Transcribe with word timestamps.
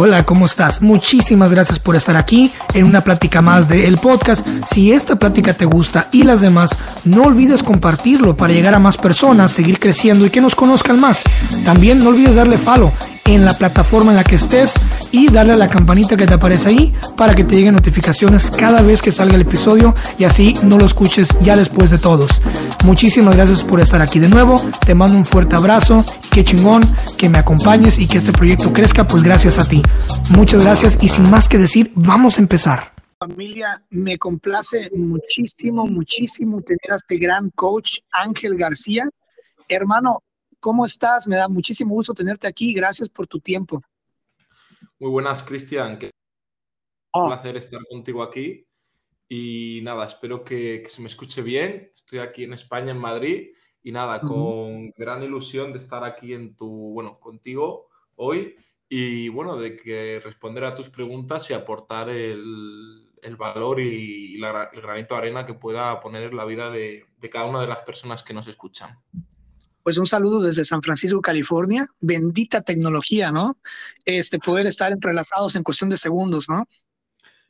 Hola, 0.00 0.24
¿cómo 0.24 0.46
estás? 0.46 0.80
Muchísimas 0.80 1.50
gracias 1.50 1.80
por 1.80 1.96
estar 1.96 2.16
aquí 2.16 2.52
en 2.72 2.84
una 2.84 3.00
plática 3.00 3.42
más 3.42 3.68
de 3.68 3.88
El 3.88 3.98
Podcast. 3.98 4.46
Si 4.72 4.92
esta 4.92 5.16
plática 5.16 5.54
te 5.54 5.64
gusta 5.64 6.06
y 6.12 6.22
las 6.22 6.40
demás, 6.40 6.70
no 7.02 7.22
olvides 7.22 7.64
compartirlo 7.64 8.36
para 8.36 8.52
llegar 8.52 8.74
a 8.74 8.78
más 8.78 8.96
personas, 8.96 9.50
seguir 9.50 9.80
creciendo 9.80 10.24
y 10.24 10.30
que 10.30 10.40
nos 10.40 10.54
conozcan 10.54 11.00
más. 11.00 11.24
También 11.64 12.04
no 12.04 12.10
olvides 12.10 12.36
darle 12.36 12.58
follow 12.58 12.92
en 13.34 13.44
la 13.44 13.52
plataforma 13.52 14.10
en 14.10 14.16
la 14.16 14.24
que 14.24 14.36
estés 14.36 14.74
y 15.12 15.30
darle 15.30 15.52
a 15.52 15.56
la 15.56 15.68
campanita 15.68 16.16
que 16.16 16.26
te 16.26 16.34
aparece 16.34 16.70
ahí 16.70 16.94
para 17.16 17.34
que 17.34 17.44
te 17.44 17.56
lleguen 17.56 17.74
notificaciones 17.74 18.50
cada 18.50 18.80
vez 18.82 19.02
que 19.02 19.12
salga 19.12 19.34
el 19.34 19.42
episodio 19.42 19.94
y 20.18 20.24
así 20.24 20.54
no 20.62 20.78
lo 20.78 20.86
escuches 20.86 21.28
ya 21.42 21.54
después 21.54 21.90
de 21.90 21.98
todos. 21.98 22.42
Muchísimas 22.84 23.36
gracias 23.36 23.64
por 23.64 23.80
estar 23.80 24.00
aquí 24.00 24.18
de 24.18 24.28
nuevo. 24.28 24.56
Te 24.84 24.94
mando 24.94 25.16
un 25.16 25.24
fuerte 25.24 25.56
abrazo. 25.56 26.04
Qué 26.30 26.42
chingón 26.42 26.82
que 27.16 27.28
me 27.28 27.38
acompañes 27.38 27.98
y 27.98 28.06
que 28.08 28.18
este 28.18 28.32
proyecto 28.32 28.72
crezca, 28.72 29.06
pues 29.06 29.22
gracias 29.22 29.58
a 29.58 29.68
ti. 29.68 29.82
Muchas 30.30 30.64
gracias 30.64 30.96
y 31.00 31.08
sin 31.08 31.28
más 31.30 31.48
que 31.48 31.58
decir, 31.58 31.92
vamos 31.94 32.38
a 32.38 32.42
empezar. 32.42 32.92
Familia, 33.18 33.82
me 33.90 34.16
complace 34.16 34.90
muchísimo, 34.94 35.86
muchísimo 35.86 36.62
tener 36.62 36.92
a 36.92 36.96
este 36.96 37.18
gran 37.18 37.50
coach 37.50 37.98
Ángel 38.12 38.56
García. 38.56 39.08
Hermano, 39.68 40.22
¿Cómo 40.60 40.84
estás? 40.84 41.28
Me 41.28 41.36
da 41.36 41.48
muchísimo 41.48 41.94
gusto 41.94 42.14
tenerte 42.14 42.48
aquí. 42.48 42.74
Gracias 42.74 43.08
por 43.08 43.26
tu 43.26 43.38
tiempo. 43.38 43.80
Muy 44.98 45.10
buenas, 45.10 45.42
Cristian. 45.44 45.98
Qué 45.98 46.10
oh. 47.12 47.28
placer 47.28 47.56
estar 47.56 47.80
contigo 47.88 48.22
aquí. 48.22 48.66
Y 49.28 49.80
nada, 49.82 50.06
espero 50.06 50.42
que, 50.42 50.82
se 50.88 51.00
me 51.00 51.08
escuche 51.08 51.42
bien. 51.42 51.92
Estoy 51.94 52.18
aquí 52.18 52.44
en 52.44 52.54
España, 52.54 52.90
en 52.90 52.98
Madrid. 52.98 53.52
Y 53.82 53.92
nada, 53.92 54.20
con 54.20 54.90
gran 54.90 55.22
ilusión 55.22 55.72
de 55.72 55.78
estar 55.78 56.02
aquí 56.02 56.34
en 56.34 56.56
tu, 56.56 56.68
bueno, 56.92 57.20
contigo 57.20 57.88
hoy. 58.16 58.56
Y 58.88 59.28
bueno, 59.28 59.56
de 59.56 59.76
que 59.76 60.20
responder 60.24 60.64
a 60.64 60.74
tus 60.74 60.88
preguntas 60.88 61.48
y 61.50 61.54
aportar 61.54 62.08
el, 62.08 63.08
valor 63.38 63.80
y, 63.80 64.34
el 64.34 64.82
granito 64.82 65.14
de 65.14 65.18
arena 65.18 65.46
que 65.46 65.54
pueda 65.54 66.00
poner 66.00 66.24
en 66.24 66.36
la 66.36 66.44
vida 66.44 66.70
de 66.70 67.06
cada 67.30 67.44
una 67.44 67.60
de 67.60 67.68
las 67.68 67.78
personas 67.78 68.24
que 68.24 68.34
nos 68.34 68.48
escuchan 68.48 68.98
pues 69.88 69.96
un 69.96 70.06
saludo 70.06 70.42
desde 70.42 70.66
San 70.66 70.82
Francisco, 70.82 71.22
California. 71.22 71.88
Bendita 71.98 72.60
tecnología, 72.60 73.32
¿no? 73.32 73.56
Este, 74.04 74.38
poder 74.38 74.66
estar 74.66 74.92
entrelazados 74.92 75.56
en 75.56 75.62
cuestión 75.62 75.88
de 75.88 75.96
segundos, 75.96 76.50
¿no? 76.50 76.68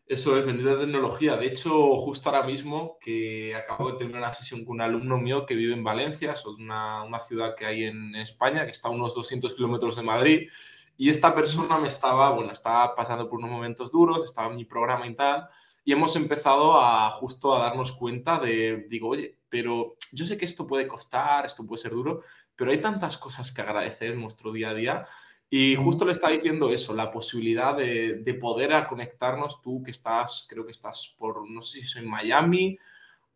Eso 0.06 0.38
es, 0.38 0.46
bendita 0.46 0.78
tecnología. 0.78 1.36
De 1.36 1.48
hecho, 1.48 1.96
justo 1.96 2.30
ahora 2.30 2.46
mismo 2.46 2.96
que 3.00 3.56
acabo 3.56 3.90
de 3.90 3.98
terminar 3.98 4.22
una 4.22 4.34
sesión 4.34 4.64
con 4.64 4.76
un 4.76 4.82
alumno 4.82 5.18
mío 5.18 5.46
que 5.46 5.56
vive 5.56 5.72
en 5.72 5.82
Valencia, 5.82 6.34
es 6.34 6.46
una, 6.46 7.02
una 7.02 7.18
ciudad 7.18 7.56
que 7.56 7.66
hay 7.66 7.82
en 7.82 8.14
España, 8.14 8.64
que 8.64 8.70
está 8.70 8.86
a 8.86 8.92
unos 8.92 9.16
200 9.16 9.54
kilómetros 9.54 9.96
de 9.96 10.02
Madrid, 10.04 10.48
y 10.96 11.10
esta 11.10 11.34
persona 11.34 11.76
me 11.78 11.88
estaba, 11.88 12.30
bueno, 12.30 12.52
estaba 12.52 12.94
pasando 12.94 13.28
por 13.28 13.40
unos 13.40 13.50
momentos 13.50 13.90
duros, 13.90 14.24
estaba 14.24 14.48
en 14.48 14.54
mi 14.54 14.64
programa 14.64 15.08
y 15.08 15.14
tal, 15.16 15.48
y 15.84 15.92
hemos 15.92 16.14
empezado 16.14 16.80
a 16.80 17.10
justo 17.10 17.52
a 17.52 17.58
darnos 17.58 17.90
cuenta 17.90 18.38
de, 18.38 18.86
digo, 18.88 19.08
oye, 19.08 19.37
pero 19.48 19.96
yo 20.12 20.26
sé 20.26 20.36
que 20.36 20.44
esto 20.44 20.66
puede 20.66 20.86
costar, 20.86 21.46
esto 21.46 21.66
puede 21.66 21.82
ser 21.82 21.92
duro, 21.92 22.22
pero 22.56 22.70
hay 22.70 22.80
tantas 22.80 23.18
cosas 23.18 23.52
que 23.52 23.62
agradecer 23.62 24.12
en 24.12 24.20
nuestro 24.20 24.52
día 24.52 24.70
a 24.70 24.74
día. 24.74 25.06
Y 25.50 25.76
justo 25.76 26.04
le 26.04 26.12
está 26.12 26.28
diciendo 26.28 26.70
eso, 26.70 26.94
la 26.94 27.10
posibilidad 27.10 27.74
de, 27.74 28.16
de 28.16 28.34
poder 28.34 28.86
conectarnos 28.86 29.62
tú 29.62 29.82
que 29.82 29.92
estás, 29.92 30.46
creo 30.48 30.66
que 30.66 30.72
estás 30.72 31.16
por, 31.18 31.48
no 31.48 31.62
sé 31.62 31.80
si 31.80 31.86
es 31.86 31.96
en 31.96 32.08
Miami 32.08 32.78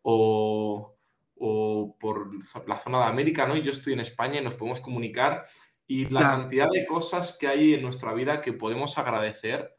o, 0.03 0.95
o 1.37 1.97
por 1.99 2.29
la 2.67 2.79
zona 2.79 2.99
de 2.99 3.05
América, 3.05 3.47
¿no? 3.47 3.55
Y 3.55 3.61
yo 3.61 3.71
estoy 3.71 3.93
en 3.93 4.01
España 4.01 4.39
y 4.39 4.43
nos 4.43 4.53
podemos 4.53 4.79
comunicar. 4.79 5.43
Y 5.87 6.05
la 6.05 6.21
cantidad 6.21 6.69
de 6.69 6.85
cosas 6.85 7.37
que 7.37 7.47
hay 7.47 7.73
en 7.73 7.81
nuestra 7.81 8.13
vida 8.13 8.41
que 8.41 8.53
podemos 8.53 8.97
agradecer 8.97 9.75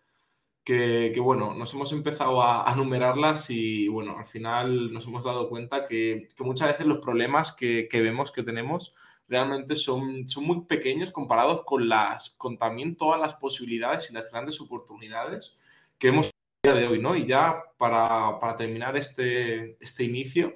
que, 0.65 1.15
bueno, 1.21 1.55
nos 1.55 1.75
hemos 1.75 1.93
empezado 1.93 2.43
a, 2.43 2.69
a, 2.69 2.75
numerarlas 2.75 3.51
y 3.51 3.87
bueno, 3.89 4.17
al 4.19 4.25
final 4.25 4.93
nos 4.93 5.07
hemos 5.07 5.25
dado 5.25 5.49
cuenta 5.49 5.87
que, 5.87 6.29
que 6.35 6.45
muchas 6.45 6.69
veces 6.69 6.87
los 6.87 6.99
problemas 6.99 7.53
que, 7.53 7.87
que, 7.89 8.01
vemos 8.01 8.33
que 8.33 8.43
tenemos 8.43 8.95
realmente 9.29 9.77
son, 9.77 10.27
son 10.27 10.45
muy 10.45 10.63
pequeños 10.63 11.11
comparados 11.11 11.65
con, 11.65 11.89
las, 11.89 12.31
con 12.31 12.57
también 12.57 12.97
todas 12.97 13.21
las 13.21 13.35
posibilidades 13.35 14.11
y 14.11 14.15
las 14.15 14.31
grandes 14.31 14.61
oportunidades 14.61 15.57
que 15.99 16.09
hemos 16.09 16.31
día 16.63 16.75
de 16.75 16.89
hoy, 16.89 16.99
¿no? 16.99 17.15
Y 17.15 17.27
ya 17.27 17.63
para, 17.77 18.39
para 18.41 18.57
terminar 18.57 18.97
este, 18.97 19.77
este 19.81 20.05
inicio, 20.05 20.55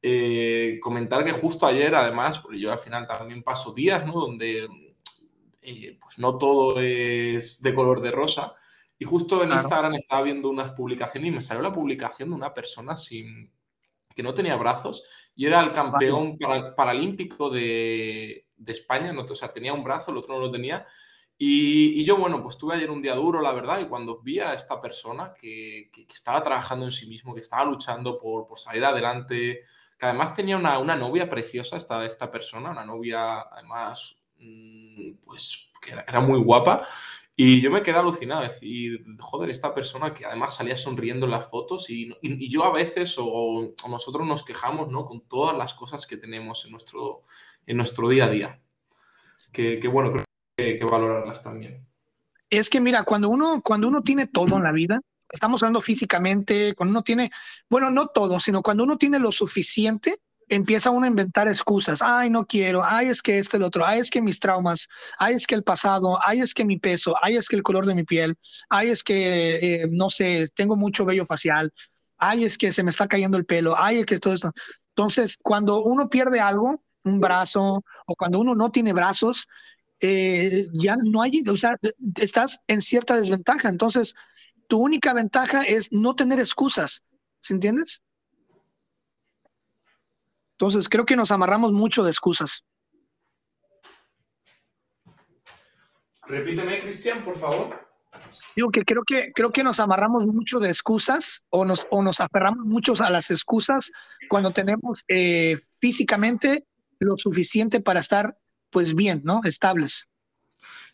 eh, 0.00 0.78
comentar 0.80 1.24
que 1.24 1.32
justo 1.32 1.66
ayer, 1.66 1.94
además, 1.94 2.38
porque 2.38 2.60
yo 2.60 2.70
al 2.70 2.78
final 2.78 3.08
también 3.08 3.42
paso 3.42 3.72
días, 3.72 4.06
¿no? 4.06 4.12
Donde 4.12 4.68
eh, 5.62 5.98
pues 6.00 6.18
no 6.18 6.38
todo 6.38 6.80
es 6.80 7.60
de 7.60 7.74
color 7.74 8.00
de 8.00 8.12
rosa, 8.12 8.54
y 8.98 9.04
justo 9.04 9.42
en 9.42 9.52
Instagram 9.52 9.94
estaba 9.94 10.22
viendo 10.22 10.48
unas 10.48 10.72
publicaciones 10.72 11.28
y 11.28 11.34
me 11.34 11.40
salió 11.40 11.62
la 11.62 11.72
publicación 11.72 12.30
de 12.30 12.34
una 12.34 12.52
persona 12.52 12.96
sin, 12.96 13.52
que 14.14 14.22
no 14.22 14.34
tenía 14.34 14.56
brazos 14.56 15.04
y 15.36 15.46
era 15.46 15.60
el 15.62 15.70
campeón 15.70 16.36
paralímpico 16.76 17.48
de, 17.48 18.46
de 18.56 18.72
España, 18.72 19.12
¿no? 19.12 19.22
o 19.22 19.34
sea, 19.36 19.52
tenía 19.52 19.72
un 19.72 19.84
brazo, 19.84 20.10
el 20.10 20.16
otro 20.16 20.34
no 20.34 20.40
lo 20.40 20.50
tenía. 20.50 20.84
Y, 21.40 22.00
y, 22.00 22.04
yo, 22.04 22.16
bueno, 22.16 22.42
pues 22.42 22.58
tuve 22.58 22.74
ayer 22.74 22.90
un 22.90 23.00
día 23.00 23.14
duro, 23.14 23.40
la 23.40 23.52
verdad, 23.52 23.78
y 23.78 23.86
cuando 23.86 24.20
vi 24.20 24.40
a 24.40 24.52
esta 24.54 24.80
persona 24.80 25.32
que, 25.32 25.88
que, 25.92 26.04
estaba 26.12 26.42
trabajando 26.42 26.84
en 26.86 26.90
sí 26.90 27.06
mismo, 27.06 27.32
que 27.32 27.42
estaba 27.42 27.64
luchando 27.64 28.18
por, 28.18 28.48
por 28.48 28.58
salir 28.58 28.84
adelante, 28.84 29.62
que 29.96 30.06
además 30.06 30.34
tenía 30.34 30.56
una, 30.56 30.80
una, 30.80 30.96
novia 30.96 31.30
preciosa, 31.30 31.76
esta, 31.76 32.04
esta 32.04 32.28
persona, 32.28 32.72
una 32.72 32.84
novia, 32.84 33.42
además, 33.42 34.16
mm, 34.40 35.12
pues, 35.24 35.70
que 35.80 35.92
era, 35.92 36.04
era 36.08 36.18
muy 36.18 36.40
guapa, 36.40 36.88
y 37.40 37.60
yo 37.60 37.70
me 37.70 37.84
quedé 37.84 37.96
alucinado, 37.96 38.42
decir, 38.42 39.04
joder, 39.20 39.50
esta 39.50 39.72
persona 39.72 40.12
que 40.12 40.26
además 40.26 40.56
salía 40.56 40.76
sonriendo 40.76 41.24
en 41.24 41.30
las 41.30 41.48
fotos 41.48 41.88
y, 41.88 42.12
y, 42.20 42.50
yo 42.50 42.64
a 42.64 42.72
veces 42.72 43.14
o, 43.16 43.74
nosotros 43.88 44.26
nos 44.26 44.44
quejamos, 44.44 44.90
¿no? 44.90 45.06
Con 45.06 45.20
todas 45.20 45.56
las 45.56 45.72
cosas 45.72 46.04
que 46.04 46.16
tenemos 46.16 46.64
en 46.64 46.72
nuestro, 46.72 47.22
en 47.64 47.76
nuestro 47.76 48.08
día 48.08 48.24
a 48.24 48.30
día. 48.30 48.60
Que, 49.52 49.78
que 49.78 49.86
bueno, 49.86 50.10
creo 50.10 50.24
que, 50.56 50.80
que, 50.80 50.84
valorarlas 50.84 51.40
también. 51.40 51.86
Es 52.50 52.68
que 52.68 52.80
mira, 52.80 53.04
cuando 53.04 53.28
uno, 53.28 53.62
cuando 53.62 53.86
uno 53.86 54.02
tiene 54.02 54.26
todo 54.26 54.56
en 54.56 54.64
la 54.64 54.72
vida, 54.72 55.00
estamos 55.30 55.62
hablando 55.62 55.80
físicamente, 55.80 56.74
cuando 56.74 56.90
uno 56.90 57.02
tiene, 57.04 57.30
bueno, 57.70 57.88
no 57.92 58.08
todo, 58.08 58.40
sino 58.40 58.62
cuando 58.62 58.82
uno 58.82 58.98
tiene 58.98 59.20
lo 59.20 59.30
suficiente, 59.30 60.18
empieza 60.48 60.90
uno 60.90 61.04
a 61.04 61.08
inventar 61.08 61.48
excusas. 61.48 62.00
Ay, 62.02 62.30
no 62.30 62.46
quiero. 62.46 62.82
Ay, 62.84 63.08
es 63.08 63.22
que 63.22 63.38
este, 63.38 63.56
el 63.56 63.62
otro. 63.62 63.84
Ay, 63.86 64.00
es 64.00 64.10
que 64.10 64.22
mis 64.22 64.40
traumas. 64.40 64.88
Ay, 65.18 65.34
es 65.34 65.46
que 65.46 65.54
el 65.54 65.64
pasado. 65.64 66.18
Ay, 66.24 66.40
es 66.40 66.54
que 66.54 66.64
mi 66.64 66.78
peso. 66.78 67.14
Ay, 67.22 67.36
es 67.36 67.48
que 67.48 67.56
el 67.56 67.62
color 67.62 67.86
de 67.86 67.94
mi 67.94 68.04
piel. 68.04 68.36
Ay, 68.68 68.90
es 68.90 69.02
que, 69.02 69.82
eh, 69.82 69.88
no 69.90 70.10
sé, 70.10 70.46
tengo 70.54 70.76
mucho 70.76 71.04
vello 71.04 71.24
facial. 71.24 71.72
Ay, 72.16 72.44
es 72.44 72.58
que 72.58 72.72
se 72.72 72.82
me 72.82 72.90
está 72.90 73.08
cayendo 73.08 73.38
el 73.38 73.44
pelo. 73.46 73.74
Ay, 73.78 73.98
es 73.98 74.06
que 74.06 74.18
todo 74.18 74.34
esto. 74.34 74.52
Entonces, 74.90 75.36
cuando 75.42 75.82
uno 75.82 76.08
pierde 76.08 76.40
algo, 76.40 76.82
un 77.04 77.20
brazo, 77.20 77.84
o 78.06 78.14
cuando 78.16 78.40
uno 78.40 78.54
no 78.54 78.70
tiene 78.70 78.92
brazos, 78.92 79.46
eh, 80.00 80.66
ya 80.72 80.96
no 80.96 81.22
hay, 81.22 81.42
o 81.48 81.56
sea, 81.56 81.76
estás 82.16 82.60
en 82.66 82.82
cierta 82.82 83.16
desventaja. 83.16 83.68
Entonces, 83.68 84.14
tu 84.68 84.78
única 84.78 85.12
ventaja 85.12 85.62
es 85.62 85.92
no 85.92 86.14
tener 86.14 86.40
excusas. 86.40 87.04
¿Se 87.40 87.54
entiendes? 87.54 88.02
Entonces, 90.60 90.88
creo 90.88 91.06
que 91.06 91.14
nos 91.14 91.30
amarramos 91.30 91.70
mucho 91.70 92.02
de 92.02 92.10
excusas. 92.10 92.64
Repíteme, 96.26 96.80
Cristian, 96.80 97.24
por 97.24 97.36
favor. 97.36 97.88
Digo 98.56 98.70
que 98.72 98.84
creo 98.84 99.04
que 99.06 99.30
creo 99.32 99.52
que 99.52 99.62
nos 99.62 99.78
amarramos 99.78 100.26
mucho 100.26 100.58
de 100.58 100.68
excusas 100.68 101.44
o 101.50 101.64
nos, 101.64 101.86
o 101.90 102.02
nos 102.02 102.20
aferramos 102.20 102.66
mucho 102.66 102.92
a 102.98 103.08
las 103.08 103.30
excusas 103.30 103.92
cuando 104.28 104.50
tenemos 104.50 105.04
eh, 105.06 105.56
físicamente 105.80 106.66
lo 106.98 107.16
suficiente 107.16 107.80
para 107.80 108.00
estar 108.00 108.36
pues 108.70 108.96
bien, 108.96 109.20
¿no? 109.22 109.42
Estables. 109.44 110.08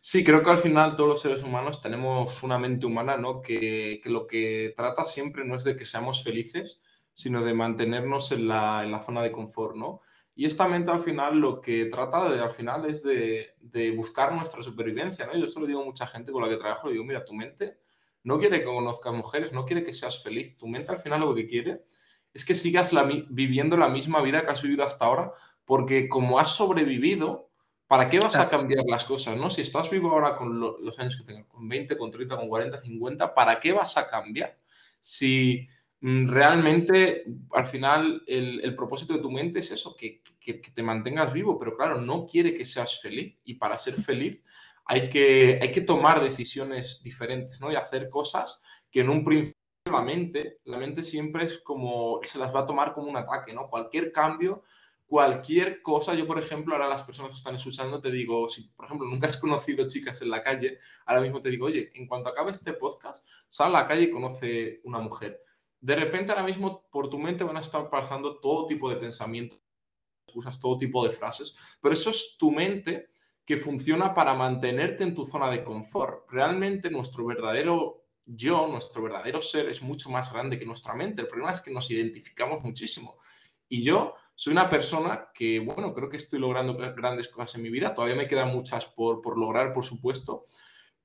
Sí, 0.03 0.23
creo 0.23 0.43
que 0.43 0.51
al 0.51 0.59
final 0.59 0.95
todos 0.95 1.09
los 1.09 1.23
seres 1.23 1.43
humanos 1.43 1.81
tenemos 1.81 2.43
una 2.43 2.59
mente 2.59 2.85
humana, 2.85 3.17
¿no? 3.17 3.41
Que, 3.41 3.99
que 4.05 4.11
lo 4.11 4.27
que 4.27 4.75
trata 4.77 5.07
siempre 5.07 5.43
no 5.47 5.57
es 5.57 5.65
de 5.65 5.75
que 5.75 5.87
seamos 5.87 6.23
felices, 6.23 6.83
sino 7.15 7.43
de 7.45 7.55
mantenernos 7.55 8.33
en 8.33 8.49
la, 8.49 8.83
en 8.85 8.93
la 8.93 9.03
zona 9.03 9.23
de 9.23 9.33
confort, 9.33 9.77
¿no? 9.77 10.01
Y 10.37 10.47
esta 10.47 10.67
mente 10.67 10.91
al 10.91 11.01
final 11.01 11.39
lo 11.39 11.61
que 11.61 11.87
trata 11.87 12.29
de, 12.29 12.41
al 12.41 12.51
final 12.51 12.87
es 12.87 13.05
de, 13.05 13.55
de, 13.61 13.93
buscar 13.93 14.35
nuestra 14.35 14.63
supervivencia, 14.63 15.27
¿no? 15.27 15.37
Yo 15.37 15.49
solo 15.49 15.67
digo 15.67 15.83
a 15.83 15.85
mucha 15.85 16.09
gente 16.09 16.33
con 16.33 16.43
la 16.43 16.49
que 16.49 16.57
trabajo, 16.57 16.89
le 16.89 16.95
digo, 16.95 17.05
mira, 17.05 17.25
tu 17.25 17.35
mente 17.35 17.79
no 18.25 18.39
quiere 18.39 18.59
que 18.59 18.65
conozcas 18.65 19.13
mujeres, 19.13 19.53
no 19.53 19.65
quiere 19.65 19.85
que 19.85 19.93
seas 19.93 20.23
feliz. 20.23 20.57
Tu 20.57 20.67
mente 20.67 20.91
al 20.91 20.99
final 20.99 21.21
lo 21.21 21.35
que 21.35 21.47
quiere 21.47 21.85
es 22.33 22.45
que 22.45 22.55
sigas 22.55 22.93
la, 22.93 23.05
viviendo 23.05 23.77
la 23.77 23.89
misma 23.89 24.21
vida 24.23 24.43
que 24.43 24.51
has 24.51 24.63
vivido 24.63 24.83
hasta 24.83 25.05
ahora, 25.05 25.33
porque 25.65 26.09
como 26.09 26.41
has 26.41 26.51
sobrevivido, 26.51 27.51
¿para 27.87 28.09
qué 28.09 28.19
vas 28.19 28.37
a 28.37 28.49
cambiar 28.49 28.85
las 28.87 29.05
cosas, 29.05 29.37
no? 29.37 29.51
Si 29.51 29.61
estás 29.61 29.89
vivo 29.89 30.11
ahora 30.11 30.37
con 30.37 30.59
lo, 30.59 30.79
los 30.81 30.99
años 30.99 31.17
que 31.17 31.25
tengas, 31.25 31.47
con 31.47 31.69
20, 31.69 31.97
con 31.97 32.11
30, 32.11 32.37
con 32.37 32.49
40, 32.49 32.79
50, 32.79 33.35
¿para 33.35 33.61
qué 33.61 33.73
vas 33.73 33.97
a 33.97 34.09
cambiar? 34.09 34.59
Si 35.01 35.69
realmente 36.07 37.25
al 37.53 37.67
final 37.67 38.23
el, 38.27 38.61
el, 38.63 38.77
propósito 38.77 39.15
de 39.15 39.21
tu 39.21 39.31
mente 39.31 39.61
es 39.61 39.71
eso, 39.71 39.97
que, 39.97 40.21
que, 40.39 40.61
que, 40.61 40.71
te 40.71 40.83
mantengas 40.83 41.33
vivo, 41.33 41.59
pero 41.59 41.75
claro, 41.77 41.99
no 41.99 42.27
quiere 42.27 42.55
que 42.55 42.67
seas 42.67 43.01
feliz 43.01 43.39
y 43.45 43.55
para 43.55 43.79
ser 43.79 43.95
feliz 43.95 44.43
hay 44.85 45.09
que, 45.09 45.59
hay 45.63 45.73
que 45.73 45.81
tomar 45.81 46.23
decisiones 46.23 47.03
diferentes, 47.03 47.59
¿no? 47.59 47.73
Y 47.73 47.77
hacer 47.77 48.11
cosas 48.11 48.63
que 48.91 49.01
en 49.01 49.09
un 49.09 49.25
principio 49.25 49.55
la 49.91 50.03
mente, 50.03 50.61
la 50.65 50.77
mente 50.77 51.03
siempre 51.03 51.47
es 51.47 51.61
como, 51.61 52.21
se 52.23 52.39
las 52.39 52.55
va 52.55 52.61
a 52.61 52.67
tomar 52.67 52.93
como 52.93 53.09
un 53.09 53.17
ataque, 53.17 53.55
¿no? 53.55 53.71
Cualquier 53.71 54.13
cambio, 54.13 54.63
cualquier 55.07 55.81
cosa, 55.81 56.15
yo 56.15 56.27
por 56.27 56.39
ejemplo, 56.39 56.75
ahora 56.75 56.89
las 56.89 57.03
personas 57.03 57.33
que 57.33 57.39
están 57.39 57.55
escuchando 57.55 57.99
te 57.99 58.11
digo, 58.11 58.47
si 58.51 58.69
por 58.69 58.85
ejemplo 58.85 59.09
nunca 59.09 59.29
has 59.29 59.37
conocido 59.41 59.87
chicas 59.87 60.21
en 60.21 60.29
la 60.29 60.43
calle, 60.43 60.77
ahora 61.07 61.23
mismo 61.23 61.41
te 61.41 61.49
digo, 61.49 61.65
oye, 61.65 61.91
en 61.95 62.07
cuanto 62.07 62.29
acabe 62.29 62.51
este 62.51 62.75
podcast, 62.75 63.27
sal 63.49 63.69
a 63.69 63.81
la 63.81 63.89
calle 63.89 64.03
y 64.03 64.11
conoce 64.11 64.81
una 64.85 64.99
mujer. 64.99 65.41
De 65.85 65.95
repente 65.95 66.33
ahora 66.33 66.45
mismo 66.45 66.89
por 66.91 67.11
tu 67.11 67.19
mente 67.19 67.45
van 67.45 67.59
a 67.59 67.61
estar 67.61 67.91
pasando 67.91 68.41
todo 68.41 68.67
tipo 68.67 68.89
de 68.89 68.97
pensamientos, 68.97 69.61
usas 70.33 70.59
todo 70.59 70.79
tipo 70.79 71.05
de 71.05 71.11
frases, 71.11 71.55
pero 71.83 71.93
eso 71.95 72.09
es 72.09 72.39
tu 72.39 72.51
mente 72.51 73.11
que 73.45 73.59
funciona 73.59 74.15
para 74.15 74.33
mantenerte 74.33 75.05
en 75.05 75.15
tu 75.15 75.27
zona 75.27 75.51
de 75.51 75.63
confort. 75.63 76.25
Realmente 76.31 76.89
nuestro 76.89 77.27
verdadero 77.27 78.07
yo, 78.25 78.67
nuestro 78.67 79.03
verdadero 79.03 79.43
ser, 79.43 79.69
es 79.69 79.83
mucho 79.83 80.09
más 80.09 80.33
grande 80.33 80.59
que 80.59 80.65
nuestra 80.65 80.95
mente. 80.95 81.21
El 81.21 81.29
problema 81.29 81.53
es 81.53 81.61
que 81.61 81.71
nos 81.71 81.91
identificamos 81.91 82.63
muchísimo. 82.63 83.19
Y 83.69 83.83
yo 83.83 84.15
soy 84.35 84.55
una 84.55 84.71
persona 84.71 85.29
que, 85.35 85.61
bueno, 85.61 85.93
creo 85.93 86.09
que 86.09 86.17
estoy 86.17 86.39
logrando 86.39 86.79
grandes 86.95 87.29
cosas 87.29 87.57
en 87.57 87.63
mi 87.63 87.69
vida. 87.69 87.93
Todavía 87.93 88.17
me 88.17 88.27
quedan 88.27 88.49
muchas 88.49 88.87
por, 88.87 89.21
por 89.21 89.37
lograr, 89.37 89.75
por 89.75 89.85
supuesto. 89.85 90.47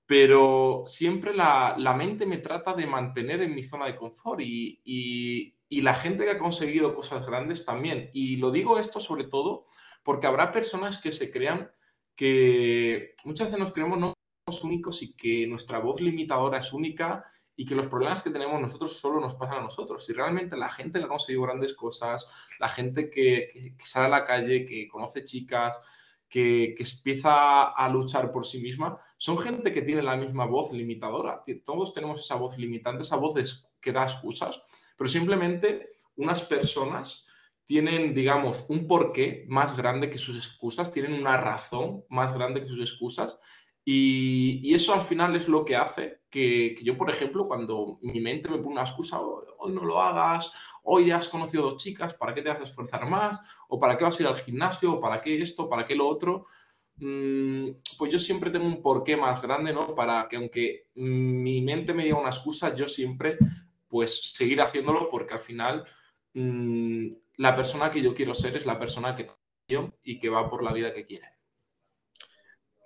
Pero 0.10 0.86
siempre 0.88 1.36
la, 1.36 1.76
la, 1.78 1.94
mente 1.94 2.26
me 2.26 2.40
trata 2.40 2.74
de 2.74 2.88
mantener 2.88 3.44
en 3.44 3.54
mi 3.54 3.62
zona 3.62 3.86
de 3.86 3.96
confort 3.96 4.42
y, 4.42 4.82
y, 4.84 5.82
la 5.82 5.94
gente 5.94 6.24
que 6.24 6.32
ha 6.32 6.40
conseguido 6.40 6.96
cosas 6.96 7.28
grandes 7.28 7.64
también. 7.64 8.10
Y 8.12 8.38
lo 8.38 8.50
digo 8.50 8.80
esto 8.80 9.00
sobre 9.00 9.26
todo 9.26 9.66
porque 10.02 10.26
habrá 10.26 10.52
personas 10.52 10.98
que 10.98 11.12
se 11.12 11.30
crean 11.30 11.70
que 12.16 13.14
muchas 13.24 13.50
veces 13.50 13.60
nos 13.60 13.72
creemos 13.72 14.00
no 14.00 14.14
únicos 14.64 15.04
y 15.04 15.16
que 15.16 15.46
nuestra 15.46 15.78
voz 15.78 16.02
limitadora 16.02 16.58
es 16.58 16.74
única 16.74 17.24
y 17.56 17.66
que 17.66 17.76
los 17.76 17.86
problemas 17.86 18.24
que 18.24 18.32
tenemos 18.32 18.60
nosotros 18.60 18.98
solo 18.98 19.20
nos 19.20 19.36
pasan 19.36 19.60
a 19.60 19.62
nosotros. 19.62 20.04
Si 20.04 20.14
realmente 20.14 20.58
la 20.58 20.72
gente 20.72 20.98
que 20.98 21.06
ha 21.06 21.10
conseguido 21.10 21.44
grandes 21.44 21.76
cosas, 21.76 22.28
la 22.60 22.70
gente 22.70 23.12
que, 23.12 23.76
sale 23.78 24.08
a 24.08 24.10
la 24.10 24.26
calle, 24.26 24.66
que 24.66 24.88
conoce 24.88 25.24
chicas, 25.24 25.80
que, 26.30 26.76
que, 26.78 26.84
empieza 26.84 27.64
a 27.64 27.90
luchar 27.90 28.32
por 28.32 28.46
sí 28.46 28.60
misma, 28.60 29.00
son 29.18 29.38
gente 29.38 29.74
que 29.74 29.82
tiene 29.82 30.02
la 30.02 30.16
misma 30.16 30.46
voz 30.46 30.72
limitadora. 30.72 31.44
Todos 31.66 31.94
tenemos 31.94 32.20
esa 32.20 32.36
voz 32.36 32.58
limitante, 32.58 33.02
esa 33.02 33.18
voz 33.18 33.36
que 33.82 33.92
da 33.92 34.04
excusas, 34.04 34.62
pero 34.96 35.10
simplemente 35.10 35.90
unas 36.16 36.44
personas 36.44 37.26
tienen, 37.66 38.14
digamos, 38.14 38.66
un 38.70 38.88
porqué 38.88 39.46
más 39.48 39.78
grande 39.78 40.10
que 40.10 40.18
sus 40.18 40.36
excusas, 40.36 40.92
tienen 40.92 41.14
una 41.14 41.38
razón 41.38 42.04
más 42.10 42.34
grande 42.34 42.62
que 42.62 42.68
sus 42.68 42.80
excusas 42.80 43.38
y, 43.92 44.74
eso 44.76 44.94
al 44.94 45.02
final 45.02 45.36
es 45.36 45.48
lo 45.48 45.66
que 45.66 45.76
hace 45.76 46.22
que, 46.30 46.76
yo, 46.84 46.96
por 46.96 47.10
ejemplo, 47.10 47.48
cuando 47.48 47.98
mi 48.02 48.20
mente 48.22 48.48
me 48.48 48.58
pone 48.58 48.74
una 48.74 48.84
excusa, 48.84 49.20
hoy 49.20 49.72
no 49.72 49.84
lo 49.84 50.00
hagas, 50.00 50.52
hoy 50.84 51.08
ya 51.08 51.18
has 51.18 51.28
conocido 51.28 51.64
dos 51.64 51.78
chicas, 51.78 52.14
¿para 52.14 52.36
qué 52.36 52.44
te 52.44 52.52
haces 52.52 52.70
esforzar 52.70 53.10
más? 53.10 53.40
¿O 53.72 53.80
para 53.80 53.98
qué 53.98 54.04
vas 54.04 54.20
a 54.20 54.24
ir 54.24 54.28
al 54.28 54.38
gimnasio? 54.38 54.94
¿O 54.94 55.00
para 55.00 55.22
qué 55.22 55.42
esto? 55.42 55.70
¿Para 55.70 55.86
qué 55.86 55.96
lo 55.96 56.08
otro? 56.08 56.48
Mm, 56.98 57.70
pues 57.98 58.12
yo 58.12 58.20
siempre 58.20 58.50
tengo 58.50 58.66
un 58.66 58.82
porqué 58.82 59.16
más 59.16 59.42
grande, 59.42 59.72
¿no? 59.72 59.96
Para 59.96 60.28
que 60.28 60.38
aunque 60.38 60.88
mi 60.96 61.62
mente 61.62 61.94
me 61.94 62.04
diga 62.04 62.20
una 62.20 62.30
excusa, 62.30 62.76
yo 62.76 62.88
siempre, 62.88 63.38
pues, 63.88 64.34
seguir 64.34 64.60
haciéndolo 64.62 65.10
porque 65.10 65.36
al 65.36 65.40
final 65.40 65.86
mm, 66.34 67.08
la 67.38 67.56
persona 67.56 67.92
que 67.92 68.02
yo 68.02 68.14
quiero 68.14 68.34
ser 68.34 68.58
es 68.58 68.66
la 68.66 68.80
persona 68.80 69.16
que 69.16 69.30
yo 69.68 69.94
y 70.04 70.18
que 70.18 70.30
va 70.30 70.50
por 70.50 70.64
la 70.64 70.74
vida 70.74 70.94
que 70.94 71.06
quiere. 71.06 71.28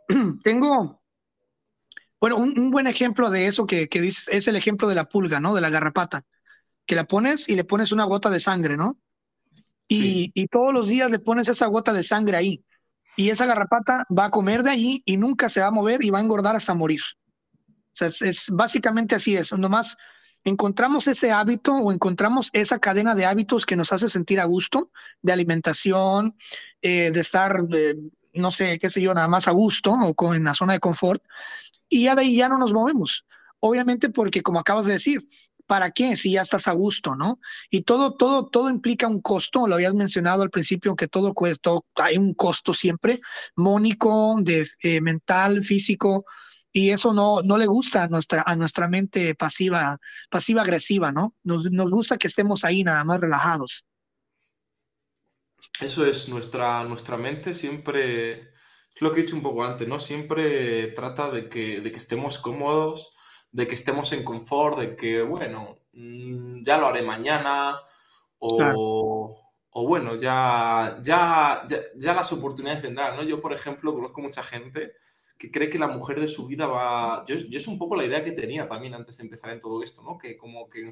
tengo, 0.43 1.01
bueno, 2.19 2.37
un, 2.37 2.71
buen 2.71 2.87
ejemplo 2.87 3.29
de 3.29 3.47
eso 3.47 3.65
que, 3.65 3.87
que 3.87 4.05
es 4.05 4.47
el 4.47 4.55
ejemplo 4.57 4.89
de 4.89 4.95
la 4.95 5.07
pulga, 5.07 5.39
¿no? 5.39 5.55
De 5.55 5.61
la 5.61 5.69
garrapata, 5.69 6.25
que 6.85 6.95
la 6.95 7.05
pones 7.05 7.47
y 7.47 7.55
le 7.55 7.63
pones 7.63 7.93
una 7.93 8.03
gota 8.03 8.29
de 8.29 8.41
sangre, 8.41 8.75
¿no? 8.75 8.99
Y, 9.87 10.31
y 10.33 10.47
todos 10.47 10.73
los 10.73 10.87
días 10.87 11.11
le 11.11 11.19
pones 11.19 11.49
esa 11.49 11.67
gota 11.67 11.93
de 11.93 12.03
sangre 12.03 12.37
ahí. 12.37 12.63
Y 13.15 13.29
esa 13.29 13.45
garrapata 13.45 14.07
va 14.15 14.25
a 14.25 14.31
comer 14.31 14.63
de 14.63 14.71
allí 14.71 15.03
y 15.05 15.17
nunca 15.17 15.49
se 15.49 15.61
va 15.61 15.67
a 15.67 15.71
mover 15.71 16.03
y 16.03 16.09
va 16.09 16.19
a 16.19 16.21
engordar 16.21 16.55
hasta 16.55 16.73
morir. 16.73 17.01
O 17.67 17.95
sea, 17.95 18.07
es, 18.07 18.47
básicamente 18.49 19.15
así 19.15 19.35
es. 19.35 19.53
Nomás 19.53 19.97
encontramos 20.43 21.07
ese 21.07 21.31
hábito 21.31 21.75
o 21.75 21.91
encontramos 21.91 22.49
esa 22.53 22.79
cadena 22.79 23.13
de 23.13 23.25
hábitos 23.25 23.65
que 23.65 23.75
nos 23.75 23.93
hace 23.93 24.07
sentir 24.07 24.39
a 24.39 24.45
gusto, 24.45 24.91
de 25.21 25.33
alimentación, 25.33 26.35
eh, 26.81 27.11
de 27.11 27.19
estar 27.19 27.65
eh, 27.71 27.95
no 28.33 28.51
sé, 28.51 28.79
qué 28.79 28.89
sé 28.89 29.01
yo, 29.01 29.13
nada 29.13 29.27
más 29.27 29.47
a 29.47 29.51
gusto 29.51 29.93
o 29.93 30.33
en 30.33 30.43
la 30.43 30.55
zona 30.55 30.73
de 30.73 30.79
confort, 30.79 31.23
y 31.87 32.03
ya 32.03 32.15
de 32.15 32.23
ahí 32.23 32.37
ya 32.37 32.49
no 32.49 32.57
nos 32.57 32.73
movemos. 32.73 33.25
Obviamente 33.59 34.09
porque, 34.09 34.41
como 34.41 34.59
acabas 34.59 34.85
de 34.85 34.93
decir, 34.93 35.27
¿para 35.73 35.89
qué 35.89 36.15
si 36.15 36.33
ya 36.33 36.43
estás 36.43 36.67
a 36.67 36.73
gusto, 36.73 37.15
no? 37.15 37.39
Y 37.71 37.81
todo, 37.81 38.13
todo, 38.13 38.45
todo 38.45 38.69
implica 38.69 39.07
un 39.07 39.23
costo, 39.23 39.65
lo 39.65 39.73
habías 39.73 39.95
mencionado 39.95 40.43
al 40.43 40.51
principio, 40.51 40.95
que 40.95 41.07
todo 41.07 41.33
cuesta, 41.33 41.71
hay 41.95 42.15
un 42.15 42.35
costo 42.35 42.75
siempre, 42.75 43.17
mónico, 43.55 44.35
de, 44.39 44.67
eh, 44.83 45.01
mental, 45.01 45.63
físico, 45.63 46.25
y 46.71 46.91
eso 46.91 47.11
no, 47.11 47.41
no 47.41 47.57
le 47.57 47.65
gusta 47.65 48.03
a 48.03 48.07
nuestra, 48.07 48.43
a 48.45 48.55
nuestra 48.55 48.87
mente 48.87 49.33
pasiva, 49.33 49.97
pasiva 50.29 50.61
agresiva, 50.61 51.11
¿no? 51.11 51.33
Nos, 51.41 51.71
nos 51.71 51.89
gusta 51.89 52.19
que 52.19 52.27
estemos 52.27 52.63
ahí 52.63 52.83
nada 52.83 53.03
más 53.03 53.19
relajados. 53.19 53.87
Eso 55.81 56.05
es, 56.05 56.29
nuestra, 56.29 56.83
nuestra 56.83 57.17
mente 57.17 57.55
siempre, 57.55 58.41
es 58.93 59.01
lo 59.01 59.11
que 59.11 59.21
he 59.21 59.23
dicho 59.23 59.35
un 59.35 59.41
poco 59.41 59.63
antes, 59.63 59.87
¿no? 59.87 59.99
Siempre 59.99 60.89
trata 60.89 61.31
de 61.31 61.49
que, 61.49 61.81
de 61.81 61.91
que 61.91 61.97
estemos 61.97 62.37
cómodos, 62.37 63.12
de 63.53 63.67
que 63.67 63.75
estemos 63.75 64.11
en 64.11 64.25
confort, 64.25 64.79
de 64.79 64.95
que, 64.95 65.21
bueno, 65.21 65.77
mm, 65.93 66.63
ya 66.63 66.77
lo 66.77 66.87
haré 66.87 67.03
mañana, 67.03 67.79
o, 68.39 69.37
o 69.69 69.87
bueno, 69.87 70.15
ya, 70.15 70.99
ya, 71.01 71.63
ya, 71.69 71.79
ya, 71.95 72.13
las 72.13 72.33
oportunidades 72.33 72.83
vendrán, 72.83 73.15
¿no? 73.15 73.23
Yo, 73.23 73.39
por 73.39 73.53
ejemplo, 73.53 73.93
conozco 73.93 74.21
mucha 74.21 74.43
gente 74.43 74.93
que 75.37 75.51
cree 75.51 75.69
que 75.69 75.79
la 75.79 75.87
mujer 75.87 76.19
de 76.19 76.27
su 76.27 76.47
vida 76.47 76.67
va... 76.67 77.23
Yo, 77.25 77.35
yo, 77.35 77.57
es 77.57 77.67
un 77.67 77.77
poco 77.77 77.95
la 77.95 78.05
idea 78.05 78.23
que 78.23 78.31
tenía 78.33 78.67
también 78.67 78.93
antes 78.93 79.17
de 79.17 79.23
empezar 79.23 79.51
en 79.51 79.59
todo 79.59 79.83
esto, 79.83 80.01
¿no? 80.03 80.17
Que 80.17 80.35
como 80.35 80.69
que 80.69 80.89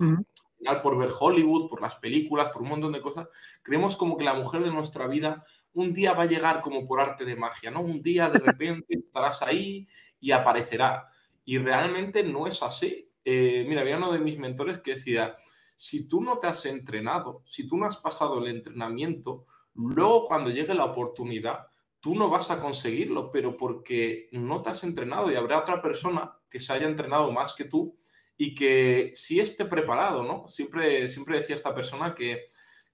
por 0.83 0.97
ver 0.97 1.09
Hollywood, 1.17 1.69
por 1.69 1.81
las 1.81 1.95
películas, 1.95 2.49
por 2.49 2.61
un 2.61 2.69
montón 2.69 2.91
de 2.91 3.01
cosas, 3.01 3.27
creemos 3.63 3.95
como 3.95 4.17
que 4.17 4.23
la 4.23 4.35
mujer 4.35 4.63
de 4.63 4.71
nuestra 4.71 5.07
vida 5.07 5.43
un 5.73 5.93
día 5.93 6.13
va 6.13 6.23
a 6.23 6.27
llegar 6.27 6.61
como 6.61 6.85
por 6.85 6.99
arte 6.99 7.25
de 7.25 7.35
magia, 7.35 7.71
¿no? 7.71 7.81
Un 7.81 8.01
día 8.01 8.29
de 8.29 8.39
repente 8.39 8.97
estarás 8.97 9.41
ahí 9.41 9.87
y 10.19 10.31
aparecerá. 10.31 11.10
Y 11.51 11.57
realmente 11.57 12.23
no 12.23 12.47
es 12.47 12.63
así. 12.63 13.11
Eh, 13.25 13.65
mira, 13.67 13.81
había 13.81 13.97
uno 13.97 14.13
de 14.13 14.19
mis 14.19 14.39
mentores 14.39 14.79
que 14.79 14.95
decía, 14.95 15.35
si 15.75 16.07
tú 16.07 16.21
no 16.21 16.39
te 16.39 16.47
has 16.47 16.65
entrenado, 16.65 17.43
si 17.45 17.67
tú 17.67 17.75
no 17.75 17.87
has 17.87 17.97
pasado 17.97 18.39
el 18.39 18.47
entrenamiento, 18.47 19.47
luego 19.73 20.23
cuando 20.23 20.49
llegue 20.49 20.73
la 20.73 20.85
oportunidad, 20.85 21.67
tú 21.99 22.15
no 22.15 22.29
vas 22.29 22.51
a 22.51 22.61
conseguirlo, 22.61 23.31
pero 23.31 23.57
porque 23.57 24.29
no 24.31 24.61
te 24.61 24.69
has 24.69 24.85
entrenado 24.85 25.29
y 25.29 25.35
habrá 25.35 25.59
otra 25.59 25.81
persona 25.81 26.39
que 26.49 26.61
se 26.61 26.71
haya 26.71 26.87
entrenado 26.87 27.33
más 27.33 27.53
que 27.53 27.65
tú 27.65 27.97
y 28.37 28.55
que 28.55 29.11
sí 29.13 29.41
esté 29.41 29.65
preparado, 29.65 30.23
¿no? 30.23 30.47
Siempre, 30.47 31.09
siempre 31.09 31.35
decía 31.35 31.55
esta 31.57 31.75
persona 31.75 32.15
que, 32.15 32.45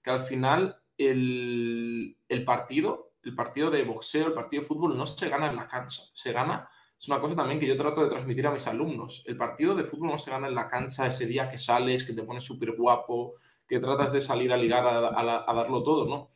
que 0.02 0.10
al 0.10 0.22
final 0.22 0.82
el, 0.96 2.18
el, 2.28 2.44
partido, 2.44 3.12
el 3.22 3.36
partido 3.36 3.70
de 3.70 3.84
boxeo, 3.84 4.26
el 4.26 4.34
partido 4.34 4.62
de 4.62 4.68
fútbol 4.68 4.98
no 4.98 5.06
se 5.06 5.28
gana 5.28 5.48
en 5.48 5.54
la 5.54 5.68
cancha, 5.68 6.02
se 6.12 6.32
gana, 6.32 6.68
es 6.98 7.08
una 7.08 7.20
cosa 7.20 7.36
también 7.36 7.60
que 7.60 7.66
yo 7.66 7.76
trato 7.76 8.02
de 8.02 8.10
transmitir 8.10 8.46
a 8.46 8.50
mis 8.50 8.66
alumnos, 8.66 9.22
el 9.26 9.36
partido 9.36 9.74
de 9.74 9.84
fútbol 9.84 10.10
no 10.10 10.18
se 10.18 10.30
gana 10.30 10.48
en 10.48 10.54
la 10.54 10.68
cancha 10.68 11.06
ese 11.06 11.26
día 11.26 11.48
que 11.48 11.58
sales, 11.58 12.04
que 12.04 12.12
te 12.12 12.24
pones 12.24 12.42
súper 12.42 12.72
guapo, 12.72 13.34
que 13.66 13.78
tratas 13.78 14.12
de 14.12 14.20
salir 14.20 14.52
a 14.52 14.56
ligar 14.56 14.84
a, 14.86 15.52
darlo 15.54 15.82
todo, 15.82 16.06
¿no? 16.08 16.32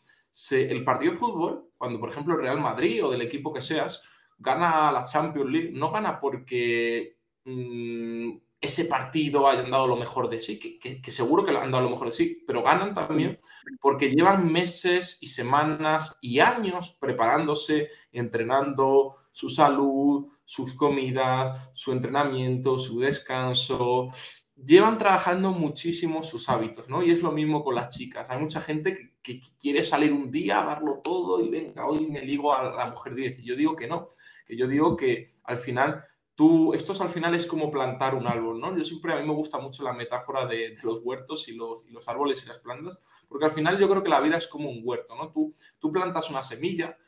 el 0.52 0.84
partido 0.84 1.12
de 1.12 1.18
fútbol, 1.18 1.70
cuando 1.76 1.98
por 1.98 2.10
ejemplo 2.10 2.34
el 2.34 2.40
Real 2.40 2.60
Madrid 2.60 3.04
o 3.04 3.10
del 3.10 3.22
equipo 3.22 3.52
que 3.52 3.60
seas, 3.60 4.04
gana 4.38 4.92
la 4.92 5.04
Champions 5.04 5.50
League, 5.50 5.70
no 5.72 5.90
gana 5.90 6.20
porque 6.20 7.18
mm, 7.44 8.30
ese 8.62 8.84
partido 8.84 9.48
hayan 9.48 9.70
dado 9.70 9.88
lo 9.88 9.96
mejor 9.96 10.30
de 10.30 10.38
sí, 10.38 10.58
que, 10.58 11.10
seguro 11.10 11.44
que 11.44 11.50
han 11.50 11.72
dado 11.72 11.82
lo 11.82 11.90
mejor 11.90 12.06
de 12.06 12.12
sí, 12.12 12.44
pero 12.46 12.62
ganan 12.62 12.94
también 12.94 13.40
porque 13.80 14.10
llevan 14.10 14.50
meses 14.50 15.18
y 15.20 15.26
semanas 15.26 16.16
y 16.20 16.38
años 16.38 16.96
preparándose, 17.00 17.88
entrenando 18.12 19.16
su 19.32 19.48
salud, 19.48 20.28
sus 20.52 20.74
comidas, 20.74 21.70
su 21.72 21.92
entrenamiento, 21.92 22.78
su 22.78 23.00
descanso, 23.00 24.10
llevan 24.54 24.98
trabajando 24.98 25.50
muchísimo 25.50 26.22
sus 26.22 26.46
hábitos, 26.50 26.90
¿no? 26.90 27.02
Y 27.02 27.10
es 27.10 27.22
lo 27.22 27.32
mismo 27.32 27.64
con 27.64 27.74
las 27.74 27.88
chicas. 27.88 28.28
Hay 28.28 28.38
mucha 28.38 28.60
gente 28.60 29.16
que, 29.22 29.40
quiere 29.58 29.82
salir 29.82 30.12
un 30.12 30.30
día, 30.30 30.62
darlo 30.62 31.00
todo 31.02 31.40
y 31.40 31.48
venga, 31.48 31.86
hoy 31.86 32.06
me 32.06 32.20
ligo 32.20 32.54
a 32.54 32.64
la 32.70 32.90
mujer 32.90 33.14
10. 33.14 33.38
Y 33.38 33.44
yo 33.44 33.56
digo 33.56 33.74
que 33.74 33.86
no, 33.86 34.10
que 34.46 34.54
yo 34.54 34.68
digo 34.68 34.94
que 34.94 35.36
al 35.44 35.56
final 35.56 36.04
tú, 36.34 36.74
esto 36.74 36.92
al 37.02 37.08
final 37.08 37.34
es 37.34 37.46
como 37.46 37.70
plantar 37.70 38.14
un 38.14 38.26
árbol, 38.26 38.60
¿no? 38.60 38.76
Yo 38.76 38.84
siempre, 38.84 39.14
a 39.14 39.20
mí 39.20 39.26
me 39.26 39.32
gusta 39.32 39.58
mucho 39.58 39.82
la 39.82 39.94
metáfora 39.94 40.44
de, 40.44 40.74
los 40.82 41.00
huertos 41.02 41.48
y 41.48 41.56
los, 41.56 41.86
y 41.88 41.92
los, 41.92 42.06
árboles 42.08 42.44
y 42.44 42.48
las 42.48 42.58
plantas, 42.58 43.00
porque 43.26 43.46
al 43.46 43.52
final 43.52 43.78
yo 43.78 43.88
creo 43.88 44.02
que 44.02 44.10
la 44.10 44.20
vida 44.20 44.36
es 44.36 44.48
como 44.48 44.68
un 44.68 44.82
huerto, 44.84 45.16
¿no? 45.16 45.32
Tú, 45.32 45.54
tú 45.78 45.90
plantas 45.90 46.28
una 46.28 46.42
semilla 46.42 46.98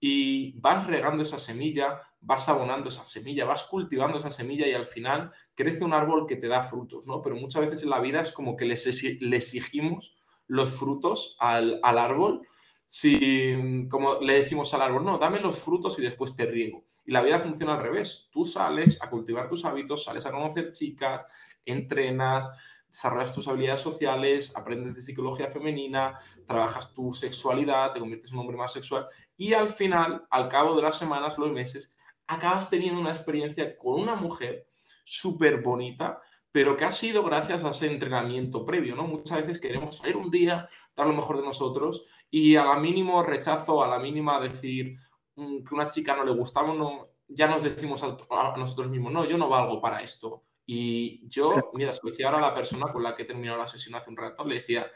y 0.00 0.58
vas 0.58 0.86
regando 0.86 1.22
esa 1.22 1.38
semilla, 1.38 2.00
vas 2.20 2.48
abonando 2.48 2.88
esa 2.88 3.06
semilla, 3.06 3.44
vas 3.44 3.64
cultivando 3.64 4.16
esa 4.18 4.30
semilla 4.30 4.66
y 4.66 4.72
al 4.72 4.86
final 4.86 5.30
crece 5.54 5.84
un 5.84 5.92
árbol 5.92 6.26
que 6.26 6.36
te 6.36 6.48
da 6.48 6.62
frutos, 6.62 7.06
¿no? 7.06 7.20
Pero 7.20 7.36
muchas 7.36 7.62
veces 7.62 7.82
en 7.82 7.90
la 7.90 8.00
vida 8.00 8.22
es 8.22 8.32
como 8.32 8.56
que 8.56 8.64
le 8.64 9.36
exigimos 9.36 10.16
los 10.46 10.70
frutos 10.70 11.36
al, 11.38 11.78
al 11.82 11.98
árbol, 11.98 12.42
si, 12.86 13.86
como 13.88 14.20
le 14.20 14.40
decimos 14.40 14.74
al 14.74 14.82
árbol, 14.82 15.04
no, 15.04 15.16
dame 15.18 15.38
los 15.38 15.60
frutos 15.60 15.96
y 15.98 16.02
después 16.02 16.34
te 16.34 16.46
riego. 16.46 16.84
Y 17.04 17.12
la 17.12 17.22
vida 17.22 17.38
funciona 17.38 17.74
al 17.74 17.82
revés. 17.82 18.28
Tú 18.32 18.44
sales 18.44 19.00
a 19.00 19.08
cultivar 19.08 19.48
tus 19.48 19.64
hábitos, 19.64 20.02
sales 20.02 20.26
a 20.26 20.32
conocer 20.32 20.72
chicas, 20.72 21.24
entrenas, 21.64 22.52
desarrollas 22.88 23.32
tus 23.32 23.46
habilidades 23.46 23.80
sociales, 23.80 24.56
aprendes 24.56 24.96
de 24.96 25.02
psicología 25.02 25.48
femenina, 25.48 26.18
trabajas 26.48 26.92
tu 26.92 27.12
sexualidad, 27.12 27.92
te 27.92 28.00
conviertes 28.00 28.30
en 28.30 28.36
un 28.36 28.40
hombre 28.40 28.56
más 28.56 28.72
sexual 28.72 29.06
y 29.40 29.54
al 29.54 29.70
final, 29.70 30.26
al 30.28 30.48
cabo 30.48 30.76
de 30.76 30.82
las 30.82 30.98
semanas, 30.98 31.38
los 31.38 31.50
meses, 31.50 31.96
acabas 32.26 32.68
teniendo 32.68 33.00
una 33.00 33.12
experiencia 33.12 33.74
con 33.78 33.98
una 33.98 34.14
mujer 34.14 34.66
súper 35.02 35.62
bonita, 35.62 36.20
pero 36.52 36.76
que 36.76 36.84
ha 36.84 36.92
sido 36.92 37.24
gracias 37.24 37.64
a 37.64 37.70
ese 37.70 37.90
entrenamiento 37.90 38.66
previo, 38.66 38.94
¿no? 38.94 39.04
Muchas 39.04 39.38
veces 39.38 39.58
queremos 39.58 39.96
salir 39.96 40.18
un 40.18 40.30
día, 40.30 40.68
dar 40.94 41.06
lo 41.06 41.14
mejor 41.14 41.38
de 41.38 41.46
nosotros 41.46 42.04
y 42.30 42.56
a 42.56 42.66
la 42.66 42.76
mínimo 42.76 43.22
rechazo, 43.22 43.82
a 43.82 43.88
la 43.88 43.98
mínima 43.98 44.38
decir 44.38 44.98
mm, 45.36 45.64
que 45.64 45.74
una 45.74 45.88
chica 45.88 46.14
no 46.14 46.24
le 46.24 46.34
gustamos, 46.34 46.76
no, 46.76 47.08
ya 47.26 47.46
nos 47.46 47.62
decimos 47.62 48.02
a 48.02 48.56
nosotros 48.58 48.90
mismos, 48.90 49.10
no, 49.10 49.24
yo 49.24 49.38
no 49.38 49.48
valgo 49.48 49.80
para 49.80 50.02
esto 50.02 50.44
y 50.66 51.26
yo, 51.30 51.70
mira, 51.72 51.94
se 51.94 52.00
lo 52.02 52.10
decía 52.10 52.26
ahora 52.26 52.46
a 52.46 52.50
la 52.50 52.54
persona 52.54 52.92
con 52.92 53.02
la 53.02 53.16
que 53.16 53.22
he 53.22 53.26
terminado 53.26 53.56
la 53.56 53.66
sesión 53.66 53.94
hace 53.94 54.10
un 54.10 54.18
rato, 54.18 54.44
le 54.44 54.56
decía, 54.56 54.86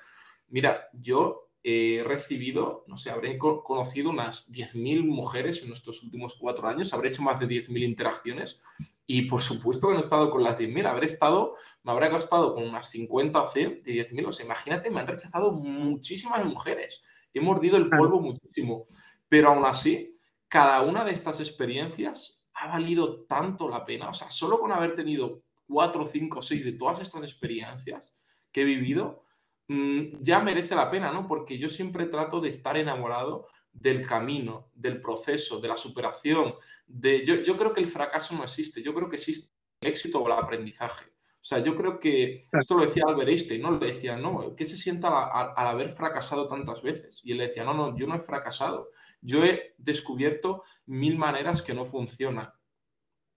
mira, 0.49 0.91
yo 0.93 1.44
he 1.67 2.05
recibido, 2.05 2.85
no 2.87 2.99
sé, 2.99 3.11
habré 3.11 3.39
conocido 3.39 4.11
unas 4.11 4.53
10.000 4.53 5.03
mujeres 5.03 5.63
en 5.63 5.73
estos 5.73 6.03
últimos 6.03 6.37
cuatro 6.39 6.69
años, 6.69 6.93
habré 6.93 7.09
hecho 7.09 7.23
más 7.23 7.41
de 7.41 7.49
10.000 7.49 7.85
interacciones 7.85 8.63
y 9.07 9.23
por 9.23 9.41
supuesto 9.41 9.89
que 9.89 9.95
no 9.95 10.01
he 10.01 10.03
estado 10.03 10.29
con 10.29 10.43
las 10.43 10.61
10.000, 10.61 10.87
habré 10.87 11.07
estado, 11.07 11.57
me 11.83 11.93
habrá 11.93 12.11
costado 12.11 12.55
con 12.55 12.65
unas 12.65 12.91
50 12.91 13.41
o 13.41 13.51
100 13.51 13.83
de 13.83 13.93
10.000, 13.93 14.27
o 14.27 14.33
sea, 14.33 14.45
imagínate, 14.45 14.91
me 14.91 15.01
han 15.01 15.07
rechazado 15.07 15.53
muchísimas 15.53 16.45
mujeres, 16.45 17.03
he 17.33 17.41
mordido 17.41 17.79
el 17.79 17.89
polvo 17.89 18.21
muchísimo, 18.21 18.85
pero 19.27 19.49
aún 19.49 19.65
así, 19.65 20.13
cada 20.49 20.83
una 20.83 21.03
de 21.03 21.13
estas 21.13 21.41
experiencias 21.41 22.47
ha 22.53 22.69
valido 22.69 23.25
tanto 23.25 23.71
la 23.71 23.87
pena, 23.87 24.11
o 24.11 24.13
sea, 24.13 24.31
solo 24.31 24.61
con 24.61 24.71
haber 24.71 24.95
tenido 24.95 25.43
cuatro, 25.67 26.05
cinco, 26.05 26.43
seis 26.43 26.63
de 26.67 26.73
todas 26.73 27.01
estas 27.01 27.23
experiencias 27.23 28.15
que 28.53 28.63
he 28.63 28.65
vivido, 28.65 29.24
mm, 29.69 30.21
ya 30.21 30.41
merece 30.41 30.75
la 30.75 30.91
pena, 30.91 31.13
¿no? 31.13 31.27
Porque 31.27 31.59
yo 31.59 31.69
siempre 31.69 32.07
trato 32.07 32.41
de 32.41 32.49
estar 32.49 32.77
enamorado 32.77 33.49
del 33.73 34.07
camino, 34.07 34.71
del 34.75 35.01
proceso, 35.01 35.61
de 35.61 35.69
la 35.69 35.77
superación. 35.77 36.55
De, 36.87 37.25
yo, 37.25 37.37
yo 37.37 37.57
creo 37.57 37.73
que 37.73 37.81
el 37.81 37.89
fracaso 37.89 38.35
no 38.35 38.45
existe, 38.45 38.83
yo 38.83 38.95
creo 38.95 39.09
que 39.09 39.17
existe 39.17 39.53
el 39.81 39.89
éxito 39.89 40.21
o 40.21 40.27
el 40.27 40.33
aprendizaje. 40.33 41.15
O 41.45 41.47
sea, 41.47 41.59
yo 41.59 41.77
creo 41.77 42.01
que 42.01 42.47
esto 42.53 42.75
lo 42.75 42.87
decía 42.87 43.03
Albert 43.07 43.29
Einstein, 43.29 43.61
¿no? 43.61 43.73
Le 43.73 43.89
decía, 43.89 44.17
no, 44.17 44.57
¿qué 44.57 44.65
se 44.65 44.79
sienta 44.79 45.29
al, 45.29 45.67
haber 45.67 45.91
fracasado 45.91 46.49
tantas 46.49 46.81
veces? 46.81 47.21
Y 47.23 47.33
él 47.33 47.39
le 47.39 47.49
decía, 47.49 47.65
no, 47.65 47.75
no, 47.75 47.95
yo 47.95 48.07
no 48.07 48.15
he 48.15 48.21
fracasado. 48.21 48.89
Yo 49.21 49.45
he 49.45 49.75
descubierto 49.77 50.63
mil 50.87 51.19
maneras 51.19 51.61
que 51.61 51.75
no 51.75 51.85
funcionan. 51.85 52.49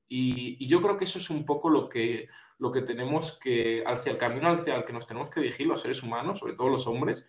Y, 0.07 0.65
yo 0.67 0.81
creo 0.81 0.96
que 0.96 1.03
eso 1.03 1.19
es 1.19 1.29
un 1.29 1.46
poco 1.46 1.69
lo 1.69 1.89
que, 1.89 2.29
lo 2.60 2.72
que 2.72 2.82
tenemos 2.82 3.40
que, 3.40 3.84
hacia 3.86 4.12
el 4.12 4.18
camino 4.18 4.50
hacia 4.50 4.76
el 4.76 4.86
que 4.86 4.94
nos 4.94 5.08
tenemos 5.08 5.30
que 5.30 5.42
dirigir 5.42 5.68
los 5.68 5.82
seres 5.82 6.04
humanos, 6.04 6.40
sobre 6.40 6.54
todo 6.54 6.70
los 6.70 6.88
hombres, 6.88 7.26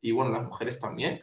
y 0.00 0.12
bueno, 0.12 0.32
las 0.32 0.44
mujeres 0.44 0.80
también, 0.80 1.20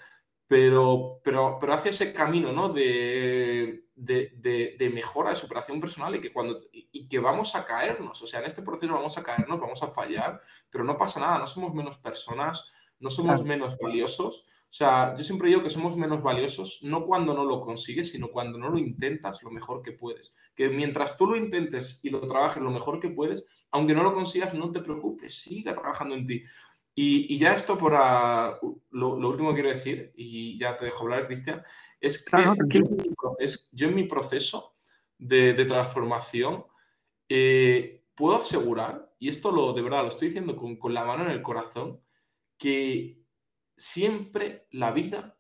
pero, 0.47 1.19
pero, 1.23 1.57
pero 1.59 1.73
hacia 1.73 1.89
ese 1.89 2.13
camino 2.13 2.51
¿no? 2.51 2.69
de, 2.69 3.85
de, 3.95 4.75
de, 4.79 4.89
mejora, 4.89 5.31
de 5.31 5.35
superación 5.35 5.79
personal 5.79 6.15
y 6.15 6.21
que, 6.21 6.33
cuando, 6.33 6.57
y 6.71 7.07
que 7.07 7.19
vamos 7.19 7.55
a 7.55 7.65
caernos, 7.65 8.21
o 8.21 8.25
sea, 8.27 8.39
en 8.39 8.47
este 8.47 8.61
proceso 8.61 8.93
vamos 8.93 9.17
a 9.17 9.23
caernos, 9.23 9.59
vamos 9.59 9.83
a 9.83 9.91
fallar, 9.91 10.41
pero 10.69 10.83
no 10.83 10.97
pasa 10.97 11.19
nada, 11.19 11.37
no 11.37 11.47
somos 11.47 11.73
menos 11.73 11.97
personas, 11.97 12.65
no 12.99 13.09
somos 13.09 13.43
menos 13.43 13.77
valiosos, 13.77 14.45
o 14.69 14.73
sea, 14.73 15.15
yo 15.17 15.23
siempre 15.23 15.49
digo 15.49 15.63
que 15.63 15.69
somos 15.71 15.97
menos 15.97 16.21
valiosos 16.21 16.81
no 16.83 17.05
cuando 17.05 17.33
no 17.33 17.43
lo 17.43 17.59
consigues, 17.61 18.11
sino 18.11 18.27
cuando 18.27 18.59
no 18.59 18.69
lo 18.69 18.77
intentas 18.77 19.41
lo 19.41 19.49
mejor 19.49 19.81
que 19.81 19.93
puedes. 19.93 20.35
Que 20.59 20.67
mientras 20.67 21.15
tú 21.15 21.25
lo 21.25 21.37
intentes 21.37 22.01
y 22.03 22.09
lo 22.09 22.19
trabajes 22.27 22.61
lo 22.61 22.69
mejor 22.69 22.99
que 22.99 23.07
puedes, 23.07 23.45
aunque 23.71 23.93
no 23.93 24.03
lo 24.03 24.13
consigas, 24.13 24.53
no 24.53 24.73
te 24.73 24.81
preocupes, 24.81 25.41
siga 25.41 25.73
trabajando 25.73 26.15
en 26.15 26.25
ti. 26.25 26.43
Y, 26.93 27.37
ya 27.37 27.53
esto 27.53 27.77
por 27.77 27.93
lo, 27.93 29.29
último 29.29 29.51
que 29.51 29.61
quiero 29.61 29.69
decir, 29.69 30.11
y 30.17 30.59
ya 30.59 30.75
te 30.75 30.83
dejo 30.83 31.05
hablar, 31.05 31.27
Cristian, 31.27 31.63
es 32.01 32.25
que 32.25 32.43
yo, 33.71 33.87
en 33.87 33.95
mi 33.95 34.03
proceso 34.03 34.75
de, 35.17 35.53
transformación 35.63 36.65
eh, 37.29 38.03
puedo 38.13 38.41
asegurar, 38.41 39.15
y 39.17 39.29
esto 39.29 39.53
lo 39.53 39.71
de 39.71 39.81
verdad 39.81 40.01
lo 40.01 40.09
estoy 40.09 40.27
diciendo 40.27 40.57
con, 40.57 40.75
con 40.75 40.93
la 40.93 41.05
mano 41.05 41.23
en 41.23 41.31
el 41.31 41.41
corazón, 41.41 42.01
que 42.57 43.23
siempre 43.77 44.67
la 44.71 44.91
vida 44.91 45.39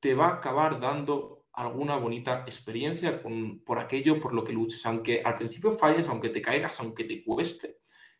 te 0.00 0.14
va 0.14 0.26
a 0.26 0.34
acabar 0.34 0.78
dando 0.78 1.37
alguna 1.58 1.96
bonita 1.96 2.44
experiencia 2.46 3.20
por 3.66 3.78
aquello 3.78 4.20
por 4.20 4.32
lo 4.32 4.44
que 4.44 4.52
luches. 4.52 4.86
Aunque 4.86 5.22
al 5.24 5.36
principio 5.36 5.72
falles, 5.72 6.08
aunque 6.08 6.30
te 6.30 6.40
caigas, 6.40 6.78
aunque 6.78 7.04
te 7.04 7.24
cueste, 7.24 7.78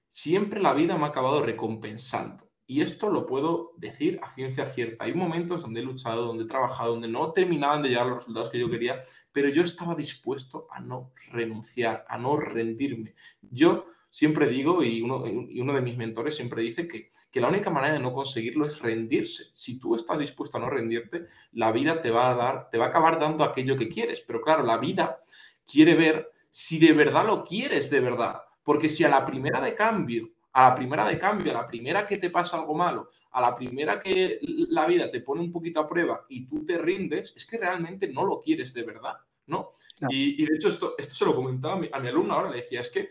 siempre 0.09 0.61
la 0.61 0.73
vida 0.73 0.97
me 0.97 1.05
ha 1.05 1.09
acabado 1.09 1.43
recompensando. 1.43 2.51
Y 2.67 2.83
esto 2.83 3.09
lo 3.09 3.25
puedo 3.27 3.73
decir 3.79 4.19
a 4.23 4.31
ciencia 4.31 4.67
cierta. 4.67 5.05
Hay 5.05 5.15
momentos 5.15 5.63
donde 5.63 5.81
he 5.81 5.85
luchado, 5.85 6.27
donde 6.27 6.45
he 6.45 6.49
trabajado, 6.49 6.91
donde 6.91 7.09
no 7.09 7.33
terminaban 7.33 7.81
de 7.81 7.91
llegar 7.91 8.07
los 8.07 8.19
resultados 8.19 8.51
que 8.51 8.59
yo 8.59 8.69
quería, 8.69 9.01
pero 9.33 9.49
yo 9.49 9.63
estaba 9.63 9.95
dispuesto 9.95 10.67
a 10.71 10.81
no 10.81 11.13
renunciar, 11.31 12.05
a 12.09 12.19
no 12.19 12.37
rendirme. 12.37 13.15
Yo 13.41 13.87
siempre 14.11 14.49
digo, 14.49 14.83
y 14.83 15.03
uno, 15.03 15.25
y 15.27 15.61
uno 15.61 15.75
de 15.75 15.83
mis 15.83 15.97
mentores 15.97 16.37
siempre 16.37 16.63
dice 16.63 16.89
que, 16.89 17.11
que, 17.31 17.41
la 17.41 17.49
única 17.49 17.71
manera 17.71 17.95
de 17.95 18.01
no 18.01 18.13
conseguirlo 18.13 18.67
es 18.67 18.81
rendirse. 18.81 19.45
Si 19.55 19.79
tú 19.79 19.95
estás 19.95 20.19
dispuesto 20.19 20.57
a 20.57 20.61
no 20.61 20.71
rendirte, 20.71 21.27
la 21.53 21.73
vida 21.73 22.01
te 22.01 22.11
va 22.11 22.31
a 22.31 22.35
dar, 22.35 22.71
te 22.71 22.79
va 22.79 22.87
a 22.87 22.89
acabar 22.89 23.19
dando 23.19 23.45
aquello 23.45 23.77
que 23.77 23.89
quieres. 23.89 24.21
Pero 24.21 24.41
claro, 24.41 24.63
la 24.63 24.79
vida 24.79 25.23
quiere 25.71 25.95
ver 25.95 26.33
si 26.51 26.79
de 26.79 26.93
verdad 26.93 27.27
lo 27.27 27.45
quieres 27.45 27.91
de 27.91 28.01
verdad. 28.01 28.43
Porque 28.63 28.89
si 28.89 29.05
a 29.05 29.09
la 29.09 29.25
primera 29.25 29.61
de 29.61 29.75
cambio, 29.75 30.31
a 30.53 30.71
la 30.71 30.75
primera 30.75 31.09
de 31.09 31.19
cambio, 31.19 31.53
a 31.53 31.63
la 31.63 31.67
primera 31.67 32.07
que 32.07 32.17
te 32.17 32.31
pasa 32.31 32.59
algo 32.59 32.75
malo, 32.75 33.11
a 33.31 33.41
la 33.41 33.55
primera 33.55 34.01
que 34.01 34.39
la 34.43 34.87
vida 34.87 35.11
te 35.11 35.21
pone 35.21 35.41
un 35.41 35.53
poquito 35.53 35.81
a 35.81 35.87
prueba 35.87 36.27
y 36.29 36.47
tú 36.47 36.65
te 36.65 36.79
rindes, 36.79 37.33
es 37.37 37.47
que 37.47 37.59
realmente 37.59 38.09
no 38.09 38.25
lo 38.25 38.41
quieres 38.41 38.75
de 38.75 38.83
verdad, 38.83 39.15
¿no? 39.47 39.73
Y, 40.09 40.45
de 40.45 40.57
hecho 40.57 40.69
esto, 40.69 40.95
esto 40.99 41.15
se 41.15 41.25
lo 41.25 41.35
comentaba 41.35 41.75
a 41.75 41.79
mi, 41.79 41.89
a 41.93 42.01
mi 42.01 42.09
alumno 42.09 42.35
ahora, 42.35 42.51
le 42.51 42.57
decía, 42.57 42.81
es 42.81 42.89
que 42.89 43.11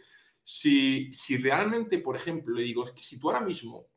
si, 0.49 1.11
realmente, 1.41 1.99
por 1.99 2.15
ejemplo, 2.15 2.55
le 2.55 2.63
digo, 2.63 2.85
es 2.85 2.93
que 2.93 3.01
si 3.01 3.19
tú 3.19 3.27
ahora 3.29 3.41
mismo 3.41 3.89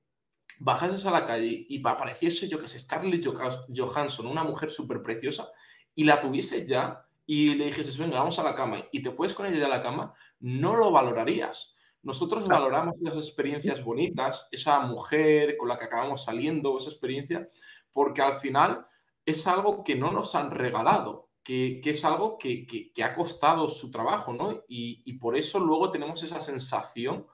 bajases 0.58 1.06
a 1.06 1.12
la 1.12 1.24
calle 1.24 1.64
y 1.68 1.80
apareciese, 1.86 2.48
yo 2.48 2.58
que 2.58 2.66
sé, 2.66 2.80
Scarlett 2.80 3.24
Johansson, 3.72 4.26
una 4.26 4.42
mujer 4.42 4.68
súper 4.68 5.00
preciosa, 5.00 5.48
y 5.94 6.02
la 6.02 6.18
tuvieses 6.18 6.66
ya 6.66 7.06
y 7.24 7.54
le 7.54 7.66
dijeses, 7.66 7.96
venga, 7.96 8.18
vamos 8.18 8.40
a 8.40 8.42
la 8.42 8.56
cama, 8.56 8.84
y 8.90 9.00
te 9.00 9.12
fues 9.12 9.32
con 9.32 9.46
ella 9.46 9.60
ya 9.60 9.66
a 9.66 9.76
la 9.76 9.82
cama, 9.82 10.12
no 10.40 10.74
lo 10.74 10.90
valorarías. 10.90 11.76
Nosotros 12.02 12.48
valoramos 12.48 12.96
esas 13.00 13.28
experiencias 13.28 13.84
bonitas, 13.84 14.48
esa 14.50 14.80
mujer 14.80 15.56
con 15.56 15.68
la 15.68 15.78
que 15.78 15.84
acabamos 15.84 16.24
saliendo, 16.24 16.78
esa 16.78 16.90
experiencia, 16.90 17.48
porque 17.92 18.22
al 18.22 18.34
final 18.34 18.88
es 19.24 19.46
algo 19.46 19.84
que 19.84 19.94
no 19.94 20.10
nos 20.10 20.34
han 20.34 20.50
regalado 20.50 21.29
que, 21.42 21.80
es 21.84 22.04
algo 22.04 22.38
que, 22.38 22.92
ha 23.02 23.14
costado 23.14 23.68
su 23.68 23.90
trabajo, 23.90 24.32
¿no? 24.32 24.62
Y, 24.68 25.12
por 25.14 25.36
eso 25.36 25.58
luego 25.58 25.90
tenemos 25.90 26.22
esa 26.22 26.40
sensación 26.40 27.26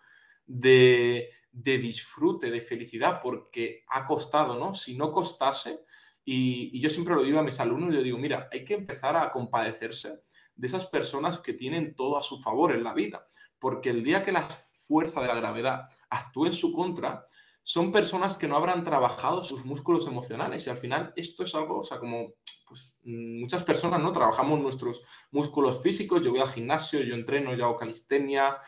de, 0.46 1.30
disfrute, 1.52 2.50
de 2.50 2.60
felicidad, 2.60 3.20
porque 3.22 3.84
ha 3.88 4.06
costado, 4.06 4.58
¿no? 4.58 4.74
Si 4.74 4.96
no 4.96 5.12
costase, 5.12 5.84
y, 6.24 6.80
yo 6.80 6.90
siempre 6.90 7.14
lo 7.14 7.22
digo 7.22 7.38
a 7.38 7.44
mis 7.44 7.60
alumnos, 7.60 7.94
yo 7.94 8.02
digo, 8.02 8.18
mira, 8.18 8.48
hay 8.52 8.64
que 8.64 8.74
empezar 8.74 9.16
a 9.16 9.30
compadecerse 9.32 10.22
de 10.54 10.66
esas 10.66 10.86
personas 10.86 11.38
que 11.38 11.52
tienen 11.52 11.94
todo 11.94 12.16
a 12.16 12.22
su 12.22 12.38
favor 12.38 12.72
en 12.72 12.84
la 12.84 12.94
vida, 12.94 13.26
porque 13.58 13.90
el 13.90 14.02
día 14.02 14.24
que 14.24 14.32
la 14.32 14.42
fuerza 14.42 15.20
de 15.20 15.26
la 15.26 15.34
gravedad 15.34 15.88
actúe 16.08 16.46
en 16.46 16.52
su 16.52 16.72
contra, 16.72 17.26
son 17.68 17.90
personas 17.90 18.36
que 18.36 18.46
no 18.46 18.54
habrán 18.54 18.84
trabajado 18.84 19.42
sus 19.42 19.64
músculos 19.64 20.06
emocionales 20.06 20.64
y 20.64 20.70
al 20.70 20.76
final 20.76 21.12
esto 21.16 21.42
es 21.42 21.52
algo, 21.56 21.80
o 21.80 21.82
sea, 21.82 21.98
como 21.98 22.34
pues 22.64 22.96
muchas 23.02 23.64
personas 23.64 24.00
no 24.00 24.12
trabajamos 24.12 24.60
nuestros 24.60 25.02
músculos 25.32 25.82
físicos, 25.82 26.22
yo 26.22 26.30
voy 26.30 26.38
al 26.38 26.48
gimnasio, 26.48 27.00
yo 27.00 27.16
entreno, 27.16 27.56
yo 27.56 27.64
hago 27.64 27.76
calistenia, 27.76 28.58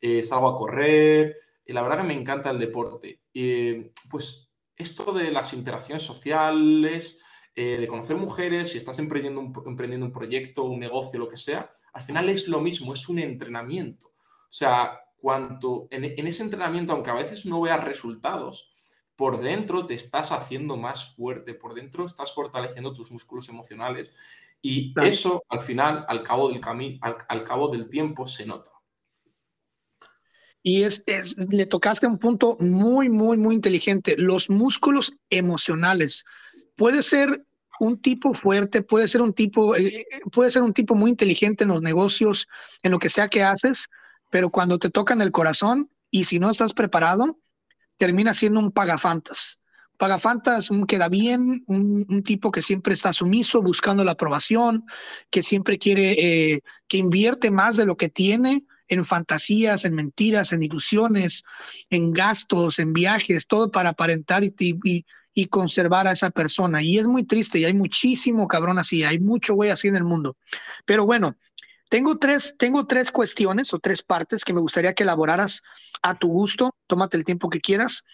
eh, 0.00 0.20
salgo 0.24 0.48
a 0.48 0.56
correr, 0.56 1.36
y 1.64 1.72
la 1.72 1.82
verdad 1.82 1.98
que 1.98 2.08
me 2.08 2.14
encanta 2.14 2.50
el 2.50 2.58
deporte. 2.58 3.20
pues 4.10 4.52
esto 4.74 5.12
de 5.12 5.30
las 5.30 5.52
interacciones 5.52 6.02
sociales, 6.02 7.20
eh, 7.54 7.76
de 7.78 7.86
conocer 7.86 8.16
mujeres, 8.16 8.70
si 8.70 8.78
estás 8.78 8.98
emprendiendo 8.98 9.38
un, 9.38 9.52
emprendiendo 9.64 10.06
un 10.06 10.12
proyecto, 10.12 10.64
un 10.64 10.80
negocio, 10.80 11.20
lo 11.20 11.28
que 11.28 11.36
sea, 11.36 11.70
al 11.92 12.02
final 12.02 12.28
es 12.28 12.48
lo 12.48 12.60
mismo, 12.60 12.94
es 12.94 13.08
un 13.08 13.20
entrenamiento. 13.20 14.08
O 14.08 14.52
sea, 14.52 14.98
cuanto 15.20 15.86
en, 15.90 16.04
en 16.04 16.26
ese 16.26 16.42
entrenamiento, 16.42 16.92
aunque 16.92 17.10
a 17.10 17.14
veces 17.14 17.46
no 17.46 17.60
veas 17.60 17.84
resultados, 17.84 18.70
por 19.20 19.38
dentro 19.38 19.84
te 19.84 19.92
estás 19.92 20.32
haciendo 20.32 20.78
más 20.78 21.14
fuerte, 21.14 21.52
por 21.52 21.74
dentro 21.74 22.06
estás 22.06 22.32
fortaleciendo 22.32 22.94
tus 22.94 23.10
músculos 23.10 23.50
emocionales 23.50 24.10
Y 24.62 24.94
eso 25.02 25.44
al 25.50 25.60
final, 25.60 26.06
al 26.08 26.22
cabo 26.22 26.48
del, 26.48 26.58
camino, 26.58 26.98
al, 27.02 27.44
cabo 27.44 27.68
del 27.68 27.90
tiempo, 27.90 28.26
se 28.26 28.46
nota. 28.46 28.70
Y 30.62 30.84
es, 30.84 31.02
es, 31.04 31.36
le 31.36 31.66
tocaste 31.66 32.06
un 32.06 32.18
punto 32.18 32.56
muy, 32.60 33.10
muy, 33.10 33.36
muy 33.36 33.54
inteligente. 33.54 34.14
Los 34.16 34.48
músculos 34.48 35.12
emocionales. 35.28 36.24
Puede 36.74 37.02
ser 37.02 37.44
un 37.78 38.00
tipo 38.00 38.32
fuerte, 38.32 38.80
puede 38.82 39.06
ser 39.06 39.20
un 39.20 39.34
tipo, 39.34 39.76
eh, 39.76 40.06
puede 40.32 40.50
ser 40.50 40.62
un 40.62 40.72
tipo 40.72 40.94
muy 40.94 41.10
inteligente 41.10 41.64
en 41.64 41.70
los 41.70 41.82
negocios, 41.82 42.48
en 42.82 42.92
lo 42.92 42.98
que 42.98 43.10
sea 43.10 43.28
que 43.28 43.42
haces, 43.42 43.88
pero 44.30 44.50
cuando 44.50 44.78
te 44.78 44.90
tocan 44.90 45.20
el 45.20 45.32
corazón 45.32 45.90
y 46.10 46.24
si 46.24 46.38
no 46.38 46.50
estás 46.50 46.72
preparado, 46.72 47.38
termina 47.96 48.32
siendo 48.32 48.60
un 48.60 48.72
pagafantas. 48.72 49.60
Pagafantas 49.98 50.70
un 50.70 50.86
queda 50.86 51.10
bien, 51.10 51.62
un, 51.66 52.22
tipo 52.22 52.50
que 52.50 52.62
siempre 52.62 52.94
está 52.94 53.12
sumiso, 53.12 53.60
buscando 53.60 54.02
la 54.02 54.12
aprobación, 54.12 54.86
que 55.28 55.42
siempre 55.42 55.78
quiere, 55.78 56.12
eh, 56.54 56.62
que 56.88 56.96
invierte 56.96 57.50
más 57.50 57.76
de 57.76 57.84
lo 57.84 57.98
que 57.98 58.08
tiene 58.08 58.64
en 58.88 59.04
fantasías, 59.04 59.84
en 59.84 59.94
mentiras, 59.94 60.54
en 60.54 60.62
ilusiones, 60.62 61.44
en 61.90 62.12
gastos, 62.12 62.78
en 62.78 62.94
viajes, 62.94 63.46
todo 63.46 63.70
para 63.70 63.90
aparentar 63.90 64.42
y, 64.42 64.54
y, 64.58 65.04
y 65.34 65.46
conservar 65.46 66.08
a 66.08 66.12
esa 66.12 66.30
persona. 66.30 66.82
Y 66.82 66.98
es 66.98 67.06
muy 67.06 67.24
triste 67.24 67.58
y 67.58 67.64
hay 67.64 67.74
muchísimo 67.74 68.48
cabrón 68.48 68.78
así, 68.78 69.04
hay 69.04 69.18
mucho 69.18 69.54
güey 69.54 69.70
así 69.70 69.88
en 69.88 69.96
el 69.96 70.04
mundo. 70.04 70.36
Pero 70.84 71.06
bueno, 71.06 71.36
tengo 71.90 72.18
tres, 72.18 72.54
tengo 72.56 72.86
tres 72.86 73.10
cuestiones 73.10 73.74
o 73.74 73.80
tres 73.80 74.04
partes 74.04 74.44
que 74.44 74.54
me 74.54 74.60
gustaría 74.60 74.94
que 74.94 75.02
elaboraras 75.02 75.62
a 76.02 76.16
tu 76.16 76.28
gusto. 76.28 76.70
Tómate 76.86 77.16
el 77.16 77.24
tiempo 77.24 77.50
que 77.50 77.60
quieras. 77.60 78.04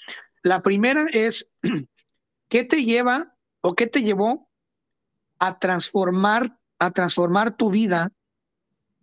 La 0.43 0.63
primera 0.63 1.07
es, 1.13 1.51
¿qué 2.49 2.65
te 2.65 2.85
lleva 2.85 3.37
o 3.61 3.75
qué 3.75 3.87
te 3.87 4.03
llevó 4.03 4.49
a 5.39 5.59
transformar, 5.59 6.59
a 6.79 6.91
transformar 6.91 7.55
tu 7.55 7.71
vida 7.71 8.13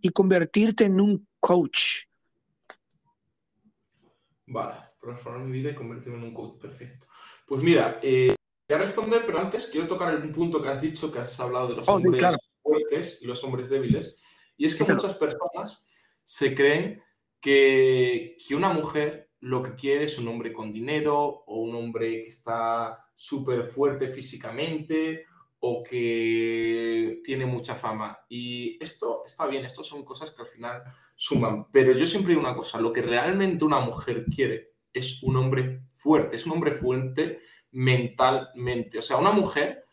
y 0.02 0.10
convertirte 0.10 0.86
en 0.86 1.00
un 1.00 1.28
coach? 1.40 2.06
Vale, 4.48 4.76
transformar 5.00 5.46
mi 5.46 5.52
vida 5.52 5.70
y 5.70 5.76
convertirme 5.76 6.18
en 6.18 6.24
un 6.24 6.34
coach, 6.34 6.60
perfecto. 6.60 7.06
Pues 7.46 7.62
mira, 7.62 8.00
eh, 8.02 8.34
voy 8.68 8.76
a 8.76 8.82
responder, 8.82 9.24
pero 9.24 9.38
antes 9.38 9.68
quiero 9.68 9.88
tocar 9.88 10.16
un 10.16 10.32
punto 10.32 10.64
que 10.64 10.70
has 10.70 10.82
dicho, 10.82 11.12
que 11.12 11.20
has 11.20 11.40
hablado 11.40 11.68
de 11.68 11.76
los 11.76 11.88
oh, 11.88 11.94
hombres 11.94 12.38
fuertes 12.64 13.20
y 13.22 13.28
los 13.28 13.44
hombres 13.44 13.70
débiles. 13.70 14.18
Y 14.58 14.66
es 14.66 14.76
que 14.76 14.92
muchas 14.92 15.16
personas 15.16 15.86
se 16.24 16.56
creen 16.56 17.02
que, 17.40 18.38
que 18.46 18.56
una 18.56 18.70
mujer 18.70 19.32
lo 19.40 19.62
que 19.62 19.76
quiere 19.76 20.06
es 20.06 20.18
un 20.18 20.28
hombre 20.30 20.54
con 20.54 20.72
dinero 20.72 21.18
o 21.20 21.60
un 21.62 21.76
hombre 21.76 22.22
que 22.22 22.28
está 22.28 23.10
súper 23.16 23.66
fuerte 23.66 24.08
físicamente 24.08 25.26
o 25.60 25.82
que 25.82 27.22
tiene 27.24 27.46
mucha 27.46 27.76
fama. 27.76 28.20
Y 28.28 28.82
esto 28.84 29.24
está 29.26 29.48
bien, 29.48 29.64
esto 29.64 29.84
son 29.84 30.04
cosas 30.04 30.32
que 30.32 30.42
al 30.42 30.48
final 30.48 30.84
suman. 31.16 31.72
Pero 31.72 31.94
yo 31.94 32.06
siempre 32.06 32.32
digo 32.32 32.42
una 32.42 32.56
cosa, 32.56 32.82
lo 32.82 32.92
que 32.92 33.02
realmente 33.02 33.64
una 33.64 33.80
mujer 33.80 34.26
quiere 34.26 34.74
es 34.94 35.24
un 35.24 35.38
hombre 35.38 35.84
fuerte, 35.90 36.36
es 36.36 36.46
un 36.46 36.54
hombre 36.54 36.72
fuerte 36.72 37.40
mentalmente. 37.72 39.00
O 39.00 39.02
sea, 39.02 39.18
una 39.18 39.32
mujer, 39.32 39.86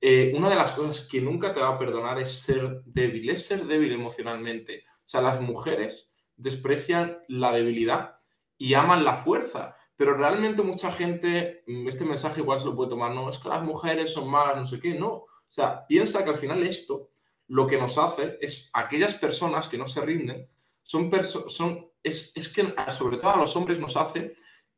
eh, 0.00 0.32
una 0.36 0.48
de 0.48 0.54
las 0.54 0.72
cosas 0.72 1.08
que 1.08 1.20
nunca 1.20 1.52
te 1.52 1.60
va 1.60 1.70
a 1.70 1.78
perdonar 1.78 2.18
es 2.18 2.30
ser 2.30 2.82
débil, 2.84 3.30
es 3.30 3.46
ser 3.46 3.64
débil 3.64 3.92
emocionalmente. 3.92 4.84
O 4.88 5.08
sea, 5.08 5.20
las 5.20 5.40
mujeres 5.40 6.10
desprecian 6.36 7.18
la 7.28 7.52
debilidad 7.52 8.16
y 8.56 8.74
aman 8.74 9.04
la 9.04 9.14
fuerza. 9.14 9.76
Pero 9.96 10.14
realmente 10.14 10.62
mucha 10.62 10.92
gente, 10.92 11.64
mm, 11.66 11.88
este 11.88 12.04
mensaje 12.04 12.40
igual 12.40 12.60
se 12.60 12.66
lo 12.66 12.76
puede 12.76 12.90
tomar, 12.90 13.12
no, 13.12 13.28
es 13.28 13.38
que 13.38 13.48
las 13.48 13.62
mujeres 13.62 14.12
son 14.12 14.30
malas, 14.30 14.56
no 14.56 14.66
sé 14.66 14.78
qué, 14.78 14.94
no. 14.94 15.10
O 15.10 15.26
sea, 15.48 15.86
piensa 15.86 16.22
que 16.22 16.30
al 16.30 16.38
final 16.38 16.62
esto 16.62 17.10
lo 17.48 17.66
que 17.66 17.78
nos 17.78 17.98
hace 17.98 18.38
es 18.40 18.70
aquellas 18.74 19.14
personas 19.14 19.68
que 19.68 19.78
no 19.78 19.86
se 19.86 20.02
rinden, 20.02 20.48
son, 20.82 21.10
son 21.48 21.90
es, 22.02 22.32
es, 22.36 22.48
que 22.48 22.74
sobre 22.88 23.16
todo 23.16 23.30
a 23.30 23.36
los 23.36 23.56
hombres 23.56 23.80
nos 23.80 23.96
hace 23.96 24.32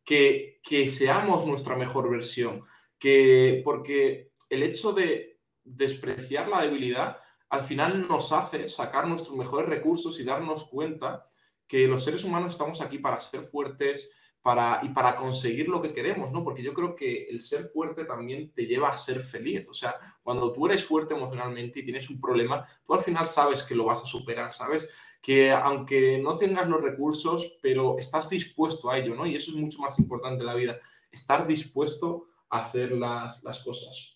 que, 0.04 0.60
que 0.62 0.88
seamos 0.88 1.46
nuestra 1.46 1.76
mejor 1.76 2.10
versión, 2.10 2.64
que, 2.98 3.60
porque 3.64 4.29
el 4.50 4.62
hecho 4.62 4.92
de 4.92 5.40
despreciar 5.64 6.48
la 6.48 6.62
debilidad 6.62 7.18
al 7.48 7.62
final 7.62 8.06
nos 8.06 8.32
hace 8.32 8.68
sacar 8.68 9.08
nuestros 9.08 9.36
mejores 9.36 9.68
recursos 9.68 10.20
y 10.20 10.24
darnos 10.24 10.66
cuenta 10.66 11.26
que 11.66 11.88
los 11.88 12.04
seres 12.04 12.24
humanos 12.24 12.52
estamos 12.52 12.80
aquí 12.80 12.98
para 12.98 13.18
ser 13.18 13.40
fuertes 13.42 14.12
para, 14.42 14.80
y 14.82 14.90
para 14.90 15.16
conseguir 15.16 15.68
lo 15.68 15.82
que 15.82 15.92
queremos, 15.92 16.30
¿no? 16.32 16.44
Porque 16.44 16.62
yo 16.62 16.72
creo 16.72 16.94
que 16.94 17.24
el 17.24 17.40
ser 17.40 17.64
fuerte 17.68 18.04
también 18.04 18.52
te 18.52 18.66
lleva 18.66 18.88
a 18.88 18.96
ser 18.96 19.20
feliz. 19.20 19.66
O 19.68 19.74
sea, 19.74 19.94
cuando 20.22 20.52
tú 20.52 20.66
eres 20.66 20.84
fuerte 20.84 21.14
emocionalmente 21.14 21.80
y 21.80 21.84
tienes 21.84 22.08
un 22.08 22.20
problema, 22.20 22.66
tú 22.86 22.94
al 22.94 23.02
final 23.02 23.26
sabes 23.26 23.62
que 23.62 23.74
lo 23.74 23.84
vas 23.84 24.02
a 24.02 24.06
superar, 24.06 24.52
¿sabes? 24.52 24.88
que 25.20 25.52
aunque 25.52 26.18
no 26.18 26.36
tengas 26.36 26.68
los 26.68 26.80
recursos, 26.80 27.58
pero 27.60 27.98
estás 27.98 28.30
dispuesto 28.30 28.90
a 28.90 28.98
ello, 28.98 29.14
¿no? 29.14 29.26
Y 29.26 29.36
eso 29.36 29.50
es 29.50 29.56
mucho 29.56 29.80
más 29.80 29.98
importante 29.98 30.40
en 30.40 30.46
la 30.46 30.54
vida, 30.54 30.78
estar 31.10 31.46
dispuesto 31.46 32.28
a 32.48 32.60
hacer 32.60 32.92
las, 32.92 33.62
cosas. 33.62 34.09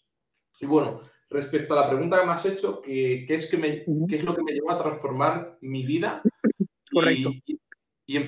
Y 0.65 0.67
bueno, 0.67 1.03
respecto 1.29 1.75
a 1.75 1.83
la 1.83 1.91
pregunta 1.91 2.19
que 2.19 2.27
me 2.27 2.33
has 2.33 2.47
hecho, 2.47 2.81
¿qué, 2.81 3.27
es, 3.29 3.51
que 3.51 3.59
me, 3.59 3.85
es 4.09 4.25
lo 4.25 4.35
que 4.35 4.43
me 4.43 4.53
llevó 4.53 4.71
a 4.71 4.83
transformar 4.83 5.59
mi 5.61 5.85
vida? 5.85 6.23
Correcto. 6.91 7.33
Y, 8.07 8.17
y, 8.17 8.21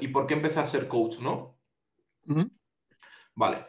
y 0.00 0.08
por 0.08 0.26
qué 0.26 0.32
empecé 0.32 0.60
a 0.60 0.66
ser 0.66 0.88
coach, 0.88 1.18
¿no? 1.18 1.58
Vale. 3.34 3.66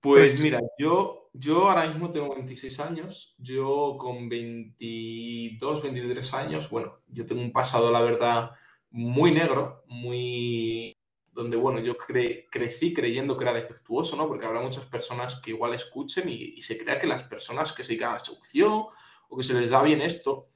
Pues 0.00 0.42
mira, 0.42 0.60
yo, 0.76 1.30
yo 1.32 1.70
ahora 1.70 1.88
mismo 1.88 2.10
tengo 2.10 2.34
26 2.34 2.80
años, 2.80 3.36
yo 3.38 3.96
con 3.96 4.28
22, 4.28 5.82
23 5.84 6.34
años, 6.34 6.68
bueno, 6.68 6.98
yo 7.06 7.24
tengo 7.24 7.42
un 7.42 7.52
pasado, 7.52 7.92
la 7.92 8.00
verdad, 8.00 8.50
muy 8.90 9.30
negro, 9.30 9.84
muy... 9.86 10.91
donde, 11.32 11.56
bueno, 11.56 11.80
yo 11.80 11.96
crecí 11.96 12.92
creyendo 12.92 13.36
que 13.36 13.44
era 13.44 13.54
defectuoso, 13.54 14.16
¿no? 14.16 14.28
Porque 14.28 14.46
habrá 14.46 14.60
muchas 14.60 14.84
personas 14.84 15.36
que 15.36 15.50
igual 15.50 15.74
escuchen 15.74 16.28
y, 16.28 16.60
se 16.60 16.76
crea 16.76 16.98
que 16.98 17.06
las 17.06 17.24
personas 17.24 17.72
que 17.72 17.82
se 17.82 17.92
dedican 17.92 18.10
a 18.10 18.14
la 18.14 18.18
seducción 18.18 18.84
o 19.28 19.36
que 19.36 19.42
se 19.42 19.54
les 19.54 19.70
da 19.70 19.82
bien 19.82 20.02
esto, 20.02 20.48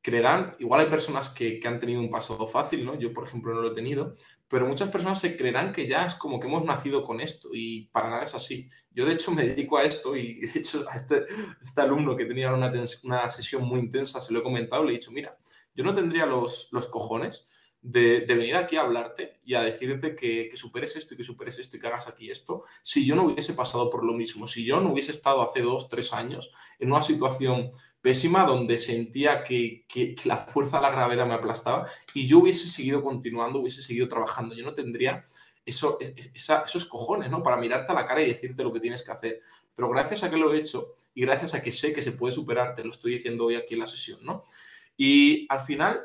creerán, 0.00 0.56
igual 0.58 0.80
hay 0.80 0.86
personas 0.86 1.28
que, 1.28 1.60
han 1.64 1.78
tenido 1.78 2.00
un 2.00 2.10
pasado 2.10 2.48
fácil, 2.48 2.84
¿no? 2.84 2.98
Yo, 2.98 3.12
por 3.12 3.24
ejemplo, 3.24 3.54
no 3.54 3.62
lo 3.62 3.68
he 3.68 3.74
tenido, 3.74 4.16
pero 4.48 4.66
muchas 4.66 4.90
personas 4.90 5.20
se 5.20 5.36
creerán 5.36 5.72
que 5.72 5.86
ya 5.86 6.04
es 6.04 6.14
como 6.14 6.40
que 6.40 6.48
hemos 6.48 6.64
nacido 6.64 7.04
con 7.04 7.20
esto 7.20 7.50
y 7.52 7.86
para 7.92 8.10
nada 8.10 8.24
es 8.24 8.34
así. 8.34 8.68
Yo, 8.90 9.06
de 9.06 9.12
hecho, 9.12 9.30
me 9.30 9.46
dedico 9.46 9.78
a 9.78 9.84
esto 9.84 10.16
y, 10.16 10.40
de 10.40 10.58
hecho, 10.58 10.84
a 10.90 10.96
este, 10.96 11.26
este 11.62 11.80
alumno 11.80 12.16
que 12.16 12.26
tenía 12.26 12.52
una, 12.52 12.72
una, 13.04 13.30
sesión 13.30 13.62
muy 13.62 13.78
intensa, 13.78 14.20
se 14.20 14.32
lo 14.32 14.40
he 14.40 14.42
comentado, 14.42 14.82
le 14.82 14.90
he 14.90 14.94
dicho, 14.94 15.12
mira, 15.12 15.38
yo 15.74 15.84
no 15.84 15.94
tendría 15.94 16.26
los, 16.26 16.68
los 16.72 16.88
cojones 16.88 17.46
de, 17.82 18.20
venir 18.20 18.56
aquí 18.56 18.76
a 18.76 18.82
hablarte 18.82 19.40
y 19.44 19.54
a 19.54 19.62
decirte 19.62 20.14
que, 20.14 20.48
que, 20.48 20.56
superes 20.56 20.96
esto 20.96 21.14
y 21.14 21.16
que 21.16 21.24
superes 21.24 21.58
esto 21.58 21.76
y 21.76 21.80
que 21.80 21.86
hagas 21.88 22.06
aquí 22.06 22.30
esto, 22.30 22.64
si 22.80 23.04
yo 23.04 23.16
no 23.16 23.24
hubiese 23.24 23.54
pasado 23.54 23.90
por 23.90 24.04
lo 24.04 24.12
mismo, 24.12 24.46
si 24.46 24.64
yo 24.64 24.80
no 24.80 24.92
hubiese 24.92 25.10
estado 25.10 25.42
hace 25.42 25.62
dos, 25.62 25.88
tres 25.88 26.12
años 26.12 26.52
en 26.78 26.92
una 26.92 27.02
situación 27.02 27.72
pésima 28.02 28.44
donde 28.44 28.76
sentía 28.78 29.44
que, 29.44 29.86
la 30.24 30.36
fuerza 30.36 30.78
de 30.78 30.82
la 30.82 30.90
gravedad 30.90 31.26
me 31.26 31.34
aplastaba 31.34 31.88
y 32.12 32.26
yo 32.26 32.40
hubiese 32.40 32.68
seguido 32.68 33.02
continuando, 33.02 33.60
hubiese 33.60 33.80
seguido 33.80 34.08
trabajando. 34.08 34.54
Yo 34.54 34.64
no 34.64 34.74
tendría 34.74 35.24
eso, 35.64 35.98
e, 36.00 36.06
e, 36.16 36.32
esos 36.34 36.84
cojones, 36.84 37.30
¿no? 37.30 37.42
Para 37.42 37.56
mirarte 37.56 37.92
a 37.92 37.94
la 37.94 38.06
cara 38.06 38.20
y 38.20 38.26
decirte 38.26 38.64
lo 38.64 38.72
que 38.72 38.80
tienes 38.80 39.04
que 39.04 39.12
hacer. 39.12 39.40
Pero 39.74 39.88
gracias 39.88 40.24
a 40.24 40.30
que 40.30 40.36
lo 40.36 40.52
he 40.52 40.58
hecho 40.58 40.94
y 41.14 41.22
gracias 41.22 41.54
a 41.54 41.62
que 41.62 41.70
sé 41.70 41.92
que 41.92 42.02
se 42.02 42.12
puede 42.12 42.34
superar, 42.34 42.74
te 42.74 42.84
lo 42.84 42.90
estoy 42.90 43.12
diciendo 43.12 43.46
hoy 43.46 43.54
aquí 43.54 43.74
en 43.74 43.80
la 43.80 43.86
sesión, 43.86 44.18
¿no? 44.24 44.44
Y 44.96 45.46
al 45.48 45.60
final, 45.60 46.04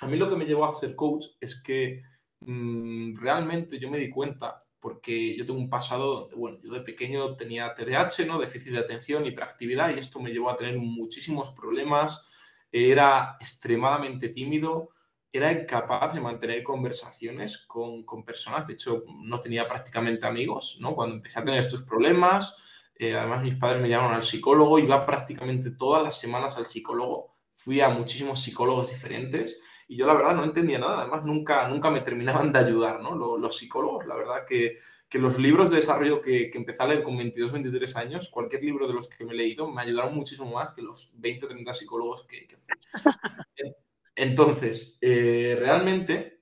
a 0.00 0.06
mí 0.06 0.16
lo 0.16 0.28
que 0.28 0.36
me 0.36 0.44
llevó 0.44 0.64
a 0.64 0.74
ser 0.74 0.94
coach 0.94 1.26
es 1.40 1.62
que 1.62 2.02
mm, 2.40 3.16
realmente 3.16 3.78
yo 3.78 3.90
me 3.90 3.98
di 3.98 4.10
cuenta 4.10 4.64
porque 4.84 5.34
yo 5.34 5.46
tengo 5.46 5.58
un 5.58 5.70
pasado 5.70 6.14
donde, 6.14 6.34
bueno, 6.34 6.58
yo 6.62 6.74
de 6.74 6.82
pequeño 6.82 7.36
tenía 7.36 7.74
TDAH, 7.74 8.26
¿no? 8.26 8.38
Déficit 8.38 8.70
de 8.70 8.80
atención, 8.80 9.24
hiperactividad, 9.24 9.94
y 9.94 9.98
esto 9.98 10.20
me 10.20 10.30
llevó 10.30 10.50
a 10.50 10.58
tener 10.58 10.76
muchísimos 10.76 11.48
problemas. 11.52 12.30
Era 12.70 13.38
extremadamente 13.40 14.28
tímido, 14.28 14.90
era 15.32 15.50
incapaz 15.50 16.12
de 16.12 16.20
mantener 16.20 16.62
conversaciones 16.62 17.64
con, 17.66 18.04
con 18.04 18.26
personas, 18.26 18.66
de 18.66 18.74
hecho, 18.74 19.04
no 19.22 19.40
tenía 19.40 19.66
prácticamente 19.66 20.26
amigos, 20.26 20.76
¿no? 20.80 20.94
Cuando 20.94 21.14
empecé 21.14 21.40
a 21.40 21.44
tener 21.44 21.60
estos 21.60 21.82
problemas, 21.84 22.54
eh, 22.94 23.16
además 23.16 23.42
mis 23.42 23.54
padres 23.54 23.80
me 23.80 23.88
llamaron 23.88 24.14
al 24.14 24.22
psicólogo, 24.22 24.78
iba 24.78 25.06
prácticamente 25.06 25.70
todas 25.70 26.02
las 26.02 26.20
semanas 26.20 26.58
al 26.58 26.66
psicólogo, 26.66 27.34
fui 27.54 27.80
a 27.80 27.88
muchísimos 27.88 28.42
psicólogos 28.42 28.90
diferentes 28.90 29.58
y 29.88 29.96
yo 29.96 30.06
la 30.06 30.14
verdad 30.14 30.34
no 30.34 30.44
entendía 30.44 30.78
nada, 30.78 31.02
además 31.02 31.24
nunca, 31.24 31.68
nunca 31.68 31.90
me 31.90 32.00
terminaban 32.00 32.52
de 32.52 32.58
ayudar, 32.58 33.00
¿no? 33.00 33.14
Los, 33.14 33.56
psicólogos, 33.56 34.06
la 34.06 34.14
verdad 34.14 34.44
que, 34.46 34.78
que, 35.08 35.18
los 35.18 35.38
libros 35.38 35.70
de 35.70 35.76
desarrollo 35.76 36.20
que, 36.22 36.50
que, 36.50 36.58
empecé 36.58 36.82
a 36.82 36.86
leer 36.86 37.02
con 37.02 37.16
22, 37.16 37.52
23 37.52 37.96
años, 37.96 38.28
cualquier 38.30 38.62
libro 38.62 38.86
de 38.86 38.94
los 38.94 39.08
que 39.08 39.24
me 39.24 39.32
he 39.32 39.36
leído, 39.36 39.70
me 39.70 39.82
ayudaron 39.82 40.14
muchísimo 40.14 40.50
más 40.50 40.72
que 40.72 40.82
los 40.82 41.12
20, 41.16 41.46
30 41.46 41.72
psicólogos 41.72 42.26
que, 42.26 42.46
que 42.46 42.56
Entonces, 44.16 44.98
eh, 45.00 45.56
realmente, 45.58 46.40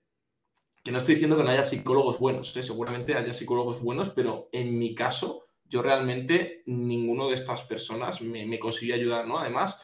que 0.82 0.92
no 0.92 0.98
estoy 0.98 1.14
diciendo 1.14 1.36
que 1.36 1.44
no 1.44 1.50
haya 1.50 1.64
psicólogos 1.64 2.18
buenos, 2.18 2.56
¿eh? 2.56 2.62
seguramente 2.62 3.14
haya 3.14 3.32
psicólogos 3.32 3.80
buenos, 3.82 4.10
pero 4.10 4.48
en 4.52 4.78
mi 4.78 4.94
caso 4.94 5.46
yo 5.64 5.80
realmente 5.80 6.62
ninguno 6.66 7.28
de 7.28 7.34
estas 7.34 7.62
personas 7.62 8.20
me, 8.20 8.44
me 8.44 8.58
consiguió 8.58 8.94
ayudar, 8.94 9.26
¿no? 9.26 9.38
Además, 9.38 9.80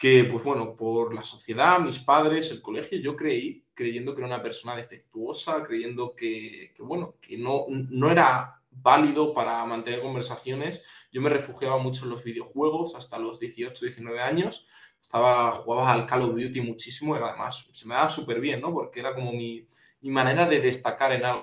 que, 0.00 0.24
pues 0.24 0.42
bueno, 0.44 0.76
por 0.76 1.14
la 1.14 1.22
sociedad, 1.22 1.78
mis 1.78 1.98
padres, 1.98 2.50
el 2.50 2.62
colegio, 2.62 2.98
yo 2.98 3.14
creí, 3.14 3.66
creyendo 3.74 4.14
que 4.14 4.22
era 4.22 4.28
una 4.28 4.42
persona 4.42 4.74
defectuosa, 4.74 5.62
creyendo 5.62 6.16
que, 6.16 6.74
bueno, 6.78 7.16
que 7.20 7.36
no, 7.36 7.66
no 7.68 8.10
era 8.10 8.62
válido 8.70 9.34
para 9.34 9.62
mantener 9.66 10.00
conversaciones. 10.00 10.82
Yo 11.12 11.20
me 11.20 11.28
refugiaba 11.28 11.76
mucho 11.76 12.04
en 12.04 12.12
los 12.12 12.24
videojuegos 12.24 12.94
hasta 12.94 13.18
los 13.18 13.38
18, 13.40 13.84
19 13.84 14.22
años. 14.22 14.66
Estaba, 15.02 15.52
jugaba 15.52 15.92
al 15.92 16.06
Call 16.06 16.22
of 16.22 16.30
Duty 16.30 16.62
muchísimo, 16.62 17.14
era 17.14 17.28
además, 17.28 17.68
se 17.70 17.86
me 17.86 17.94
daba 17.94 18.08
súper 18.08 18.40
bien, 18.40 18.62
¿no? 18.62 18.72
Porque 18.72 19.00
era 19.00 19.14
como 19.14 19.32
mi, 19.32 19.68
mi 20.00 20.10
manera 20.10 20.48
de 20.48 20.60
destacar 20.60 21.12
en 21.12 21.26
algo, 21.26 21.42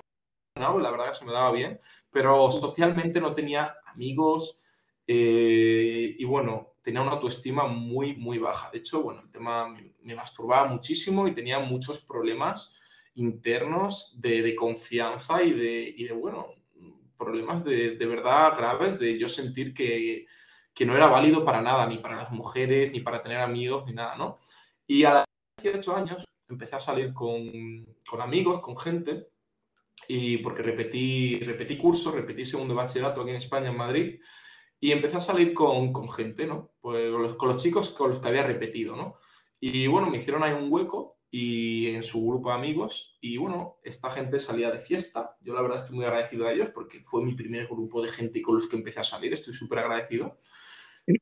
en 0.56 0.64
algo, 0.64 0.80
la 0.80 0.90
verdad 0.90 1.10
que 1.10 1.18
se 1.18 1.24
me 1.24 1.32
daba 1.32 1.52
bien, 1.52 1.80
pero 2.10 2.50
socialmente 2.50 3.20
no 3.20 3.32
tenía 3.32 3.76
amigos 3.86 4.60
eh, 5.06 6.16
y 6.18 6.24
bueno, 6.24 6.67
tenía 6.88 7.02
una 7.02 7.12
autoestima 7.12 7.66
muy, 7.66 8.16
muy 8.16 8.38
baja. 8.38 8.70
De 8.70 8.78
hecho, 8.78 9.02
bueno, 9.02 9.20
el 9.20 9.30
tema 9.30 9.74
me, 10.00 10.14
masturbaba 10.14 10.68
muchísimo 10.68 11.28
y 11.28 11.34
tenía 11.34 11.58
muchos 11.58 12.00
problemas 12.00 12.72
internos 13.14 14.18
de, 14.18 14.54
confianza 14.56 15.42
y 15.42 15.52
de, 15.52 15.94
y 15.94 16.04
de, 16.04 16.14
bueno, 16.14 16.46
problemas 17.18 17.62
de, 17.62 17.96
de, 17.96 18.06
verdad 18.06 18.56
graves, 18.56 18.98
de 18.98 19.18
yo 19.18 19.28
sentir 19.28 19.74
que, 19.74 20.24
que, 20.72 20.86
no 20.86 20.96
era 20.96 21.08
válido 21.08 21.44
para 21.44 21.60
nada, 21.60 21.86
ni 21.86 21.98
para 21.98 22.16
las 22.16 22.30
mujeres, 22.30 22.90
ni 22.90 23.00
para 23.00 23.20
tener 23.20 23.40
amigos, 23.40 23.84
ni 23.84 23.92
nada, 23.92 24.16
¿no? 24.16 24.38
Y 24.86 25.04
a 25.04 25.12
los 25.12 25.24
18 25.62 25.94
años 25.94 26.24
empecé 26.48 26.76
a 26.76 26.80
salir 26.80 27.12
con, 27.12 27.86
con 28.08 28.22
amigos, 28.22 28.60
con 28.60 28.78
gente, 28.78 29.28
y 30.08 30.38
porque 30.38 30.62
repetí, 30.62 31.38
repetí 31.40 31.76
curso, 31.76 32.12
repetí 32.12 32.46
segundo 32.46 32.74
bachillerato 32.74 33.20
aquí 33.20 33.28
en 33.28 33.36
España, 33.36 33.68
en 33.68 33.76
Madrid, 33.76 34.20
y 34.80 34.92
empecé 34.92 35.16
a 35.16 35.20
salir 35.20 35.54
con, 35.54 35.92
con 35.92 36.10
gente, 36.10 36.46
¿no? 36.46 36.70
Pues 36.80 37.10
con 37.10 37.22
los, 37.22 37.34
con 37.34 37.48
los, 37.48 37.62
chicos 37.62 37.90
con 37.90 38.10
los 38.10 38.20
que 38.20 38.28
había 38.28 38.44
repetido, 38.44 38.96
¿no? 38.96 39.16
Y 39.60 39.86
bueno, 39.88 40.08
me 40.08 40.18
hicieron 40.18 40.42
ahí 40.42 40.52
un 40.52 40.72
hueco 40.72 41.18
y 41.30 41.88
en 41.88 42.02
su 42.02 42.26
grupo 42.26 42.50
de 42.50 42.56
amigos 42.56 43.18
y 43.20 43.36
bueno, 43.36 43.78
esta 43.82 44.10
gente 44.10 44.40
salía 44.40 44.70
de 44.70 44.78
fiesta. 44.78 45.36
Yo 45.40 45.52
la 45.52 45.62
verdad 45.62 45.78
estoy 45.78 45.96
muy 45.96 46.04
agradecido 46.04 46.46
a 46.46 46.52
ellos 46.52 46.70
porque 46.72 47.00
fue 47.00 47.24
mi 47.24 47.34
primer 47.34 47.66
grupo 47.66 48.00
de 48.02 48.08
gente 48.08 48.40
con 48.40 48.54
los 48.54 48.66
que 48.66 48.76
empecé 48.76 49.00
a 49.00 49.04
salir, 49.04 49.32
estoy 49.32 49.52
súper 49.52 49.80
agradecido. 49.80 50.38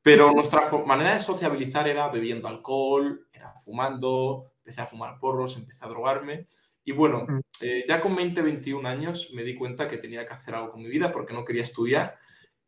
Pero 0.02 0.32
nuestra 0.32 0.68
manera 0.84 1.14
de 1.14 1.20
sociabilizar 1.20 1.86
era 1.86 2.08
bebiendo 2.08 2.48
alcohol, 2.48 3.28
era 3.32 3.54
fumando, 3.54 4.52
empecé 4.58 4.80
a 4.80 4.86
fumar 4.86 5.18
porros, 5.18 5.56
empecé 5.56 5.84
a 5.84 5.88
drogarme. 5.88 6.48
Y 6.84 6.92
bueno, 6.92 7.24
mm. 7.28 7.40
eh, 7.60 7.84
ya 7.88 8.00
con 8.00 8.14
20, 8.14 8.42
21 8.42 8.88
años 8.88 9.30
me 9.32 9.44
di 9.44 9.54
cuenta 9.54 9.88
que 9.88 9.98
tenía 9.98 10.26
que 10.26 10.34
hacer 10.34 10.54
algo 10.56 10.72
con 10.72 10.82
mi 10.82 10.88
vida 10.88 11.12
porque 11.12 11.32
no 11.32 11.44
quería 11.44 11.62
estudiar 11.62 12.18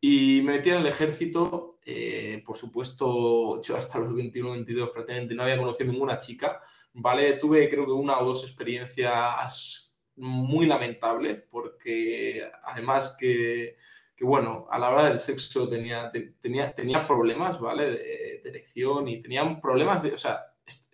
y 0.01 0.41
me 0.43 0.53
metí 0.53 0.69
en 0.69 0.77
el 0.77 0.87
ejército, 0.87 1.79
eh, 1.85 2.41
por 2.45 2.55
supuesto, 2.55 3.61
yo 3.61 3.75
hasta 3.75 3.99
los 3.99 4.13
21, 4.13 4.51
22 4.51 4.91
prácticamente 4.91 5.35
no 5.35 5.43
había 5.43 5.57
conocido 5.57 5.91
ninguna 5.91 6.17
chica, 6.17 6.61
¿vale? 6.93 7.33
Tuve 7.33 7.69
creo 7.69 7.85
que 7.85 7.91
una 7.91 8.19
o 8.19 8.25
dos 8.25 8.43
experiencias 8.43 9.97
muy 10.15 10.65
lamentables, 10.65 11.43
porque 11.49 12.43
además 12.63 13.15
que, 13.19 13.77
que 14.15 14.25
bueno, 14.25 14.67
a 14.69 14.79
la 14.79 14.89
hora 14.89 15.05
del 15.05 15.19
sexo 15.19 15.67
tenía, 15.67 16.11
tenía, 16.41 16.73
tenía 16.73 17.07
problemas, 17.07 17.59
¿vale? 17.59 17.91
De, 17.91 18.41
de, 18.43 18.49
erección 18.49 19.07
y 19.07 19.21
tenía 19.21 19.59
problemas, 19.61 20.03
de, 20.03 20.13
o 20.13 20.17
sea, 20.17 20.45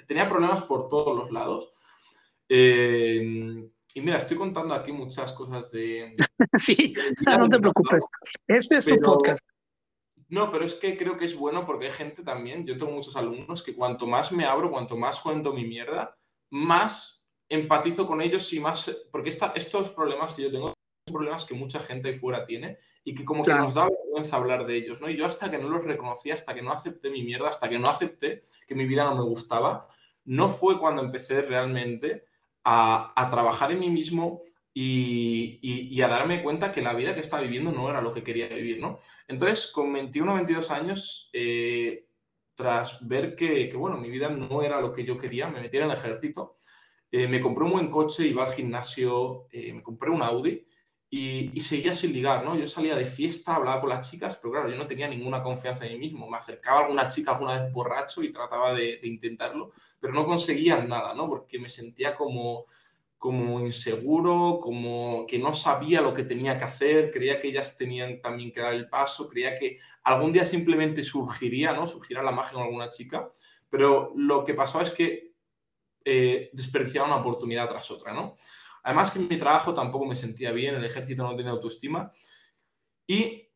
tenía 0.08 0.28
problemas 0.28 0.64
por 0.64 0.88
todos 0.88 1.16
los 1.16 1.32
lados. 1.32 1.74
Eh, 2.50 3.70
y 3.96 4.02
mira, 4.02 4.18
estoy 4.18 4.36
contando 4.36 4.76
aquí 4.76 4.92
muchas 4.92 5.32
cosas 5.32 5.72
de... 5.72 6.12
sí, 6.58 6.94
no 7.26 7.48
te 7.48 7.60
preocupes. 7.60 8.06
Este 8.46 8.78
es 8.78 8.86
tu 8.86 9.00
podcast. 9.00 9.40
No, 10.28 10.52
pero 10.52 10.66
es 10.66 10.74
que 10.74 10.98
creo 10.98 11.16
que 11.16 11.24
es 11.24 11.36
bueno 11.36 11.66
porque 11.66 11.86
hay 11.86 11.94
gente 11.94 12.22
también, 12.22 12.66
yo 12.66 12.78
tengo 12.78 12.92
muchos 12.92 13.16
alumnos 13.16 13.64
que 13.64 13.74
cuanto 13.74 14.06
más 14.06 14.34
me 14.34 14.44
abro, 14.44 14.70
cuanto 14.70 14.98
más 14.98 15.22
cuento 15.22 15.54
mi 15.54 15.64
mierda, 15.64 16.18
más 16.50 17.26
empatizo 17.48 18.06
con 18.06 18.22
ellos 18.22 18.52
y 18.52 18.60
más... 18.60 19.08
Porque 19.14 19.30
esta, 19.30 19.54
estos 19.56 19.92
problemas 19.92 20.34
que 20.34 20.44
yo 20.44 20.52
tengo 20.52 20.68
son 20.68 21.14
problemas 21.14 21.46
que 21.46 21.54
mucha 21.54 21.80
gente 21.80 22.10
ahí 22.10 22.20
fuera 22.20 22.46
tiene 22.46 22.78
y 23.06 23.16
que 23.16 23.24
como 23.24 23.44
que 23.44 23.54
nos 23.54 23.76
da 23.76 23.88
vergüenza 23.88 24.36
hablar 24.36 24.66
de 24.66 24.76
ellos, 24.76 25.00
¿no? 25.00 25.10
Y 25.10 25.16
yo 25.16 25.26
hasta 25.26 25.50
que 25.50 25.58
no 25.58 25.70
los 25.70 25.86
reconocí, 25.86 26.32
hasta 26.32 26.54
que 26.54 26.62
no 26.62 26.74
acepté 26.74 27.10
mi 27.10 27.24
mierda, 27.24 27.48
hasta 27.48 27.70
que 27.70 27.80
no 27.80 27.90
acepté 27.90 28.42
que 28.68 28.76
mi 28.76 28.86
vida 28.86 29.06
no 29.06 29.16
me 29.16 29.24
gustaba, 29.24 29.88
no 30.26 30.50
fue 30.50 30.80
cuando 30.80 31.02
empecé 31.02 31.44
realmente 31.44 32.26
a, 32.66 33.28
trabajar 33.32 33.72
en 33.72 33.80
mí 33.80 33.90
mismo 33.90 34.42
y, 34.74 36.02
a 36.02 36.08
darme 36.08 36.44
cuenta 36.44 36.72
que 36.72 36.82
la 36.82 36.94
vida 36.94 37.14
que 37.14 37.22
estaba 37.22 37.44
viviendo 37.44 37.72
no 37.72 37.90
era 37.90 38.02
lo 38.02 38.12
que 38.12 38.24
quería 38.24 38.48
vivir, 38.48 38.80
¿no? 38.82 39.00
Entonces, 39.28 39.68
con 39.68 39.94
21 39.94 40.32
o 40.32 40.36
22 40.36 40.72
años, 40.72 41.30
eh, 41.32 42.08
tras 42.56 43.08
ver 43.08 43.36
que, 43.36 43.72
bueno, 43.76 43.98
mi 43.98 44.10
vida 44.10 44.30
no 44.30 44.62
era 44.62 44.82
lo 44.82 44.92
que 44.92 45.06
yo 45.06 45.18
quería, 45.18 45.48
me 45.48 45.62
metí 45.62 45.78
en 45.78 45.84
el 45.84 45.92
ejército, 45.92 46.56
eh, 47.12 47.28
me 47.28 47.40
compré 47.40 47.66
un 47.66 47.72
buen 47.72 47.90
coche, 47.90 48.28
iba 48.28 48.44
al 48.44 48.54
gimnasio, 48.54 49.48
eh, 49.52 49.74
me 49.74 49.84
compré 49.84 50.10
un 50.10 50.22
Audi 50.22 50.66
y, 51.10 51.62
seguía 51.62 51.94
sin 51.94 52.14
ligar, 52.14 52.44
¿no? 52.44 52.58
Yo 52.58 52.68
salía 52.68 52.96
de 52.96 53.06
fiesta, 53.06 53.56
hablaba 53.56 53.80
con 53.80 53.90
las 53.90 54.10
chicas, 54.10 54.38
pero 54.38 54.52
claro, 54.54 54.70
yo 54.70 54.76
no 54.76 54.88
tenía 54.88 55.08
ninguna 55.08 55.44
confianza 55.44 55.86
en 55.86 55.94
mí 55.94 56.00
mismo. 56.00 56.30
Me 56.30 56.38
acercaba 56.38 56.80
a 56.80 56.84
alguna 56.84 57.08
chica 57.08 57.32
alguna 57.32 57.62
vez 57.62 57.72
borracho 57.72 58.24
y 58.24 58.32
trataba 58.32 58.74
de, 58.74 59.00
intentarlo, 59.04 59.72
pero 60.00 60.14
no 60.14 60.26
conseguía 60.26 60.78
nada, 60.78 61.14
¿no? 61.14 61.28
Porque 61.28 61.60
me 61.60 61.70
sentía 61.70 62.16
como, 62.16 62.66
como 63.18 63.62
inseguro, 63.62 64.60
como 64.62 65.26
que 65.28 65.40
no 65.40 65.54
sabía 65.54 66.02
lo 66.02 66.14
que 66.14 66.24
tenía 66.24 66.58
que 66.58 66.66
hacer, 66.66 67.12
creía 67.12 67.40
que 67.40 67.50
ellas 67.50 67.78
tenían 67.78 68.20
también 68.20 68.52
que 68.52 68.62
dar 68.62 68.74
el 68.74 68.90
paso, 68.90 69.30
creía 69.30 69.58
que 69.58 69.80
algún 70.04 70.34
día 70.34 70.46
simplemente 70.46 71.04
surgiría, 71.04 71.74
¿no? 71.74 71.88
Surgiría 71.88 72.24
la 72.24 72.32
magia 72.32 72.54
con 72.54 72.64
alguna 72.64 72.90
chica, 72.90 73.30
pero 73.70 74.12
lo 74.16 74.44
que 74.44 74.54
pasaba 74.54 74.84
es 74.84 74.92
que 74.92 75.34
eh, 76.04 76.50
desperdiciaba 76.54 77.08
una 77.08 77.18
oportunidad 77.18 77.70
tras 77.70 77.90
otra, 77.90 78.14
¿no? 78.14 78.36
Además 78.86 79.10
que 79.10 79.18
en 79.18 79.28
mi 79.28 79.38
trabajo 79.38 79.74
tampoco 79.74 80.06
me 80.06 80.16
sentía 80.16 80.52
bien, 80.52 80.76
el 80.76 80.86
ejército 80.86 81.24
no 81.24 81.36
tenía 81.36 81.52
autoestima. 81.52 82.12
Y 83.08 83.50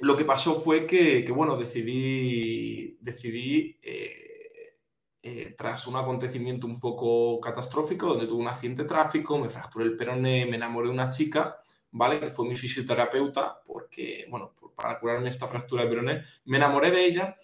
lo 0.00 0.16
que 0.16 0.24
pasó 0.24 0.56
fue 0.60 0.84
que, 0.84 1.24
bueno, 1.32 1.56
decidí, 1.56 2.98
decidí 3.00 3.78
eh, 3.80 4.78
eh, 5.22 5.54
tras 5.56 5.86
un 5.86 5.94
acontecimiento 5.94 6.66
un 6.66 6.80
poco 6.80 7.40
catastrófico, 7.40 8.08
donde 8.08 8.26
tuve 8.26 8.40
un 8.42 8.48
accidente 8.48 8.82
de 8.82 8.88
tráfico, 8.88 9.38
me 9.38 9.48
fracturé 9.48 9.84
el 9.84 9.96
peroné, 9.96 10.44
me 10.46 10.56
enamoré 10.56 10.88
de 10.88 10.94
una 10.94 11.08
chica, 11.08 11.62
¿vale? 11.92 12.18
Que 12.18 12.30
fue 12.30 12.48
mi 12.48 12.56
fisioterapeuta, 12.56 13.62
porque, 13.64 14.26
bueno, 14.28 14.56
para 14.76 14.98
curarme 14.98 15.28
esta 15.28 15.46
fractura 15.46 15.84
de 15.84 15.88
peroné, 15.88 16.22
me 16.46 16.56
enamoré 16.56 16.90
de 16.90 17.04
ella 17.06 17.36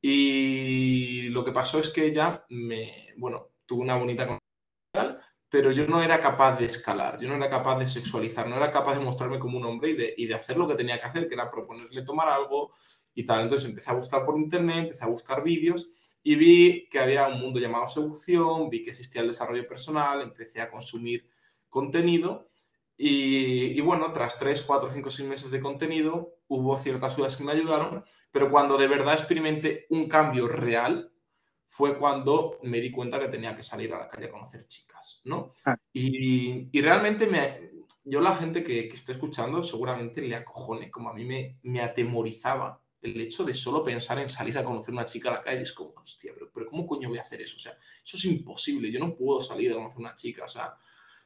y 0.00 1.28
lo 1.30 1.44
que 1.44 1.50
pasó 1.50 1.80
es 1.80 1.88
que 1.90 2.06
ella 2.06 2.44
me, 2.48 3.12
bueno, 3.16 3.48
tuvo 3.66 3.82
una 3.82 3.96
bonita 3.96 4.39
pero 5.50 5.72
yo 5.72 5.86
no 5.86 6.00
era 6.00 6.20
capaz 6.20 6.58
de 6.58 6.66
escalar, 6.66 7.18
yo 7.20 7.28
no 7.28 7.34
era 7.34 7.50
capaz 7.50 7.76
de 7.80 7.88
sexualizar, 7.88 8.48
no 8.48 8.56
era 8.56 8.70
capaz 8.70 8.94
de 8.94 9.04
mostrarme 9.04 9.40
como 9.40 9.58
un 9.58 9.64
hombre 9.64 10.14
y 10.16 10.26
de, 10.26 10.34
hacer 10.34 10.56
lo 10.56 10.68
que 10.68 10.76
tenía 10.76 10.98
que 11.00 11.06
hacer, 11.06 11.26
que 11.26 11.34
era 11.34 11.50
proponerle 11.50 12.02
tomar 12.02 12.28
algo 12.28 12.72
y 13.14 13.24
tal. 13.24 13.42
Entonces 13.42 13.68
empecé 13.68 13.90
a 13.90 13.94
buscar 13.94 14.24
por 14.24 14.38
internet, 14.38 14.84
empecé 14.84 15.04
a 15.04 15.08
buscar 15.08 15.42
vídeos 15.42 15.88
y 16.22 16.36
vi 16.36 16.88
que 16.88 17.00
había 17.00 17.26
un 17.26 17.40
mundo 17.40 17.58
llamado 17.58 17.88
seducción, 17.88 18.70
vi 18.70 18.84
que 18.84 18.90
existía 18.90 19.22
el 19.22 19.26
desarrollo 19.26 19.66
personal, 19.66 20.22
empecé 20.22 20.60
a 20.60 20.70
consumir 20.70 21.28
contenido 21.68 22.50
y, 22.96 23.78
y, 23.78 23.80
bueno, 23.80 24.12
tras 24.12 24.38
3, 24.38 24.62
4, 24.62 24.90
5, 24.90 25.10
6 25.10 25.28
meses 25.28 25.50
de 25.50 25.58
contenido, 25.58 26.36
hubo 26.48 26.76
ciertas 26.76 27.16
dudas 27.16 27.34
que 27.34 27.42
me 27.42 27.52
ayudaron, 27.52 28.04
pero 28.30 28.50
cuando 28.50 28.76
de 28.76 28.88
verdad 28.88 29.14
experimenté 29.14 29.86
un 29.88 30.06
cambio 30.06 30.46
real, 30.48 31.09
fue 31.70 31.96
cuando 31.96 32.58
me 32.64 32.80
di 32.80 32.90
cuenta 32.90 33.20
que 33.20 33.28
tenía 33.28 33.54
que 33.54 33.62
salir 33.62 33.94
a 33.94 34.00
la 34.00 34.08
calle 34.08 34.26
a 34.26 34.28
conocer 34.28 34.66
chicas, 34.66 35.22
¿no? 35.24 35.52
Ah. 35.64 35.76
Y, 35.92 36.68
y, 36.76 36.82
realmente 36.82 37.28
me, 37.28 37.70
yo 38.02 38.20
la 38.20 38.34
gente 38.34 38.64
que, 38.64 38.88
que, 38.88 38.96
esté 38.96 39.12
escuchando 39.12 39.62
seguramente 39.62 40.20
le 40.20 40.34
acojone, 40.34 40.90
como 40.90 41.10
a 41.10 41.14
mí 41.14 41.24
me, 41.24 41.60
me 41.62 41.80
atemorizaba 41.80 42.82
el 43.00 43.20
hecho 43.20 43.44
de 43.44 43.54
solo 43.54 43.84
pensar 43.84 44.18
en 44.18 44.28
salir 44.28 44.58
a 44.58 44.64
conocer 44.64 44.92
una 44.92 45.04
chica 45.04 45.30
a 45.30 45.34
la 45.34 45.42
calle. 45.42 45.62
Es 45.62 45.72
como, 45.72 45.90
hostia, 45.90 46.32
pero, 46.34 46.50
pero 46.52 46.66
¿cómo 46.66 46.88
coño 46.88 47.08
voy 47.08 47.18
a 47.18 47.22
hacer 47.22 47.40
eso? 47.40 47.54
O 47.54 47.60
sea, 47.60 47.78
eso 48.04 48.16
es 48.16 48.24
imposible, 48.24 48.90
yo 48.90 48.98
no 48.98 49.14
puedo 49.14 49.40
salir 49.40 49.70
a 49.70 49.76
conocer 49.76 50.00
una 50.00 50.16
chica, 50.16 50.46
o 50.46 50.48
sea, 50.48 50.74
o 50.74 50.76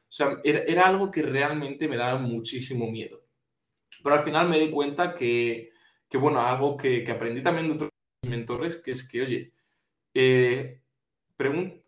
sea 0.07 0.39
era, 0.43 0.59
era 0.59 0.85
algo 0.85 1.09
que 1.09 1.23
realmente 1.23 1.87
me 1.87 1.97
daba 1.97 2.19
muchísimo 2.19 2.85
miedo. 2.89 3.25
Pero 4.03 4.15
al 4.15 4.23
final 4.23 4.47
me 4.47 4.59
di 4.59 4.69
cuenta 4.69 5.11
que, 5.11 5.71
que 6.07 6.17
bueno, 6.19 6.39
algo 6.39 6.77
que, 6.77 7.03
que 7.03 7.11
aprendí 7.11 7.41
también 7.41 7.67
de 7.67 7.73
otros 7.73 7.89
mentores, 8.21 8.75
que 8.77 8.91
es 8.91 9.09
que, 9.09 9.23
oye, 9.23 9.54
eh, 10.15 10.81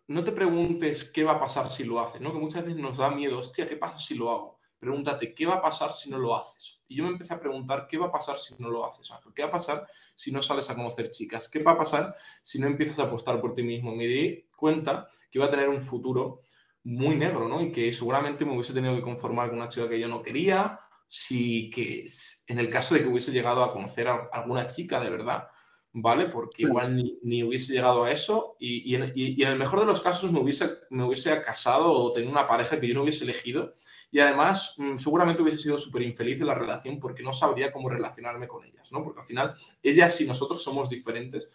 no 0.08 0.24
te 0.24 0.32
preguntes 0.32 1.06
qué 1.06 1.24
va 1.24 1.32
a 1.32 1.40
pasar 1.40 1.70
si 1.70 1.84
lo 1.84 2.00
haces, 2.00 2.20
¿no? 2.20 2.32
Que 2.32 2.38
muchas 2.38 2.64
veces 2.64 2.78
nos 2.78 2.98
da 2.98 3.10
miedo, 3.10 3.38
hostia, 3.38 3.68
¿qué 3.68 3.76
pasa 3.76 3.98
si 3.98 4.14
lo 4.14 4.30
hago? 4.30 4.58
Pregúntate, 4.78 5.34
¿qué 5.34 5.44
va 5.44 5.54
a 5.54 5.60
pasar 5.60 5.92
si 5.92 6.08
no 6.08 6.18
lo 6.18 6.36
haces? 6.36 6.82
Y 6.86 6.96
yo 6.96 7.04
me 7.04 7.10
empecé 7.10 7.34
a 7.34 7.40
preguntar, 7.40 7.86
¿qué 7.88 7.98
va 7.98 8.06
a 8.06 8.12
pasar 8.12 8.38
si 8.38 8.54
no 8.58 8.70
lo 8.70 8.86
haces? 8.86 9.10
¿Qué 9.34 9.42
va 9.42 9.48
a 9.48 9.52
pasar 9.52 9.86
si 10.14 10.30
no 10.30 10.40
sales 10.40 10.70
a 10.70 10.76
conocer 10.76 11.10
chicas? 11.10 11.48
¿Qué 11.48 11.62
va 11.62 11.72
a 11.72 11.78
pasar 11.78 12.14
si 12.42 12.58
no 12.58 12.66
empiezas 12.66 12.98
a 13.00 13.04
apostar 13.04 13.40
por 13.40 13.54
ti 13.54 13.62
mismo? 13.62 13.94
Me 13.94 14.06
di 14.06 14.46
cuenta 14.56 15.08
que 15.30 15.38
iba 15.38 15.46
a 15.46 15.50
tener 15.50 15.68
un 15.68 15.80
futuro 15.80 16.42
muy 16.84 17.16
negro, 17.16 17.48
¿no? 17.48 17.60
Y 17.60 17.72
que 17.72 17.92
seguramente 17.92 18.44
me 18.44 18.52
hubiese 18.52 18.72
tenido 18.72 18.94
que 18.94 19.02
conformar 19.02 19.48
con 19.48 19.58
una 19.58 19.68
chica 19.68 19.88
que 19.88 19.98
yo 19.98 20.08
no 20.08 20.22
quería, 20.22 20.78
si 21.06 21.70
que 21.70 22.04
en 22.46 22.58
el 22.58 22.70
caso 22.70 22.94
de 22.94 23.02
que 23.02 23.08
hubiese 23.08 23.32
llegado 23.32 23.64
a 23.64 23.72
conocer 23.72 24.08
a 24.08 24.28
alguna 24.32 24.66
chica 24.68 25.00
de 25.00 25.10
verdad, 25.10 25.48
¿vale? 25.92 26.26
Porque 26.26 26.62
igual 26.62 27.18
ni, 27.22 27.42
hubiese 27.42 27.72
llegado 27.72 28.04
a 28.04 28.10
eso 28.10 28.56
y, 28.58 28.94
en, 28.94 29.12
el 29.14 29.58
mejor 29.58 29.80
de 29.80 29.86
los 29.86 30.00
casos 30.00 30.30
me 30.30 30.40
hubiese, 30.40 30.68
me 30.90 31.04
hubiese 31.04 31.40
casado 31.42 31.92
o 31.92 32.12
tenido 32.12 32.30
una 32.30 32.46
pareja 32.46 32.78
que 32.78 32.88
yo 32.88 32.94
no 32.94 33.02
hubiese 33.02 33.24
elegido 33.24 33.74
y 34.10 34.20
además 34.20 34.74
mm, 34.78 34.96
seguramente 34.96 35.42
hubiese 35.42 35.60
sido 35.60 35.78
súper 35.78 36.02
infeliz 36.02 36.40
en 36.40 36.46
la 36.46 36.54
relación 36.54 36.98
porque 36.98 37.22
no 37.22 37.32
sabría 37.32 37.72
cómo 37.72 37.88
relacionarme 37.88 38.48
con 38.48 38.64
ellas, 38.64 38.92
¿no? 38.92 39.02
Porque 39.02 39.20
al 39.20 39.26
final 39.26 39.54
ellas 39.82 40.20
y 40.20 40.26
nosotros 40.26 40.62
somos 40.62 40.88
diferentes 40.88 41.48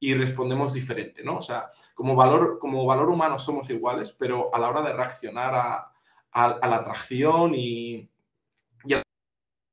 y 0.00 0.14
respondemos 0.14 0.72
diferente, 0.72 1.24
¿no? 1.24 1.38
O 1.38 1.42
sea, 1.42 1.70
como 1.94 2.14
valor, 2.14 2.58
como 2.58 2.86
valor 2.86 3.10
humano 3.10 3.38
somos 3.38 3.68
iguales, 3.70 4.12
pero 4.12 4.54
a 4.54 4.58
la 4.58 4.68
hora 4.68 4.82
de 4.82 4.92
reaccionar 4.92 5.54
a, 5.54 5.92
la 6.34 6.76
atracción 6.76 7.54
y, 7.54 8.08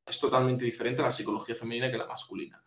es 0.07 0.19
totalmente 0.19 0.63
diferente 0.63 1.01
la 1.01 1.09
psicología 1.09 1.55
femenina 1.55 1.89
que 1.89 1.97
la 1.97 2.05
masculina. 2.05 2.63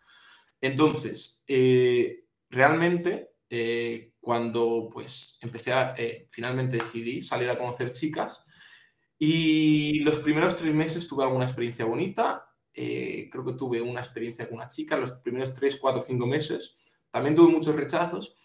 Entonces, 0.60 1.44
eh, 1.46 2.24
realmente, 2.50 3.30
eh, 3.48 4.14
cuando 4.20 4.90
pues 4.92 5.38
empecé 5.40 5.72
a, 5.72 5.94
eh, 5.96 6.26
finalmente 6.28 6.76
decidí 6.76 7.20
salir 7.20 7.48
a 7.48 7.56
conocer 7.56 7.92
chicas 7.92 8.44
y 9.18 10.00
los 10.00 10.18
primeros 10.18 10.56
tres 10.56 10.74
meses 10.74 11.08
tuve 11.08 11.24
alguna 11.24 11.44
experiencia 11.44 11.84
bonita, 11.84 12.44
creo 12.72 13.44
que 13.44 13.54
tuve 13.54 13.80
una 13.82 14.00
experiencia 14.00 14.46
con 14.46 14.58
una 14.58 14.68
chica 14.68 14.96
los 14.96 15.10
primeros 15.10 15.52
tres, 15.52 15.76
cuatro, 15.76 16.00
cinco 16.00 16.28
meses, 16.28 16.76
también 17.10 17.34
tuve 17.34 17.50
muchos 17.50 17.74
rechazos, 17.74 18.36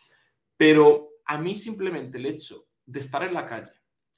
pero 0.57 1.09
a 1.25 1.37
mí 1.37 1.55
simplemente 1.55 2.17
el 2.17 2.25
hecho 2.25 2.67
de 2.83 2.99
estar 2.99 3.23
en 3.23 3.35
la 3.35 3.45
calle, 3.45 3.71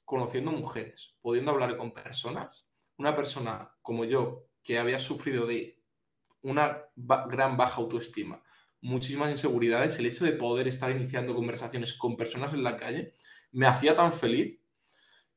conociendo 0.06 0.52
mujeres, 0.52 1.16
pudiendo 1.20 1.50
hablar 1.50 1.76
con 1.76 1.92
personas, 1.92 2.66
una 2.96 3.14
persona 3.14 3.70
como 3.82 4.06
yo 4.06 4.48
que 4.62 4.78
había 4.78 5.00
sufrido 5.00 5.46
de 5.46 5.75
una 6.46 6.82
gran 7.28 7.56
baja 7.56 7.80
autoestima, 7.80 8.42
muchísimas 8.80 9.30
inseguridades, 9.30 9.98
el 9.98 10.06
hecho 10.06 10.24
de 10.24 10.32
poder 10.32 10.68
estar 10.68 10.90
iniciando 10.90 11.34
conversaciones 11.34 11.94
con 11.94 12.16
personas 12.16 12.54
en 12.54 12.62
la 12.62 12.76
calle 12.76 13.14
me 13.52 13.66
hacía 13.66 13.94
tan 13.94 14.12
feliz 14.12 14.60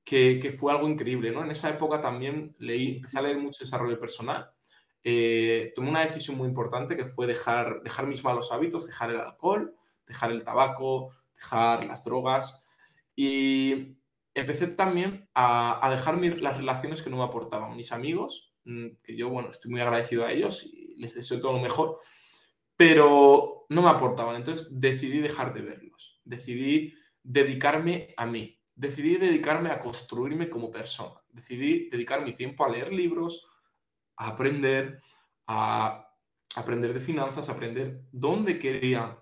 que, 0.04 0.56
fue 0.58 0.72
algo 0.72 0.90
increíble, 0.90 1.32
¿no? 1.32 1.44
En 1.44 1.52
esa 1.52 1.70
época 1.70 2.02
también 2.02 2.56
leí, 2.58 2.96
empecé 2.96 3.20
a 3.20 3.22
leer 3.22 3.38
mucho 3.38 3.64
desarrollo 3.64 4.00
personal. 4.00 4.50
Eh, 5.04 5.72
tomé 5.76 5.90
una 5.90 6.02
decisión 6.02 6.36
muy 6.36 6.48
importante 6.48 6.96
que 6.96 7.06
fue 7.06 7.28
dejar, 7.28 7.82
dejar 7.84 8.08
mis 8.08 8.24
malos 8.24 8.52
hábitos, 8.52 8.88
dejar 8.88 9.12
el 9.12 9.20
alcohol, 9.20 9.76
dejar 10.08 10.32
el 10.32 10.44
tabaco, 10.44 11.12
dejar 11.36 11.86
las 11.86 12.04
drogas 12.04 12.66
y 13.16 13.98
empecé 14.34 14.68
también 14.68 15.30
a, 15.34 15.88
dejar 15.92 16.18
las 16.18 16.58
relaciones 16.58 17.02
que 17.02 17.10
no 17.10 17.18
me 17.18 17.24
aportaban. 17.24 17.76
Mis 17.76 17.92
amigos, 17.92 18.54
mm, 18.66 18.88
que 19.04 19.16
yo, 19.16 19.30
bueno, 19.30 19.50
estoy 19.52 19.72
muy 19.72 19.82
agradecido 19.82 20.26
a 20.26 20.32
ellos 20.32 20.64
y 20.64 20.79
les 21.00 21.16
deseo 21.16 21.40
todo 21.40 21.54
lo 21.54 21.60
mejor, 21.60 21.98
pero 22.76 23.66
no 23.70 23.82
me 23.82 23.90
aportaban. 23.90 24.36
Entonces 24.36 24.80
decidí 24.80 25.20
dejar 25.20 25.54
de 25.54 25.62
verlos, 25.62 26.22
decidí 26.24 26.94
dedicarme 27.24 28.14
a 28.18 28.26
mí, 28.26 28.60
decidí 28.76 29.18
dedicarme 29.18 29.72
a 29.72 29.80
construirme 29.80 30.50
como 30.50 30.72
persona, 30.72 31.20
decidí 31.30 31.90
dedicar 31.90 32.24
mi 32.24 32.34
tiempo 32.34 32.64
a 32.64 32.70
leer 32.70 32.94
libros, 32.94 33.48
a 34.18 34.30
aprender, 34.30 35.00
a 35.48 36.06
aprender 36.56 36.94
de 36.94 37.02
finanzas, 37.02 37.50
a 37.50 37.54
aprender 37.54 38.02
dónde 38.12 38.60
quería, 38.60 39.20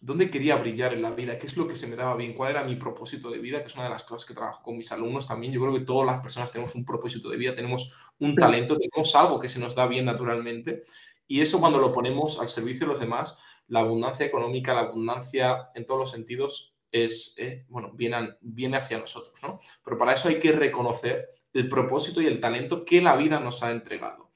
dónde 0.00 0.30
quería 0.30 0.56
brillar 0.56 0.94
en 0.94 1.02
la 1.02 1.10
vida, 1.10 1.38
qué 1.38 1.46
es 1.46 1.56
lo 1.56 1.66
que 1.66 1.76
se 1.76 1.86
me 1.86 1.96
daba 1.96 2.14
bien, 2.16 2.34
cuál 2.34 2.52
era 2.52 2.64
mi 2.64 2.76
propósito 2.76 3.30
de 3.30 3.38
vida, 3.38 3.60
que 3.60 3.66
es 3.66 3.74
una 3.74 3.84
de 3.84 3.90
las 3.90 4.04
cosas 4.04 4.26
que 4.26 4.34
trabajo 4.34 4.62
con 4.62 4.76
mis 4.76 4.90
alumnos 4.92 5.26
también. 5.26 5.52
Yo 5.52 5.60
creo 5.60 5.74
que 5.74 5.80
todas 5.80 6.06
las 6.06 6.20
personas 6.20 6.52
tenemos 6.52 6.74
un 6.74 6.84
propósito 6.84 7.28
de 7.28 7.36
vida, 7.36 7.54
tenemos 7.54 7.94
un 8.18 8.34
talento, 8.34 8.76
tenemos 8.76 9.14
algo 9.16 9.38
que 9.38 9.48
se 9.48 9.58
nos 9.58 9.74
da 9.74 9.86
bien 9.86 10.04
naturalmente. 10.04 10.84
Y 11.26 11.40
eso 11.40 11.60
cuando 11.60 11.78
lo 11.78 11.92
ponemos 11.92 12.40
al 12.40 12.48
servicio 12.48 12.86
de 12.86 12.92
los 12.92 13.00
demás, 13.00 13.36
la 13.66 13.80
abundancia 13.80 14.24
económica, 14.24 14.72
la 14.72 14.82
abundancia 14.82 15.70
en 15.74 15.84
todos 15.84 16.00
los 16.00 16.10
sentidos, 16.10 16.74
es, 16.90 17.34
eh, 17.36 17.66
bueno, 17.68 17.92
viene, 17.92 18.36
viene 18.40 18.78
hacia 18.78 18.98
nosotros, 18.98 19.38
¿no? 19.42 19.58
Pero 19.84 19.98
para 19.98 20.14
eso 20.14 20.28
hay 20.28 20.38
que 20.38 20.52
reconocer 20.52 21.28
el 21.52 21.68
propósito 21.68 22.22
y 22.22 22.26
el 22.26 22.40
talento 22.40 22.84
que 22.84 23.02
la 23.02 23.16
vida 23.16 23.40
nos 23.40 23.62
ha 23.62 23.70
entregado. 23.70 24.30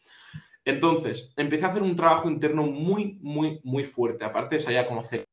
Entonces, 0.64 1.32
empecé 1.36 1.64
a 1.64 1.68
hacer 1.68 1.82
un 1.82 1.96
trabajo 1.96 2.28
interno 2.28 2.64
muy, 2.64 3.18
muy, 3.22 3.60
muy 3.64 3.84
fuerte, 3.84 4.24
aparte 4.24 4.56
de 4.56 4.60
salir 4.60 4.78
a 4.78 4.86
conocer, 4.86 5.24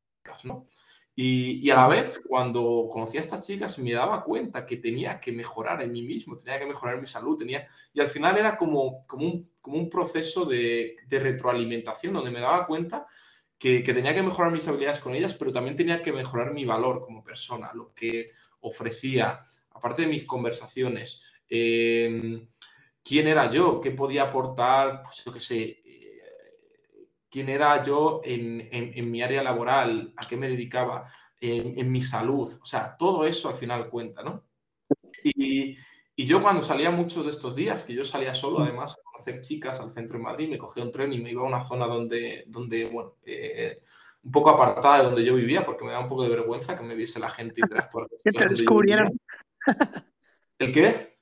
Y, 1.16 1.70
a 1.70 1.76
la 1.76 1.88
vez, 1.88 2.22
cuando 2.26 2.88
conocí 2.90 3.18
a 3.18 3.22
estas 3.22 3.46
chicas, 3.46 3.78
me 3.80 3.92
daba 3.92 4.24
cuenta 4.24 4.66
que 4.66 4.78
tenía 4.78 5.20
que 5.20 5.34
mejorar 5.34 5.82
en 5.82 5.92
mí 5.92 6.02
mismo, 6.02 6.38
tenía 6.38 6.58
que 6.58 6.66
mejorar 6.66 7.00
mi 7.00 7.08
salud, 7.08 7.38
tenía... 7.38 7.68
Y 7.94 8.00
al 8.00 8.08
final 8.08 8.38
era 8.38 8.56
como, 8.56 9.06
como, 9.06 9.26
un, 9.26 9.52
como 9.60 9.78
un 9.78 9.90
proceso 9.90 10.46
de, 10.46 10.96
retroalimentación, 11.10 12.14
donde 12.14 12.32
me 12.32 12.40
daba 12.40 12.66
cuenta 12.66 13.06
que, 13.58 13.84
que, 13.84 13.94
tenía 13.94 14.16
que 14.16 14.24
mejorar 14.24 14.54
mis 14.54 14.66
habilidades 14.70 15.02
con 15.02 15.14
ellas, 15.14 15.34
pero 15.34 15.52
también 15.52 15.76
tenía 15.76 16.02
que 16.02 16.14
mejorar 16.14 16.54
mi 16.54 16.64
valor 16.64 17.02
como 17.02 17.22
persona, 17.22 17.74
lo 17.74 17.94
que 17.94 18.32
ofrecía, 18.62 19.44
aparte 19.72 20.04
de 20.04 20.08
mis 20.08 20.24
conversaciones, 20.24 21.22
eh, 21.50 22.48
quién 23.04 23.28
era 23.28 23.52
yo, 23.52 23.82
qué 23.82 23.92
podía 23.92 24.24
aportar, 24.24 25.02
pues 25.04 25.24
yo 25.26 25.34
qué 25.34 25.40
sé, 25.40 25.82
quién 27.30 27.50
era 27.50 27.82
yo 27.84 28.22
en, 28.24 29.12
mi 29.12 29.22
área 29.22 29.44
laboral, 29.44 30.14
a 30.18 30.28
qué 30.28 30.38
me 30.38 30.50
dedicaba, 30.50 31.12
en, 31.40 31.92
mi 31.92 32.02
salud. 32.02 32.48
O 32.62 32.66
sea, 32.66 32.96
todo 32.98 33.26
eso 33.26 33.50
al 33.50 33.56
final 33.56 33.90
cuenta, 33.90 34.24
¿no? 34.24 34.44
Y, 35.24 35.78
yo 36.18 36.42
cuando 36.42 36.62
salía 36.62 36.92
muchos 36.92 37.24
de 37.24 37.32
estos 37.32 37.56
días, 37.56 37.84
que 37.84 37.94
yo 37.94 38.04
salía 38.04 38.34
solo 38.34 38.60
además 38.60 38.98
a 38.98 39.04
conocer 39.04 39.40
chicas 39.40 39.80
al 39.80 39.92
centro 39.92 40.18
de 40.18 40.24
Madrid, 40.26 40.50
me 40.50 40.58
cogía 40.58 40.84
un 40.84 40.92
tren 40.92 41.14
y 41.14 41.20
me 41.20 41.32
iba 41.32 41.44
a 41.44 41.48
una 41.48 41.64
zona 41.64 41.88
donde, 41.88 42.44
donde 42.48 42.84
bueno, 42.86 43.16
eh, 43.26 43.82
un 44.24 44.32
poco 44.32 44.50
apartada 44.50 44.98
de 44.98 45.04
donde 45.06 45.24
yo 45.24 45.34
vivía, 45.36 45.64
porque 45.64 45.86
me 45.86 45.94
da 45.94 46.00
un 46.00 46.10
poco 46.10 46.24
de 46.24 46.30
vergüenza 46.30 46.76
que 46.76 46.84
me 46.84 46.96
viese 46.96 47.20
la 47.20 47.30
gente 47.30 47.62
interactuar. 47.62 48.08
que 48.24 48.32
te 48.34 48.50
descubrieran. 48.50 49.10
¿El 50.58 50.74
qué? 50.74 51.18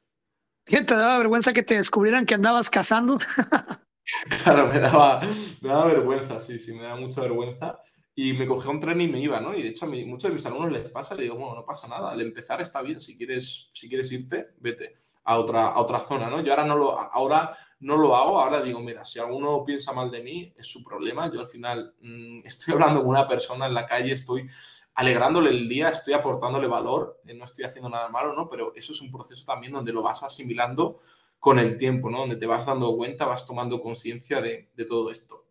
¿Qué 0.65 0.82
te 0.82 0.96
daba 0.96 1.20
vergüenza 1.20 1.54
que 1.54 1.63
te 1.63 1.76
descubrieran 1.76 2.26
que 2.26 2.34
andabas 2.34 2.72
cazando? 2.72 3.20
Claro, 4.43 4.67
me 4.67 4.80
daba, 4.80 5.22
me 5.62 5.70
vergüenza, 5.70 6.39
sí, 6.39 6.60
sí, 6.60 6.74
me 6.74 6.84
daba 6.84 6.96
mucha 7.00 7.22
vergüenza. 7.22 7.80
Y 8.15 8.34
me 8.34 8.48
cogía 8.48 8.72
un 8.72 8.80
tren 8.80 9.00
y 9.00 9.08
me 9.08 9.20
iba, 9.20 9.39
¿no? 9.39 9.54
Y 9.54 9.62
de 9.62 9.70
hecho 9.70 9.86
a 9.86 9.89
muchos 9.89 10.30
de 10.30 10.34
mis 10.34 10.46
alumnos 10.46 10.72
les 10.72 10.89
pasa, 10.89 11.13
le 11.13 11.24
digo, 11.24 11.36
bueno, 11.36 11.54
no 11.54 11.65
pasa 11.65 11.88
nada, 11.88 12.12
al 12.12 12.20
empezar 12.20 12.60
está 12.62 12.82
bien, 12.82 13.00
si 13.00 13.15
quieres, 13.15 13.70
si 13.72 13.88
quieres 13.88 14.12
irte, 14.12 14.48
vete 14.58 14.96
a 15.24 15.38
otra, 15.38 15.67
a 15.67 15.80
otra 15.80 16.00
zona, 16.00 16.28
¿no? 16.28 16.41
Yo 16.41 16.52
ahora 16.52 16.65
no, 16.65 16.78
lo, 16.78 17.00
ahora 17.00 17.56
no 17.82 17.96
lo 17.96 18.15
hago, 18.15 18.39
ahora 18.39 18.63
digo, 18.63 18.80
mira, 18.80 19.06
si 19.06 19.20
alguno 19.20 19.63
piensa 19.63 19.93
mal 19.93 20.10
de 20.10 20.24
mí, 20.24 20.52
es 20.58 20.65
su 20.65 20.84
problema, 20.84 21.32
yo 21.32 21.39
al 21.39 21.46
final 21.46 21.93
mm, 22.02 22.39
estoy 22.46 22.74
hablando 22.74 23.02
con 23.02 23.10
una 23.10 23.28
persona 23.28 23.67
en 23.67 23.76
la 23.76 23.86
calle, 23.86 24.13
estoy 24.13 24.50
alegrándole 24.96 25.52
el 25.52 25.70
día, 25.70 25.89
estoy 25.89 26.15
aportándole 26.15 26.67
valor, 26.67 27.22
eh, 27.28 27.36
no 27.36 27.43
estoy 27.43 27.65
haciendo 27.65 27.88
nada 27.88 28.10
malo, 28.10 28.34
¿no? 28.34 28.50
Pero 28.50 28.74
eso 28.76 28.93
es 28.93 29.02
un 29.02 29.12
proceso 29.12 29.46
también 29.46 29.74
donde 29.74 29.93
lo 29.93 30.02
vas 30.02 30.24
asimilando 30.24 30.98
con 31.47 31.60
el 31.60 31.77
tiempo, 31.77 32.10
¿no? 32.10 32.19
Donde 32.19 32.36
te 32.36 32.45
vas 32.45 32.65
dando 32.65 32.93
cuenta, 32.97 33.25
vas 33.25 33.45
tomando 33.45 33.81
conciencia 33.81 34.41
de, 34.41 34.67
todo 34.86 35.10
esto. 35.10 35.45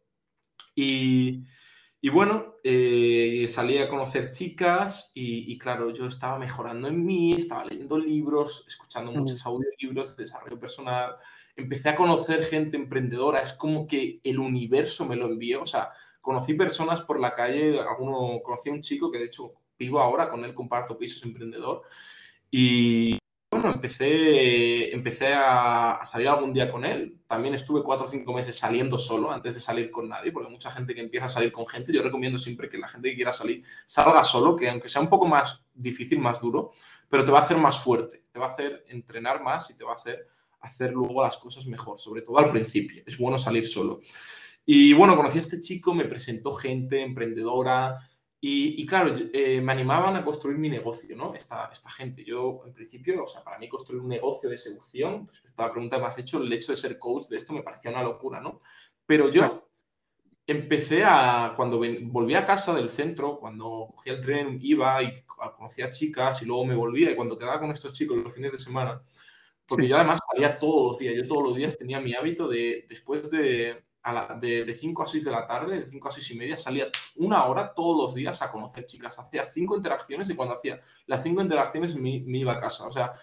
Y, 0.74 1.42
bueno, 2.12 2.56
eh, 2.62 3.46
salí 3.48 3.78
a 3.78 3.88
conocer 3.88 4.28
chicas 4.28 5.10
y, 5.14 5.56
claro, 5.56 5.94
yo 5.94 6.06
estaba 6.06 6.38
mejorando 6.38 6.88
en 6.88 7.02
mí, 7.02 7.32
estaba 7.32 7.64
leyendo 7.64 7.96
libros, 7.96 8.66
escuchando 8.68 9.10
muchos 9.10 9.46
audiolibros 9.46 10.18
de 10.18 10.24
desarrollo 10.24 10.60
personal, 10.60 11.16
empecé 11.56 11.88
a 11.88 11.96
conocer 11.96 12.44
gente 12.44 12.76
emprendedora, 12.76 13.40
es 13.40 13.54
como 13.54 13.86
que 13.86 14.20
el 14.22 14.38
universo 14.38 15.06
me 15.06 15.16
lo 15.16 15.28
envió, 15.28 15.62
o 15.62 15.66
sea, 15.66 15.92
conocí 16.20 16.52
personas 16.52 17.00
por 17.00 17.18
la 17.18 17.32
calle, 17.32 17.80
alguno, 17.80 18.42
conocí 18.42 18.68
a 18.68 18.74
un 18.74 18.82
chico 18.82 19.10
que 19.10 19.16
de 19.18 19.24
hecho 19.24 19.54
vivo 19.78 19.98
ahora, 19.98 20.28
con 20.28 20.44
él 20.44 20.52
comparto 20.52 20.98
pisos 20.98 21.22
emprendedor, 21.22 21.84
y 22.50 23.18
bueno, 23.66 23.76
empecé, 23.76 24.94
empecé 24.94 25.32
a, 25.34 26.00
salir 26.04 26.28
algún 26.28 26.52
día 26.52 26.70
con 26.70 26.84
él. 26.84 27.18
También 27.26 27.54
estuve 27.54 27.82
cuatro 27.82 28.06
o 28.06 28.08
cinco 28.08 28.32
meses 28.32 28.56
saliendo 28.56 28.96
solo 28.96 29.32
antes 29.32 29.54
de 29.54 29.60
salir 29.60 29.90
con 29.90 30.08
nadie, 30.08 30.30
porque 30.30 30.48
mucha 30.48 30.70
gente 30.70 30.94
que 30.94 31.00
empieza 31.00 31.26
a 31.26 31.28
salir 31.28 31.50
con 31.50 31.66
gente, 31.66 31.92
yo 31.92 32.00
recomiendo 32.02 32.38
siempre 32.38 32.68
que 32.68 32.78
la 32.78 32.86
gente 32.86 33.10
que 33.10 33.16
quiera 33.16 33.32
salir 33.32 33.64
salga 33.84 34.22
solo, 34.22 34.54
que 34.54 34.70
aunque 34.70 34.88
sea 34.88 35.02
un 35.02 35.08
poco 35.08 35.26
más 35.26 35.64
difícil, 35.74 36.20
más 36.20 36.40
duro, 36.40 36.72
pero 37.08 37.24
te 37.24 37.32
va 37.32 37.40
a 37.40 37.42
hacer 37.42 37.56
más 37.56 37.80
fuerte, 37.80 38.24
te 38.30 38.38
va 38.38 38.46
a 38.46 38.50
hacer 38.50 38.84
entrenar 38.88 39.42
más 39.42 39.68
y 39.70 39.76
te 39.76 39.84
va 39.84 39.92
a 39.92 39.96
hacer 39.96 40.28
hacer 40.60 40.92
luego 40.92 41.22
las 41.22 41.36
cosas 41.36 41.66
mejor, 41.66 41.98
sobre 41.98 42.22
todo 42.22 42.38
al 42.38 42.50
principio. 42.50 43.02
Es 43.06 43.18
bueno 43.18 43.38
salir 43.38 43.66
solo. 43.66 44.00
Y 44.64 44.92
bueno, 44.92 45.16
conocí 45.16 45.38
a 45.38 45.40
este 45.40 45.60
chico, 45.60 45.94
me 45.94 46.06
presentó 46.06 46.52
gente 46.52 47.02
emprendedora, 47.02 47.98
y, 48.40 48.86
claro, 48.86 49.14
eh, 49.32 49.60
me 49.60 49.72
animaban 49.72 50.14
a 50.14 50.24
construir 50.24 50.58
mi 50.58 50.68
negocio, 50.68 51.16
¿no? 51.16 51.34
Esta, 51.34 51.68
esta 51.72 51.90
gente. 51.90 52.22
Yo, 52.24 52.62
en 52.66 52.72
principio, 52.72 53.24
o 53.24 53.26
sea, 53.26 53.42
para 53.42 53.58
mí 53.58 53.68
construir 53.68 54.00
un 54.00 54.08
negocio 54.08 54.48
de 54.48 54.56
seducción, 54.56 55.28
respecto 55.32 55.62
a 55.62 55.66
la 55.66 55.72
pregunta 55.72 55.96
que 55.96 56.02
me 56.02 56.08
has 56.08 56.18
hecho, 56.18 56.40
el 56.40 56.52
hecho 56.52 56.72
de 56.72 56.76
ser 56.76 56.98
coach 56.98 57.28
de 57.28 57.38
esto 57.38 57.52
me 57.52 57.62
parecía 57.62 57.90
una 57.90 58.02
locura, 58.02 58.40
¿no? 58.40 58.60
Pero 59.04 59.30
yo 59.30 59.68
empecé 60.46 61.02
a, 61.04 61.54
cuando 61.56 61.80
volví 62.02 62.34
a 62.34 62.46
casa 62.46 62.74
del 62.74 62.88
centro, 62.88 63.38
cuando 63.40 63.88
cogía 63.94 64.12
el 64.14 64.20
tren, 64.20 64.58
iba 64.62 65.02
y 65.02 65.24
conocía 65.56 65.90
chicas 65.90 66.40
y 66.42 66.44
luego 66.44 66.64
me 66.64 66.74
volvía 66.74 67.10
y 67.10 67.16
cuando 67.16 67.36
quedaba 67.36 67.58
con 67.58 67.72
estos 67.72 67.92
chicos 67.92 68.16
los 68.16 68.34
fines 68.34 68.52
de 68.52 68.60
semana, 68.60 69.02
Porque 69.66 69.88
yo 69.88 69.96
además 69.96 70.20
salía 70.32 70.58
todos 70.58 70.88
los 70.88 70.98
días, 70.98 71.14
yo 71.16 71.26
todos 71.26 71.42
los 71.42 71.56
días 71.56 71.76
tenía 71.76 72.00
mi 72.00 72.14
hábito 72.14 72.48
de, 72.48 72.86
después 72.88 73.30
de, 73.30 73.85
de, 74.40 74.74
5 74.74 75.02
a 75.02 75.06
6 75.06 75.24
de 75.24 75.30
la 75.30 75.46
tarde, 75.46 75.80
de 75.80 75.86
5 75.86 76.08
a 76.08 76.12
6 76.12 76.30
y 76.30 76.34
media, 76.36 76.56
salía 76.56 76.88
una 77.16 77.44
hora 77.44 77.74
todos 77.74 77.96
los 77.96 78.14
días 78.14 78.40
a 78.42 78.50
conocer 78.52 78.86
chicas. 78.86 79.18
Hacía 79.18 79.44
cinco 79.44 79.76
interacciones 79.76 80.30
y 80.30 80.34
cuando 80.34 80.54
hacía 80.54 80.80
las 81.06 81.22
cinco 81.22 81.42
interacciones 81.42 81.96
me, 81.96 82.10
iba 82.10 82.52
a 82.52 82.60
casa. 82.60 82.86
O 82.86 82.92
sea, 82.92 83.14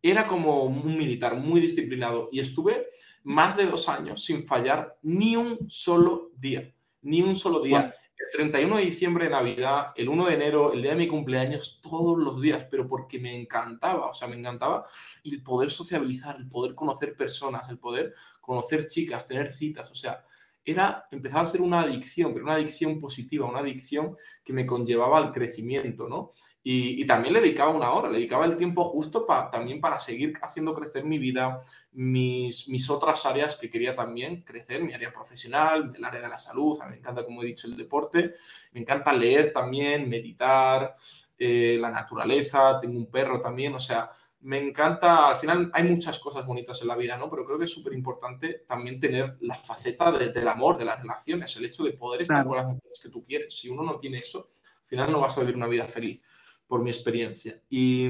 era 0.00 0.26
como 0.26 0.64
un 0.64 0.96
militar 0.96 1.36
muy 1.36 1.60
disciplinado 1.60 2.28
y 2.32 2.40
estuve 2.40 2.86
más 3.24 3.56
de 3.56 3.66
dos 3.66 3.88
años 3.88 4.24
sin 4.24 4.46
fallar 4.46 4.98
ni 5.02 5.36
un 5.36 5.68
solo 5.68 6.30
día. 6.36 6.72
Ni 7.02 7.22
un 7.22 7.36
solo 7.36 7.60
día. 7.60 7.94
31 8.32 8.76
de 8.76 8.82
diciembre 8.82 9.24
de 9.24 9.30
Navidad, 9.30 9.92
el 9.96 10.08
1 10.08 10.26
de 10.26 10.34
enero, 10.34 10.72
el 10.72 10.82
día 10.82 10.92
de 10.92 10.96
mi 10.96 11.08
cumpleaños, 11.08 11.80
todos 11.82 12.18
los 12.18 12.40
días, 12.40 12.66
pero 12.70 12.86
porque 12.88 13.18
me 13.18 13.34
encantaba, 13.34 14.06
o 14.06 14.12
sea, 14.12 14.28
me 14.28 14.36
encantaba 14.36 14.86
el 15.24 15.42
poder 15.42 15.70
sociabilizar, 15.70 16.36
el 16.36 16.48
poder 16.48 16.74
conocer 16.74 17.14
personas, 17.14 17.68
el 17.68 17.78
poder 17.78 18.14
conocer 18.40 18.86
chicas, 18.86 19.26
tener 19.26 19.52
citas, 19.52 19.90
o 19.90 19.94
sea, 19.94 20.24
era, 20.66 21.06
empezaba 21.12 21.42
a 21.42 21.46
ser 21.46 21.60
una 21.60 21.82
adicción, 21.82 22.32
pero 22.32 22.44
una 22.44 22.54
adicción 22.54 23.00
positiva, 23.00 23.48
una 23.48 23.60
adicción 23.60 24.16
que 24.44 24.52
me 24.52 24.66
conllevaba 24.66 25.16
al 25.18 25.30
crecimiento, 25.30 26.08
¿no? 26.08 26.32
Y, 26.64 27.06
también 27.06 27.34
le 27.34 27.40
dedicaba 27.40 27.70
una 27.70 27.92
hora, 27.92 28.08
le 28.08 28.18
dedicaba 28.18 28.44
el 28.44 28.56
tiempo 28.56 28.82
justo 28.84 29.24
para, 29.24 29.48
también 29.48 29.80
para 29.80 29.96
seguir 29.96 30.32
haciendo 30.42 30.74
crecer 30.74 31.04
mi 31.04 31.18
vida, 31.18 31.60
mis, 31.92 32.68
mis 32.68 32.90
otras 32.90 33.24
áreas 33.24 33.54
que 33.54 33.70
quería 33.70 33.94
también 33.94 34.42
crecer, 34.42 34.82
mi 34.82 34.92
área 34.92 35.12
profesional, 35.12 35.92
el 35.94 36.04
área 36.04 36.20
de 36.20 36.28
la 36.28 36.38
salud, 36.38 36.76
a 36.80 36.86
mí 36.86 36.90
me 36.92 36.96
encanta, 36.98 37.24
como 37.24 37.44
he 37.44 37.46
dicho, 37.46 37.68
el 37.68 37.76
deporte, 37.76 38.34
me 38.72 38.80
encanta 38.80 39.12
leer 39.12 39.52
también, 39.52 40.08
meditar, 40.08 40.96
eh, 41.38 41.78
la 41.80 41.90
naturaleza, 41.92 42.80
tengo 42.80 42.98
un 42.98 43.10
perro 43.10 43.40
también, 43.40 43.74
o 43.74 43.78
sea, 43.78 44.10
me 44.46 44.58
encanta, 44.58 45.30
al 45.30 45.36
final 45.36 45.72
hay 45.74 45.82
muchas 45.82 46.20
cosas 46.20 46.46
bonitas 46.46 46.80
en 46.80 46.86
la 46.86 46.94
vida, 46.94 47.16
¿no? 47.16 47.28
Pero 47.28 47.44
creo 47.44 47.58
que 47.58 47.64
es 47.64 47.72
súper 47.72 47.92
importante 47.94 48.64
también 48.68 49.00
tener 49.00 49.36
la 49.40 49.56
faceta 49.56 50.12
del 50.12 50.46
amor, 50.46 50.78
de 50.78 50.84
las 50.84 51.00
relaciones, 51.00 51.56
el 51.56 51.64
hecho 51.64 51.82
de 51.82 51.94
poder 51.94 52.22
estar 52.22 52.46
con 52.46 52.56
las 52.56 52.66
mujeres 52.66 53.00
que 53.02 53.08
tú 53.08 53.24
quieres. 53.24 53.58
Si 53.58 53.68
uno 53.68 53.82
no 53.82 53.98
tiene 53.98 54.18
eso, 54.18 54.50
al 54.82 54.86
final 54.86 55.10
no 55.10 55.20
vas 55.20 55.36
a 55.36 55.40
vivir 55.40 55.56
una 55.56 55.66
vida 55.66 55.86
feliz, 55.88 56.22
por 56.68 56.80
mi 56.80 56.90
experiencia. 56.90 57.60
Y, 57.68 58.06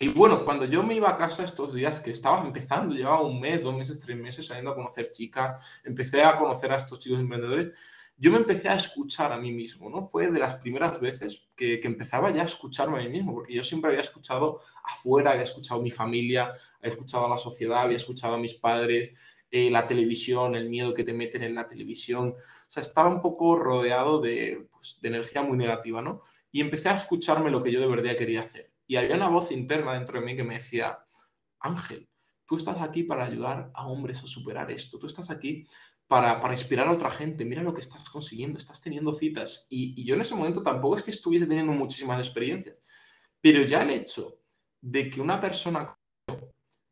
y 0.00 0.08
bueno, 0.08 0.44
cuando 0.44 0.64
yo 0.64 0.82
me 0.82 0.96
iba 0.96 1.10
a 1.10 1.16
casa 1.16 1.44
estos 1.44 1.74
días, 1.74 2.00
que 2.00 2.10
estaba 2.10 2.44
empezando, 2.44 2.92
llevaba 2.92 3.20
un 3.20 3.40
mes, 3.40 3.62
dos 3.62 3.76
meses, 3.76 4.00
tres 4.00 4.16
meses 4.16 4.46
saliendo 4.46 4.72
a 4.72 4.74
conocer 4.74 5.12
chicas, 5.12 5.80
empecé 5.84 6.24
a 6.24 6.36
conocer 6.36 6.72
a 6.72 6.76
estos 6.76 6.98
chicos 6.98 7.20
emprendedores, 7.20 7.72
yo 8.18 8.30
me 8.30 8.38
empecé 8.38 8.68
a 8.68 8.74
escuchar 8.74 9.32
a 9.32 9.38
mí 9.38 9.52
mismo, 9.52 9.90
¿no? 9.90 10.06
Fue 10.06 10.30
de 10.30 10.38
las 10.38 10.54
primeras 10.54 10.98
veces 11.00 11.50
que, 11.54 11.80
empezaba 11.82 12.30
ya 12.30 12.42
a 12.42 12.46
escucharme 12.46 12.98
a 12.98 13.02
mí 13.02 13.10
mismo, 13.10 13.34
porque 13.34 13.54
yo 13.54 13.62
siempre 13.62 13.90
había 13.90 14.02
escuchado 14.02 14.60
afuera, 14.84 15.32
había 15.32 15.42
escuchado 15.42 15.80
a 15.80 15.82
mi 15.82 15.90
familia, 15.90 16.52
había 16.78 16.92
escuchado 16.92 17.26
a 17.26 17.28
la 17.28 17.38
sociedad, 17.38 17.82
había 17.82 17.96
escuchado 17.96 18.34
a 18.34 18.38
mis 18.38 18.54
padres, 18.54 19.10
eh, 19.50 19.70
la 19.70 19.86
televisión, 19.86 20.54
el 20.54 20.70
miedo 20.70 20.94
que 20.94 21.04
te 21.04 21.12
meten 21.12 21.42
en 21.42 21.54
la 21.54 21.68
televisión. 21.68 22.30
O 22.30 22.72
sea, 22.72 22.80
estaba 22.82 23.10
un 23.10 23.20
poco 23.20 23.56
rodeado 23.56 24.20
de, 24.20 24.66
pues, 24.72 24.98
de 25.00 25.08
energía 25.08 25.42
muy 25.42 25.58
negativa, 25.58 26.00
¿no? 26.00 26.22
Y 26.50 26.62
empecé 26.62 26.88
a 26.88 26.96
escucharme 26.96 27.50
lo 27.50 27.62
que 27.62 27.70
yo 27.70 27.80
de 27.80 27.86
verdad 27.86 28.16
quería 28.16 28.42
hacer. 28.42 28.72
Y 28.86 28.96
había 28.96 29.16
una 29.16 29.28
voz 29.28 29.52
interna 29.52 29.92
dentro 29.92 30.18
de 30.18 30.24
mí 30.24 30.36
que 30.36 30.44
me 30.44 30.54
decía, 30.54 30.98
Ángel, 31.60 32.08
tú 32.46 32.56
estás 32.56 32.80
aquí 32.80 33.02
para 33.02 33.24
ayudar 33.24 33.70
a 33.74 33.86
hombres 33.86 34.22
a 34.22 34.26
superar 34.26 34.70
esto, 34.70 34.98
tú 34.98 35.06
estás 35.06 35.30
aquí 35.30 35.66
para, 36.06 36.52
inspirar 36.52 36.88
a 36.88 36.92
otra 36.92 37.10
gente. 37.10 37.44
Mira 37.44 37.62
lo 37.62 37.74
que 37.74 37.80
estás 37.80 38.08
consiguiendo, 38.08 38.58
estás 38.58 38.80
teniendo 38.80 39.12
citas. 39.12 39.66
Y, 39.70 40.04
yo 40.04 40.14
en 40.14 40.20
ese 40.20 40.34
momento 40.34 40.62
tampoco 40.62 40.96
es 40.96 41.02
que 41.02 41.10
estuviese 41.10 41.46
teniendo 41.46 41.72
muchísimas 41.72 42.18
experiencias, 42.18 42.80
pero 43.40 43.62
ya 43.64 43.82
el 43.82 43.90
hecho 43.90 44.40
de 44.80 45.10
que 45.10 45.20
una 45.20 45.40
persona 45.40 45.96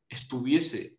estuviese 0.09 0.99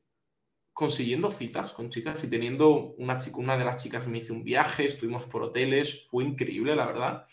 consiguiendo 0.73 1.32
citas 1.32 1.71
con 1.71 1.89
chicas 1.89 2.23
y 2.23 2.28
teniendo 2.28 2.95
una 2.97 3.17
chica, 3.17 3.38
una 3.38 3.58
de 3.58 3.63
las 3.63 3.82
chicas 3.82 4.08
me 4.08 4.17
hizo 4.17 4.34
un 4.34 4.43
viaje, 4.43 4.86
estuvimos 4.86 5.25
por 5.25 5.41
hoteles, 5.41 6.06
fue 6.08 6.25
increíble, 6.25 6.75
la 6.75 6.86
verdad. 6.86 7.28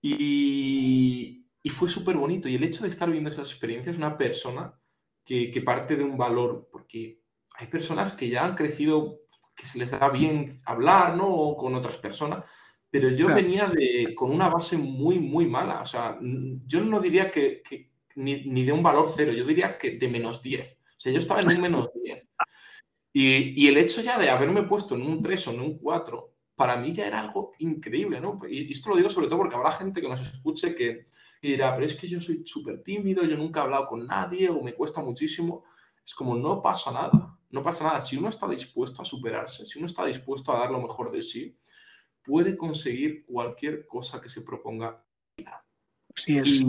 Y, 0.00 1.46
y 1.62 1.68
fue 1.70 1.88
súper 1.88 2.16
bonito. 2.16 2.48
Y 2.48 2.54
el 2.56 2.64
hecho 2.64 2.82
de 2.82 2.90
estar 2.90 3.10
viendo 3.10 3.30
esas 3.30 3.50
experiencias, 3.50 3.96
una 3.96 4.16
persona 4.16 4.78
que, 5.24 5.50
que 5.50 5.62
parte 5.62 5.96
de 5.96 6.04
un 6.04 6.16
valor, 6.16 6.68
porque 6.70 7.22
hay 7.56 7.66
personas 7.68 8.12
que 8.12 8.28
ya 8.28 8.44
han 8.44 8.54
crecido 8.54 9.23
que 9.54 9.66
se 9.66 9.78
les 9.78 9.90
da 9.90 10.08
bien 10.10 10.48
hablar, 10.66 11.16
¿no? 11.16 11.56
con 11.56 11.74
otras 11.74 11.98
personas. 11.98 12.44
Pero 12.90 13.08
yo 13.08 13.26
venía 13.26 13.68
de, 13.68 14.14
con 14.14 14.30
una 14.30 14.48
base 14.48 14.76
muy, 14.76 15.18
muy 15.18 15.46
mala. 15.46 15.82
O 15.82 15.86
sea, 15.86 16.16
yo 16.20 16.84
no 16.84 17.00
diría 17.00 17.30
que, 17.30 17.62
ni, 18.14 18.44
ni, 18.44 18.64
de 18.64 18.72
un 18.72 18.84
valor 18.84 19.12
cero, 19.14 19.32
yo 19.32 19.44
diría 19.44 19.76
que 19.76 19.98
de 19.98 20.08
menos 20.08 20.40
10. 20.40 20.78
O 20.78 21.00
sea, 21.00 21.12
yo 21.12 21.18
estaba 21.18 21.40
en 21.40 21.48
un 21.48 21.60
menos 21.60 21.90
10. 21.92 22.28
Y, 23.12 23.64
y, 23.64 23.68
el 23.68 23.78
hecho 23.78 24.00
ya 24.00 24.18
de 24.18 24.30
haberme 24.30 24.62
puesto 24.62 24.94
en 24.94 25.02
un 25.02 25.20
3 25.20 25.48
o 25.48 25.50
en 25.52 25.60
un 25.60 25.78
4, 25.78 26.34
para 26.54 26.76
mí 26.76 26.92
ya 26.92 27.06
era 27.06 27.20
algo 27.20 27.52
increíble, 27.58 28.20
¿no? 28.20 28.40
Y, 28.48 28.70
esto 28.72 28.90
lo 28.90 28.96
digo 28.96 29.10
sobre 29.10 29.26
todo 29.26 29.38
porque 29.38 29.56
habrá 29.56 29.72
gente 29.72 30.00
que 30.00 30.08
nos 30.08 30.20
escuche 30.20 30.74
que, 30.74 31.08
que 31.40 31.48
dirá, 31.48 31.74
pero 31.74 31.86
es 31.86 31.94
que 31.94 32.06
yo 32.06 32.20
soy 32.20 32.42
súper 32.46 32.80
tímido, 32.82 33.24
yo 33.24 33.36
nunca 33.36 33.60
he 33.60 33.62
hablado 33.64 33.86
con 33.86 34.06
nadie 34.06 34.48
o 34.48 34.62
me 34.62 34.74
cuesta 34.74 35.00
muchísimo. 35.00 35.64
Es 36.04 36.14
como, 36.14 36.36
no 36.36 36.62
pasa 36.62 36.92
nada 36.92 37.33
no 37.54 37.62
pasa 37.62 37.84
nada. 37.84 38.00
Si 38.02 38.16
uno 38.16 38.28
está 38.28 38.48
dispuesto 38.48 39.00
a 39.00 39.04
superarse, 39.04 39.64
si 39.64 39.78
uno 39.78 39.86
está 39.86 40.04
dispuesto 40.04 40.52
a 40.52 40.58
dar 40.58 40.70
lo 40.72 40.80
mejor 40.80 41.12
de 41.12 41.22
sí, 41.22 41.56
puede 42.22 42.56
conseguir 42.56 43.24
cualquier 43.24 43.86
cosa 43.86 44.20
que 44.20 44.28
se 44.28 44.42
proponga. 44.42 45.02
Así 46.14 46.36
es. 46.36 46.64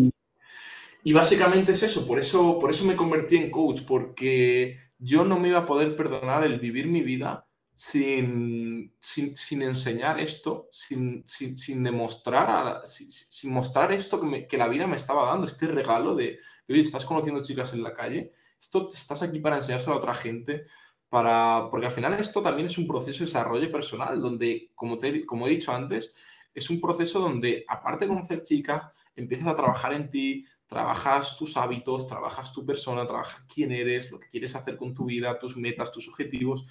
Y, 1.04 1.12
básicamente 1.12 1.71
es 1.71 1.82
eso. 1.82 2.06
Por, 2.06 2.19
eso. 2.19 2.60
por 2.60 2.69
eso 2.69 2.86
me 2.86 2.95
convertí 2.95 3.36
en 3.36 3.50
coach, 3.50 3.82
porque 3.88 4.78
yo 5.00 5.26
no 5.26 5.39
me 5.39 5.50
iba 5.50 5.60
a 5.60 5.65
poder 5.65 5.95
perdonar 5.95 6.43
el 6.43 6.60
vivir 6.60 6.88
mi 6.88 7.02
vida 7.02 7.48
sin, 7.74 8.93
sin, 9.00 9.62
enseñar 9.63 10.19
esto, 10.19 10.67
sin, 10.71 11.24
sin 11.28 11.84
demostrar, 11.84 12.86
sin, 12.86 13.52
mostrar 13.52 13.91
esto 13.91 14.21
que, 14.21 14.48
que, 14.48 14.58
la 14.58 14.67
vida 14.67 14.88
me 14.88 14.95
estaba 14.95 15.26
dando, 15.26 15.45
este 15.45 15.67
regalo 15.67 16.15
de, 16.15 16.39
de, 16.67 16.74
oye, 16.74 16.84
estás 16.84 17.06
conociendo 17.06 17.41
chicas 17.41 17.74
en 17.74 17.84
la 17.84 17.93
calle 17.93 18.32
esto 18.65 18.89
estás 18.93 19.21
aquí 19.21 19.39
para 19.39 19.58
enseñárselo 19.58 19.93
a 19.93 19.99
otra 19.99 20.13
gente, 20.13 20.65
para, 21.08 21.67
porque 21.69 21.86
al 21.86 21.91
final 21.91 22.13
esto 22.19 22.41
también 22.41 22.67
es 22.67 22.78
un 22.78 22.88
proceso 22.88 23.19
de 23.19 23.25
desarrollo 23.25 23.71
personal, 23.71 24.19
donde, 24.19 24.71
como, 24.75 24.97
te, 24.97 25.25
como 25.25 25.47
he 25.47 25.51
dicho 25.51 25.71
antes, 25.71 26.13
es 26.54 26.69
un 26.69 26.82
proceso 26.82 27.19
donde, 27.19 27.63
aparte 27.67 28.06
de 28.06 28.10
conocer 28.10 28.41
chicas, 28.41 28.84
empiezas 29.15 29.47
a 29.47 29.56
trabajar 29.56 29.93
en 29.93 30.10
ti, 30.10 30.45
trabajas 30.67 31.38
tus 31.38 31.58
hábitos, 31.58 32.08
trabajas 32.08 32.51
tu 32.51 32.65
persona, 32.65 33.06
trabajas 33.06 33.43
quién 33.54 33.71
eres, 33.71 34.12
lo 34.12 34.19
que 34.19 34.30
quieres 34.30 34.56
hacer 34.56 34.78
con 34.78 34.93
tu 34.93 35.06
vida, 35.06 35.38
tus 35.38 35.56
metas, 35.58 35.91
tus 35.91 36.08
objetivos. 36.08 36.65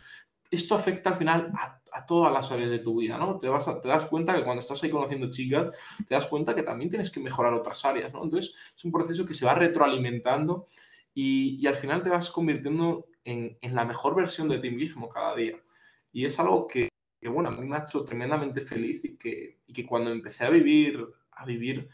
Esto 0.51 0.75
afecta 0.75 1.11
al 1.11 1.17
final 1.17 1.53
a, 1.55 2.07
todas 2.07 2.33
las 2.33 2.51
áreas 2.51 2.71
de 2.71 2.81
tu 2.81 2.99
vida, 2.99 3.17
¿no? 3.19 3.39
Te, 3.39 3.49
vas 3.49 3.67
te 3.81 3.89
das 3.89 4.05
cuenta 4.07 4.35
que 4.35 4.43
cuando 4.43 4.61
estás 4.61 4.83
ahí 4.83 4.91
conociendo 4.91 5.31
chicas, 5.31 5.69
te 6.07 6.15
das 6.15 6.27
cuenta 6.27 6.55
que 6.55 6.65
también 6.65 6.91
tienes 6.91 7.11
que 7.11 7.21
mejorar 7.21 7.55
otras 7.55 7.85
áreas, 7.85 8.13
¿no? 8.13 8.25
Entonces, 8.25 8.53
es 8.77 8.85
un 8.85 8.91
proceso 8.91 9.25
que 9.25 9.33
se 9.33 9.47
va 9.47 9.55
retroalimentando 9.55 10.67
y, 11.15 11.67
al 11.67 11.77
final 11.77 12.03
te 12.03 12.11
vas 12.11 12.31
convirtiendo 12.31 13.07
en, 13.25 13.57
la 13.63 13.85
mejor 13.85 14.17
versión 14.17 14.49
de 14.49 14.59
ti 14.59 14.71
mismo 14.71 15.09
cada 15.09 15.35
día. 15.37 15.57
Y 16.13 16.27
es 16.27 16.39
algo 16.41 16.67
que, 16.67 16.89
bueno, 17.23 17.49
a 17.49 17.53
mí 17.53 17.67
me 17.67 17.77
ha 17.77 17.85
hecho 17.85 18.05
tremendamente 18.05 18.61
feliz 18.61 19.05
y 19.05 19.17
que, 19.17 19.61
que 19.73 19.87
cuando 19.87 20.11
empecé 20.11 20.45
a 20.45 20.51
vivir, 20.51 21.07
a 21.33 21.45
vivir, 21.47 21.89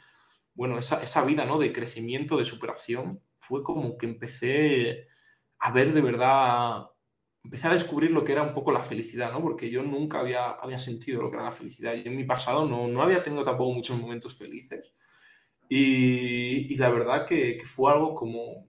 bueno, 0.55 0.79
esa, 0.79 1.03
esa 1.03 1.25
vida, 1.25 1.45
¿no? 1.45 1.59
De 1.59 1.73
crecimiento, 1.73 2.37
de 2.37 2.45
superación, 2.45 3.23
fue 3.39 3.63
como 3.63 3.97
que 3.97 4.07
empecé 4.07 5.09
a 5.59 5.73
ver 5.73 5.93
de 5.93 6.01
verdad, 6.01 6.87
empecé 7.45 7.69
a 7.69 7.75
descubrir 7.75 8.11
lo 8.11 8.25
que 8.25 8.33
era 8.33 8.43
un 8.43 8.55
poco 8.55 8.73
la 8.73 8.83
felicidad, 8.83 9.33
¿no? 9.33 9.43
Porque 9.43 9.71
yo 9.71 9.83
nunca 9.83 10.21
había, 10.21 10.51
había 10.51 10.79
sentido 10.79 11.23
lo 11.23 11.31
que 11.31 11.37
era 11.37 11.45
la 11.45 11.53
felicidad. 11.53 11.95
Yo 11.95 12.11
en 12.11 12.17
mi 12.17 12.25
pasado 12.25 12.67
no, 12.67 12.89
no 12.89 13.03
había 13.03 13.23
tenido 13.23 13.45
tampoco 13.45 13.73
muchos 13.73 13.99
momentos 14.01 14.37
felices. 14.37 14.93
Y, 15.69 16.73
y 16.73 16.77
la 16.77 16.91
verdad 16.91 17.27
que, 17.27 17.57
que, 17.57 17.65
fue 17.65 17.93
algo 17.93 18.15
como, 18.15 18.67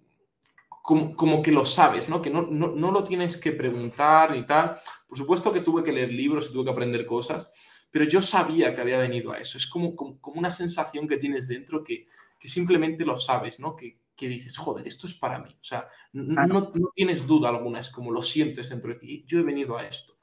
como, 0.82 1.41
que 1.41 1.52
lo 1.52 1.65
sabes, 1.65 2.10
¿no? 2.10 2.22
Que 2.22 2.30
no, 2.30 2.41
no, 2.44 2.91
lo 2.91 3.04
tienes 3.04 3.38
que 3.38 3.52
preguntar 3.52 4.36
y 4.36 4.46
tal. 4.46 4.80
Por 5.08 5.17
supuesto 5.17 5.54
que 5.54 5.62
tuve 5.62 5.84
que 5.84 5.91
leer 5.91 6.12
libros 6.12 6.50
y 6.50 6.54
tuve 6.54 6.65
que 6.65 6.72
aprender 6.72 7.06
cosas, 7.06 7.52
pero 7.91 8.06
yo 8.06 8.22
sabía 8.22 8.74
que 8.74 8.82
había 8.82 8.98
venido 8.98 9.32
a 9.32 9.38
eso. 9.38 9.58
Es 9.58 9.67
como, 9.67 9.96
como, 9.96 10.17
una 10.40 10.52
sensación 10.52 11.08
que 11.08 11.17
tienes 11.17 11.48
dentro 11.48 11.84
que, 11.84 12.08
que 12.40 12.48
simplemente 12.48 13.06
lo 13.06 13.17
sabes, 13.17 13.60
¿no? 13.60 13.75
Que, 13.75 14.00
que, 14.15 14.27
dices, 14.27 14.58
joder, 14.58 14.88
esto 14.88 15.08
es 15.08 15.13
para 15.13 15.40
mí. 15.40 15.52
O 15.52 15.63
sea, 15.63 15.88
no, 16.13 16.46
no, 16.46 16.71
tienes 16.96 17.27
duda 17.27 17.50
alguna, 17.50 17.79
es 17.79 17.90
como 17.90 18.12
lo 18.12 18.21
sientes 18.21 18.69
dentro 18.69 18.94
de 18.94 19.00
ti. 19.00 19.23
Yo 19.27 19.40
he 19.40 19.44
venido 19.44 19.77
a 19.77 19.86
esto. 19.86 20.17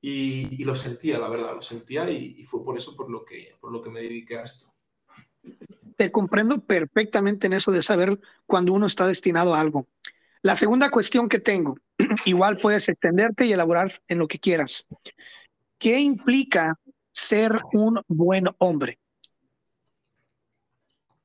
Y, 0.00 0.62
y 0.62 0.64
lo 0.64 0.74
sentía, 0.74 1.18
la 1.18 1.28
verdad, 1.28 1.54
lo 1.54 1.62
sentía 1.62 2.10
y, 2.10 2.36
y, 2.38 2.44
fue 2.44 2.64
por 2.64 2.76
eso 2.76 2.96
por 2.96 3.10
lo, 3.10 3.22
que, 3.22 3.54
por 3.60 3.70
lo 3.70 3.82
que 3.82 3.90
me 3.90 4.00
dediqué 4.00 4.38
a 4.38 4.44
esto. 4.44 4.72
Te 6.00 6.10
comprendo 6.10 6.64
perfectamente 6.64 7.46
en 7.46 7.52
eso 7.52 7.72
de 7.72 7.82
saber 7.82 8.18
cuando 8.46 8.72
uno 8.72 8.86
está 8.86 9.06
destinado 9.06 9.54
a 9.54 9.60
algo. 9.60 9.86
La 10.40 10.56
segunda 10.56 10.90
cuestión 10.90 11.28
que 11.28 11.40
tengo, 11.40 11.76
igual 12.24 12.56
puedes 12.56 12.88
extenderte 12.88 13.44
y 13.44 13.52
elaborar 13.52 13.92
en 14.08 14.18
lo 14.18 14.26
que 14.26 14.38
quieras. 14.38 14.86
¿Qué 15.76 15.98
implica 15.98 16.74
ser 17.12 17.60
un 17.74 18.00
buen 18.08 18.46
hombre? 18.56 18.98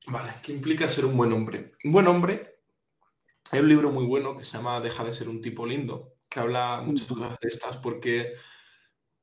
Vale, 0.08 0.34
¿qué 0.42 0.52
implica 0.52 0.86
ser 0.88 1.06
un 1.06 1.16
buen 1.16 1.32
hombre? 1.32 1.72
Un 1.82 1.92
buen 1.92 2.06
hombre 2.06 2.58
hay 3.52 3.60
un 3.60 3.70
libro 3.70 3.90
muy 3.90 4.04
bueno 4.04 4.36
que 4.36 4.44
se 4.44 4.58
llama 4.58 4.78
Deja 4.80 5.04
de 5.04 5.14
ser 5.14 5.30
un 5.30 5.40
tipo 5.40 5.64
lindo, 5.64 6.16
que 6.28 6.38
habla 6.38 6.82
muchas 6.84 7.08
cosas 7.08 7.38
de 7.40 7.48
estas, 7.48 7.78
porque 7.78 8.34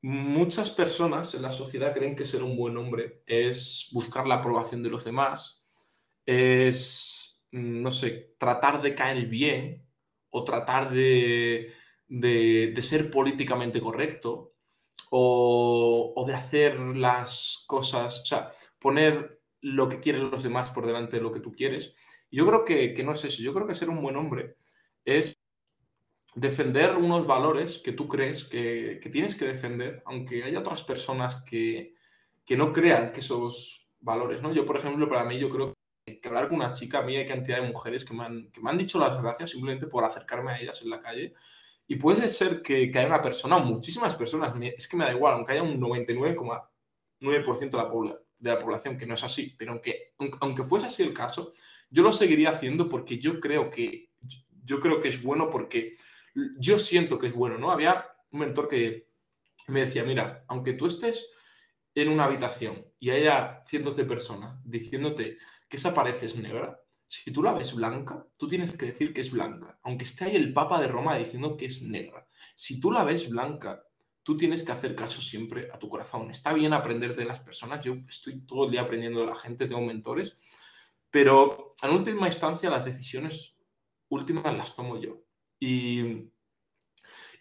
muchas 0.03 0.69
personas 0.69 1.33
en 1.33 1.41
la 1.41 1.53
sociedad 1.53 1.93
creen 1.93 2.15
que 2.15 2.25
ser 2.25 2.43
un 2.43 2.57
buen 2.57 2.75
hombre 2.77 3.23
es 3.25 3.87
buscar 3.93 4.27
la 4.27 4.35
aprobación 4.35 4.83
de 4.83 4.89
los 4.89 5.05
demás, 5.05 5.65
es, 6.25 7.45
mm, 7.51 7.81
no 7.81 7.91
sé, 7.91 8.35
tratar 8.37 8.81
de 8.81 8.95
caer 8.95 9.27
bien 9.27 9.87
o 10.29 10.43
tratar 10.43 10.91
de, 10.91 11.73
de, 12.07 12.81
ser 12.81 13.09
políticamente 13.11 13.79
correcto 13.81 14.55
o, 15.09 16.23
de 16.27 16.33
hacer 16.33 16.79
las 16.79 17.63
cosas, 17.67 18.21
o 18.21 18.25
sea, 18.25 18.51
poner 18.79 19.41
lo 19.61 19.87
que 19.87 20.01
quieren 20.01 20.31
los 20.31 20.43
demás 20.43 20.69
por 20.71 20.85
delante 20.85 21.17
de 21.17 21.23
lo 21.23 21.31
que 21.31 21.39
tú 21.39 21.53
quieres. 21.53 21.95
yo 22.31 22.45
creo 22.47 22.65
que, 22.65 22.93
que 22.93 23.03
no 23.03 23.13
es 23.13 23.23
eso, 23.23 23.41
yo 23.41 23.53
creo 23.53 23.67
que 23.67 23.75
ser 23.75 23.89
un 23.89 24.01
buen 24.01 24.17
hombre 24.17 24.57
es 25.05 25.42
defender 26.35 26.95
unos 26.95 27.27
valores 27.27 27.79
que 27.79 27.91
tú 27.91 28.07
crees 28.07 28.45
que, 28.45 28.99
tienes 29.11 29.35
que 29.35 29.45
defender, 29.45 30.01
aunque 30.05 30.43
haya 30.43 30.59
otras 30.59 30.83
personas 30.83 31.43
que, 31.43 31.95
no 32.49 32.73
crean 32.73 33.11
que 33.11 33.19
esos 33.21 33.89
valores, 33.99 34.41
¿no? 34.41 34.53
Yo, 34.53 34.65
por 34.65 34.77
ejemplo, 34.77 35.07
para 35.09 35.25
mí, 35.25 35.37
yo 35.39 35.49
creo 35.49 35.73
que 36.05 36.27
hablar 36.27 36.47
con 36.47 36.57
una 36.57 36.73
chica, 36.73 36.99
a 36.99 37.03
mí 37.03 37.15
hay 37.15 37.27
cantidad 37.27 37.61
de 37.61 37.67
mujeres 37.67 38.03
que 38.03 38.13
me 38.13 38.23
han, 38.23 38.51
que 38.51 38.61
me 38.61 38.69
han 38.69 38.77
dicho 38.77 38.99
las 38.99 39.21
gracias 39.21 39.51
simplemente 39.51 39.87
por 39.87 40.03
acercarme 40.03 40.51
a 40.51 40.59
ellas 40.59 40.81
en 40.81 40.89
la 40.89 41.01
calle. 41.01 41.33
Y 41.87 41.95
puede 41.95 42.29
ser 42.29 42.61
que, 42.61 42.89
que 42.91 42.99
haya 42.99 43.07
una 43.07 43.21
persona, 43.21 43.57
muchísimas 43.59 44.15
personas, 44.15 44.53
es 44.75 44.87
que 44.87 44.97
me 44.97 45.05
da 45.05 45.13
igual, 45.13 45.33
aunque 45.35 45.53
haya 45.53 45.63
un 45.63 45.79
99,9% 45.79 47.69
de 47.69 47.77
la, 47.77 48.19
de 48.39 48.49
la 48.49 48.59
población 48.59 48.97
que 48.97 49.05
no 49.05 49.13
es 49.13 49.23
así, 49.23 49.55
pero 49.57 49.71
aunque, 49.71 50.13
aunque 50.41 50.63
fuese 50.63 50.87
así 50.87 51.03
el 51.03 51.13
caso, 51.13 51.53
yo 51.89 52.03
lo 52.03 52.11
seguiría 52.11 52.49
haciendo 52.49 52.89
porque 52.89 53.19
yo 53.19 53.39
creo 53.39 53.69
que, 53.69 54.09
yo 54.63 54.79
creo 54.79 54.99
que 54.99 55.09
es 55.09 55.21
bueno 55.21 55.49
porque 55.49 55.95
yo 56.59 56.79
siento 56.79 57.19
que 57.19 57.27
es 57.27 57.33
bueno, 57.33 57.57
¿no? 57.57 57.71
Había 57.71 58.05
un 58.31 58.39
mentor 58.39 58.67
que 58.67 59.09
me 59.67 59.81
decía, 59.81 60.03
mira, 60.03 60.43
aunque 60.47 60.73
tú 60.73 60.87
estés 60.87 61.27
en 61.95 62.09
una 62.09 62.25
habitación 62.25 62.85
y 62.99 63.11
haya 63.11 63.63
cientos 63.67 63.95
de 63.95 64.05
personas 64.05 64.59
diciéndote 64.63 65.37
que 65.69 65.77
esa 65.77 65.93
pared 65.93 66.15
es 66.21 66.35
negra, 66.35 66.79
si 67.07 67.31
tú 67.31 67.43
la 67.43 67.51
ves 67.51 67.75
blanca, 67.75 68.25
tú 68.37 68.47
tienes 68.47 68.75
que 68.75 68.87
decir 68.87 69.13
que 69.13 69.21
es 69.21 69.31
blanca, 69.31 69.79
aunque 69.83 70.05
esté 70.05 70.25
ahí 70.25 70.35
el 70.35 70.53
Papa 70.53 70.81
de 70.81 70.87
Roma 70.87 71.15
diciendo 71.15 71.55
que 71.55 71.65
es 71.65 71.83
negra. 71.83 72.27
Si 72.55 72.79
tú 72.79 72.91
la 72.91 73.03
ves 73.03 73.29
blanca, 73.29 73.83
tú 74.23 74.35
tienes 74.35 74.63
que 74.63 74.71
hacer 74.71 74.95
caso 74.95 75.21
siempre 75.21 75.67
a 75.71 75.77
tu 75.77 75.89
corazón. 75.89 76.31
Está 76.31 76.53
bien 76.53 76.73
aprender 76.73 77.15
de 77.15 77.25
las 77.25 77.39
personas, 77.39 77.85
yo 77.85 77.97
estoy 78.09 78.41
todo 78.45 78.65
el 78.65 78.71
día 78.71 78.81
aprendiendo 78.81 79.19
de 79.19 79.27
la 79.27 79.35
gente, 79.35 79.67
tengo 79.67 79.81
mentores, 79.81 80.35
pero 81.11 81.75
en 81.83 81.91
última 81.91 82.27
instancia 82.27 82.69
las 82.69 82.85
decisiones 82.85 83.57
últimas 84.09 84.55
las 84.55 84.75
tomo 84.75 84.99
yo. 84.99 85.22
Y, 85.65 86.29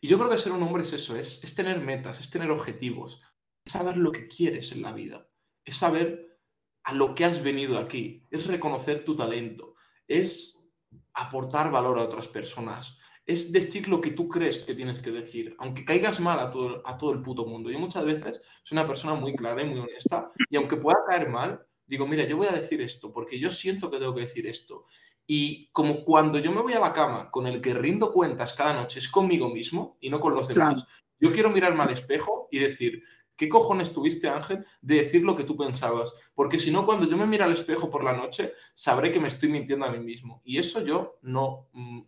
yo 0.01 0.17
creo 0.17 0.31
que 0.31 0.39
ser 0.39 0.53
un 0.53 0.63
hombre 0.63 0.85
es 0.85 0.93
eso, 0.93 1.17
es, 1.17 1.43
es 1.43 1.57
tener 1.57 1.81
metas, 1.81 2.21
es 2.21 2.31
tener 2.31 2.53
objetivos, 2.53 3.21
es 3.65 3.73
saber 3.73 3.97
lo 3.97 4.13
que 4.13 4.29
quieres 4.29 4.71
en 4.71 4.83
la 4.83 4.93
vida, 4.93 5.29
es 5.65 5.77
saber 5.77 6.39
a 6.85 6.95
lo 6.95 7.17
que 7.17 7.25
has 7.25 7.43
venido 7.43 7.79
aquí, 7.79 8.25
es 8.31 8.47
reconocer 8.47 9.05
tu 9.05 9.17
talento, 9.17 9.75
es 10.07 10.71
aportar 11.15 11.73
valor 11.73 11.99
a 11.99 12.05
otras 12.05 12.29
personas, 12.29 12.97
es 13.27 13.51
decir 13.51 13.89
lo 13.89 14.01
que 14.01 14.13
tú 14.13 14.29
crees 14.29 14.59
que 14.59 14.75
tienes 14.75 15.01
que 15.01 15.11
decir, 15.11 15.57
aunque 15.59 15.85
caigas 15.85 16.21
mal 16.21 16.39
a 16.39 16.49
todo, 16.49 16.81
a 16.87 16.97
todo 16.97 17.13
el 17.13 17.23
puto 17.23 17.45
mundo. 17.45 17.71
Yo 17.71 17.81
muchas 17.81 18.05
veces 18.05 18.41
soy 18.63 18.79
una 18.79 18.87
persona 18.87 19.17
muy 19.17 19.35
clara 19.35 19.63
y 19.63 19.67
muy 19.67 19.81
honesta, 19.81 20.31
y 20.49 20.57
aunque 20.57 20.77
pueda 20.77 20.99
caer 21.09 21.29
mal, 21.29 21.67
digo, 21.87 22.07
mira, 22.07 22.25
yo 22.25 22.37
voy 22.37 22.47
a 22.47 22.53
decir 22.53 22.81
esto, 22.81 23.13
porque 23.13 23.39
yo 23.39 23.51
siento 23.51 23.91
que 23.91 23.99
tengo 23.99 24.15
que 24.15 24.23
decir 24.23 24.47
esto. 24.47 24.87
Y 25.27 25.69
como 25.73 26.05
cuando 26.05 26.39
yo 26.39 26.51
me 26.51 26.63
voy 26.63 26.73
a 26.73 26.81
la 26.81 26.93
cama 26.93 27.31
con 27.31 27.47
el 27.47 27.61
que 27.61 27.75
rindo 27.75 28.13
cuentas 28.13 28.55
cada 28.55 28.75
noche 28.75 28.99
es 28.99 29.09
conmigo 29.09 29.49
mismo 29.49 29.97
y 30.01 30.11
no 30.11 30.21
con 30.21 30.35
los 30.35 30.49
demás, 30.49 30.85
yo 31.21 31.33
quiero 31.33 31.51
mirarme 31.51 31.85
al 31.85 31.91
espejo 31.91 32.49
y 32.51 32.59
decir, 32.59 33.03
¿qué 33.37 33.49
cojones 33.49 33.93
tuviste, 33.93 34.29
Ángel, 34.29 34.65
de 34.81 34.97
decir 34.97 35.25
lo 35.25 35.37
que 35.37 35.45
tú 35.45 35.57
pensabas? 35.57 36.13
Porque 36.35 36.59
si 36.59 36.71
no, 36.71 36.85
cuando 36.85 37.09
yo 37.09 37.17
me 37.17 37.27
miro 37.27 37.45
al 37.45 37.53
espejo 37.53 37.91
por 37.91 38.05
la 38.05 38.13
noche, 38.13 38.55
sabré 38.75 39.11
que 39.11 39.21
me 39.21 39.29
estoy 39.29 39.49
mintiendo 39.49 39.87
a 39.87 39.91
mí 39.91 39.99
mismo. 39.99 40.43
Y 40.45 40.59
eso 40.59 40.85
yo 40.85 41.19
no, 41.23 41.69
mm, 41.73 42.01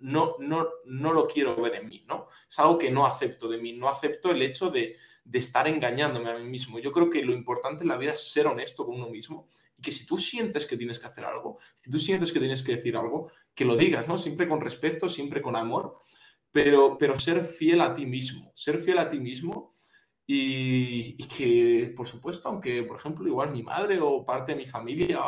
no, 0.00 0.36
no, 0.38 0.68
no 0.86 1.12
lo 1.12 1.26
quiero 1.26 1.56
ver 1.56 1.76
en 1.76 1.88
mí, 1.88 2.04
¿no? 2.06 2.28
Es 2.48 2.58
algo 2.58 2.78
que 2.78 2.90
no 2.90 3.06
acepto 3.06 3.48
de 3.48 3.58
mí, 3.58 3.72
no 3.72 3.88
acepto 3.88 4.30
el 4.30 4.42
hecho 4.42 4.70
de, 4.70 4.96
de 5.24 5.38
estar 5.38 5.66
engañándome 5.68 6.30
a 6.30 6.38
mí 6.38 6.44
mismo. 6.44 6.78
Yo 6.78 6.92
creo 6.92 7.08
que 7.08 7.24
lo 7.24 7.32
importante 7.32 7.82
en 7.82 7.88
la 7.88 7.96
vida 7.96 8.12
es 8.12 8.32
ser 8.32 8.46
honesto 8.46 8.84
con 8.84 8.96
uno 8.96 9.08
mismo 9.08 9.48
que 9.84 9.92
si 9.92 10.06
tú 10.06 10.16
sientes 10.16 10.66
que 10.66 10.76
tienes 10.76 10.98
que 10.98 11.06
hacer 11.06 11.24
algo, 11.24 11.58
si 11.80 11.90
tú 11.90 11.98
sientes 11.98 12.32
que 12.32 12.40
tienes 12.40 12.62
que 12.62 12.76
decir 12.76 12.96
algo, 12.96 13.30
que 13.54 13.64
lo 13.64 13.76
digas, 13.76 14.08
¿no? 14.08 14.18
Siempre 14.18 14.48
con 14.48 14.60
respeto, 14.60 15.08
siempre 15.08 15.40
con 15.40 15.54
amor, 15.54 15.98
pero, 16.50 16.96
pero 16.98 17.20
ser 17.20 17.44
fiel 17.44 17.80
a 17.80 17.94
ti 17.94 18.06
mismo, 18.06 18.50
ser 18.54 18.78
fiel 18.80 18.98
a 18.98 19.10
ti 19.10 19.20
mismo 19.20 19.72
y, 20.26 21.16
que, 21.28 21.92
por 21.96 22.06
supuesto, 22.06 22.48
aunque, 22.48 22.82
por 22.82 22.96
ejemplo, 22.96 23.26
igual 23.28 23.52
mi 23.52 23.62
madre 23.62 24.00
o 24.00 24.24
parte 24.24 24.52
de 24.52 24.58
mi 24.58 24.66
familia, 24.66 25.20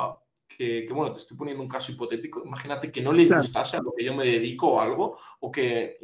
que, 0.48 0.86
bueno, 0.90 1.12
te 1.12 1.18
estoy 1.18 1.36
poniendo 1.36 1.62
un 1.62 1.68
caso 1.68 1.92
hipotético, 1.92 2.42
imagínate 2.44 2.90
que 2.90 3.02
no 3.02 3.12
le 3.12 3.26
gustase 3.26 3.76
a 3.76 3.82
lo 3.82 3.92
que 3.96 4.04
yo 4.04 4.14
me 4.14 4.24
dedico 4.24 4.74
o 4.74 4.80
algo, 4.80 5.18
o 5.40 5.50
que, 5.50 5.98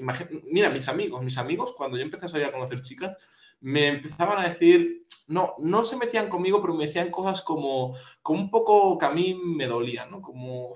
mira, 0.51 0.69
mis 0.71 0.89
amigos, 0.89 1.25
mis 1.25 1.39
amigos, 1.39 1.73
cuando 1.77 1.97
yo 1.97 2.03
empecé 2.03 2.27
a 2.27 2.29
salir 2.29 2.47
a 2.47 2.53
conocer 2.53 2.83
chicas, 2.83 3.17
me 3.63 3.87
empezaban 3.87 4.39
a 4.39 4.49
decir, 4.49 5.07
no, 5.29 5.55
no 5.59 5.85
se 5.85 5.97
metían 5.97 6.29
conmigo, 6.29 6.61
pero 6.61 6.75
me 6.75 6.87
decían 6.87 7.11
cosas 7.11 7.43
como, 7.43 7.97
como 8.21 8.41
un 8.41 8.51
poco 8.51 8.99
que 8.99 9.07
a 9.07 9.11
mí 9.11 9.35
me 9.35 9.67
dolían, 9.67 10.11
¿no? 10.11 10.21
Como, 10.21 10.73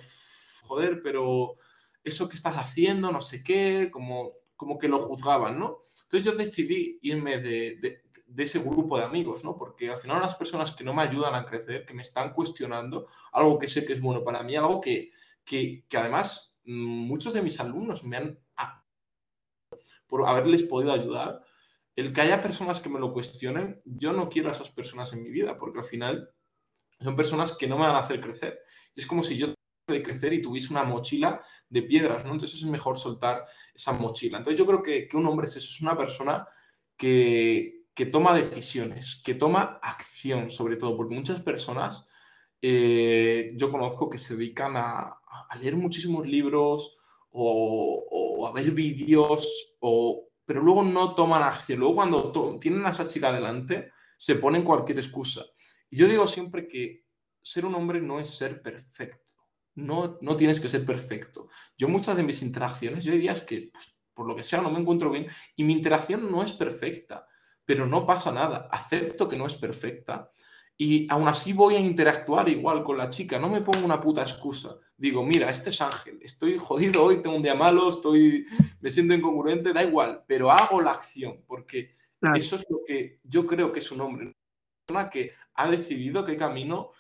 joder, 0.62 1.02
pero 1.02 1.54
eso 2.04 2.28
que 2.28 2.36
estás 2.36 2.56
haciendo, 2.56 3.10
no 3.10 3.20
sé 3.20 3.42
qué, 3.42 3.90
como, 3.92 4.34
como 4.54 4.78
que 4.78 4.88
lo 4.88 5.00
juzgaban, 5.00 5.58
¿no? 5.58 5.78
Entonces 6.04 6.24
yo 6.24 6.38
decidí 6.38 7.00
irme 7.02 7.38
de, 7.38 8.02
ese 8.36 8.60
grupo 8.60 8.98
de 8.98 9.04
amigos, 9.04 9.42
¿no? 9.42 9.56
Porque 9.56 9.90
al 9.90 9.98
final 9.98 10.20
las 10.20 10.36
personas 10.36 10.70
que 10.70 10.84
no 10.84 10.94
me 10.94 11.02
ayudan 11.02 11.34
a 11.34 11.44
crecer, 11.44 11.84
que 11.84 11.94
me 11.94 12.02
están 12.02 12.32
cuestionando 12.32 13.08
algo 13.32 13.58
que 13.58 13.66
sé 13.66 13.84
que 13.84 13.94
es 13.94 14.00
bueno 14.00 14.22
para 14.22 14.44
mí, 14.44 14.54
algo 14.54 14.80
que, 14.80 15.10
que, 15.44 15.84
que 15.88 15.96
además 15.96 16.56
mm, 16.64 17.08
muchos 17.08 17.34
de 17.34 17.42
mis 17.42 17.58
alumnos 17.58 18.04
me 18.04 18.16
han, 18.16 18.38
por 20.06 20.28
haberles 20.28 20.62
podido 20.62 20.92
ayudar, 20.92 21.42
el 21.96 22.12
que 22.12 22.20
haya 22.20 22.42
personas 22.42 22.78
que 22.78 22.90
me 22.90 23.00
lo 23.00 23.12
cuestionen, 23.12 23.80
yo 23.86 24.12
no 24.12 24.28
quiero 24.28 24.50
a 24.50 24.52
esas 24.52 24.70
personas 24.70 25.12
en 25.14 25.22
mi 25.22 25.30
vida, 25.30 25.58
porque 25.58 25.78
al 25.78 25.84
final 25.84 26.30
son 27.00 27.16
personas 27.16 27.56
que 27.56 27.66
no 27.66 27.78
me 27.78 27.86
van 27.86 27.96
a 27.96 28.00
hacer 28.00 28.20
crecer. 28.20 28.60
Es 28.94 29.06
como 29.06 29.24
si 29.24 29.38
yo 29.38 29.54
de 29.88 30.02
crecer 30.02 30.32
y 30.34 30.42
tuviese 30.42 30.72
una 30.72 30.82
mochila 30.82 31.42
de 31.68 31.82
piedras, 31.82 32.24
¿no? 32.24 32.32
Entonces 32.32 32.58
es 32.58 32.66
mejor 32.66 32.98
soltar 32.98 33.46
esa 33.74 33.92
mochila. 33.92 34.38
Entonces 34.38 34.58
yo 34.58 34.66
creo 34.66 34.82
que, 34.82 35.08
un 35.14 35.26
hombre 35.26 35.46
es 35.46 35.56
eso, 35.56 35.68
es 35.68 35.80
una 35.80 35.96
persona 35.96 36.46
que, 36.96 37.86
toma 38.12 38.36
decisiones, 38.36 39.22
que 39.24 39.34
toma 39.34 39.78
acción, 39.82 40.50
sobre 40.50 40.76
todo, 40.76 40.96
porque 40.96 41.14
muchas 41.14 41.40
personas 41.40 42.06
eh, 42.60 43.52
yo 43.56 43.70
conozco 43.70 44.10
que 44.10 44.18
se 44.18 44.36
dedican 44.36 44.76
a, 44.76 45.18
leer 45.60 45.76
muchísimos 45.76 46.26
libros 46.26 46.98
o, 47.30 48.04
o 48.10 48.46
a 48.46 48.52
ver 48.52 48.72
vídeos 48.72 49.76
o 49.80 50.25
pero 50.46 50.62
luego 50.62 50.84
no 50.84 51.14
toman 51.14 51.42
acción. 51.42 51.80
Luego 51.80 51.96
cuando 51.96 52.58
tienen 52.58 52.86
a 52.86 52.90
esa 52.90 53.06
chica 53.06 53.32
delante, 53.32 53.92
se 54.16 54.36
ponen 54.36 54.62
cualquier 54.62 54.98
excusa. 54.98 55.44
Y 55.90 55.98
yo 55.98 56.08
digo 56.08 56.26
siempre 56.26 56.66
que 56.66 57.04
ser 57.42 57.66
un 57.66 57.74
hombre 57.74 58.00
no 58.00 58.20
es 58.20 58.30
ser 58.30 58.62
perfecto. 58.62 59.34
No, 59.74 60.18
no 60.22 60.36
tienes 60.36 60.60
que 60.60 60.68
ser 60.68 60.84
perfecto. 60.86 61.48
Yo 61.76 61.88
muchas 61.88 62.16
de 62.16 62.22
mis 62.22 62.40
interacciones, 62.40 63.04
yo 63.04 63.12
hay 63.12 63.18
días 63.18 63.42
que 63.42 63.70
pues, 63.72 63.98
por 64.14 64.26
lo 64.26 64.34
que 64.34 64.42
sea 64.42 64.62
no 64.62 64.70
me 64.70 64.80
encuentro 64.80 65.10
bien 65.10 65.26
y 65.54 65.64
mi 65.64 65.74
interacción 65.74 66.30
no 66.30 66.42
es 66.42 66.52
perfecta, 66.52 67.26
pero 67.64 67.86
no 67.86 68.06
pasa 68.06 68.32
nada. 68.32 68.68
Acepto 68.70 69.28
que 69.28 69.36
no 69.36 69.46
es 69.46 69.56
perfecta 69.56 70.30
y 70.78 71.06
aún 71.10 71.28
así 71.28 71.52
voy 71.52 71.74
a 71.74 71.80
interactuar 71.80 72.48
igual 72.48 72.82
con 72.84 72.96
la 72.96 73.10
chica. 73.10 73.38
No 73.38 73.50
me 73.50 73.60
pongo 73.60 73.84
una 73.84 74.00
puta 74.00 74.22
excusa 74.22 74.78
digo, 74.96 75.22
mira, 75.22 75.50
este 75.50 75.70
es 75.70 75.80
Ángel, 75.80 76.18
estoy 76.22 76.58
jodido 76.58 77.04
hoy, 77.04 77.22
tengo 77.22 77.36
un 77.36 77.42
día 77.42 77.54
malo, 77.54 77.90
estoy, 77.90 78.46
me 78.80 78.90
siento 78.90 79.14
incongruente, 79.14 79.72
da 79.72 79.82
igual, 79.82 80.24
pero 80.26 80.50
hago 80.50 80.80
la 80.80 80.92
acción, 80.92 81.42
porque 81.46 81.92
eso 82.34 82.56
es 82.56 82.66
lo 82.70 82.80
que 82.86 83.20
yo 83.24 83.46
creo 83.46 83.72
que 83.72 83.80
es 83.80 83.90
un 83.92 84.00
hombre, 84.00 84.24
una 84.24 84.34
persona 84.86 85.10
que 85.10 85.32
ha 85.54 85.68
decidido 85.68 86.24
qué 86.24 86.36
camino 86.36 86.92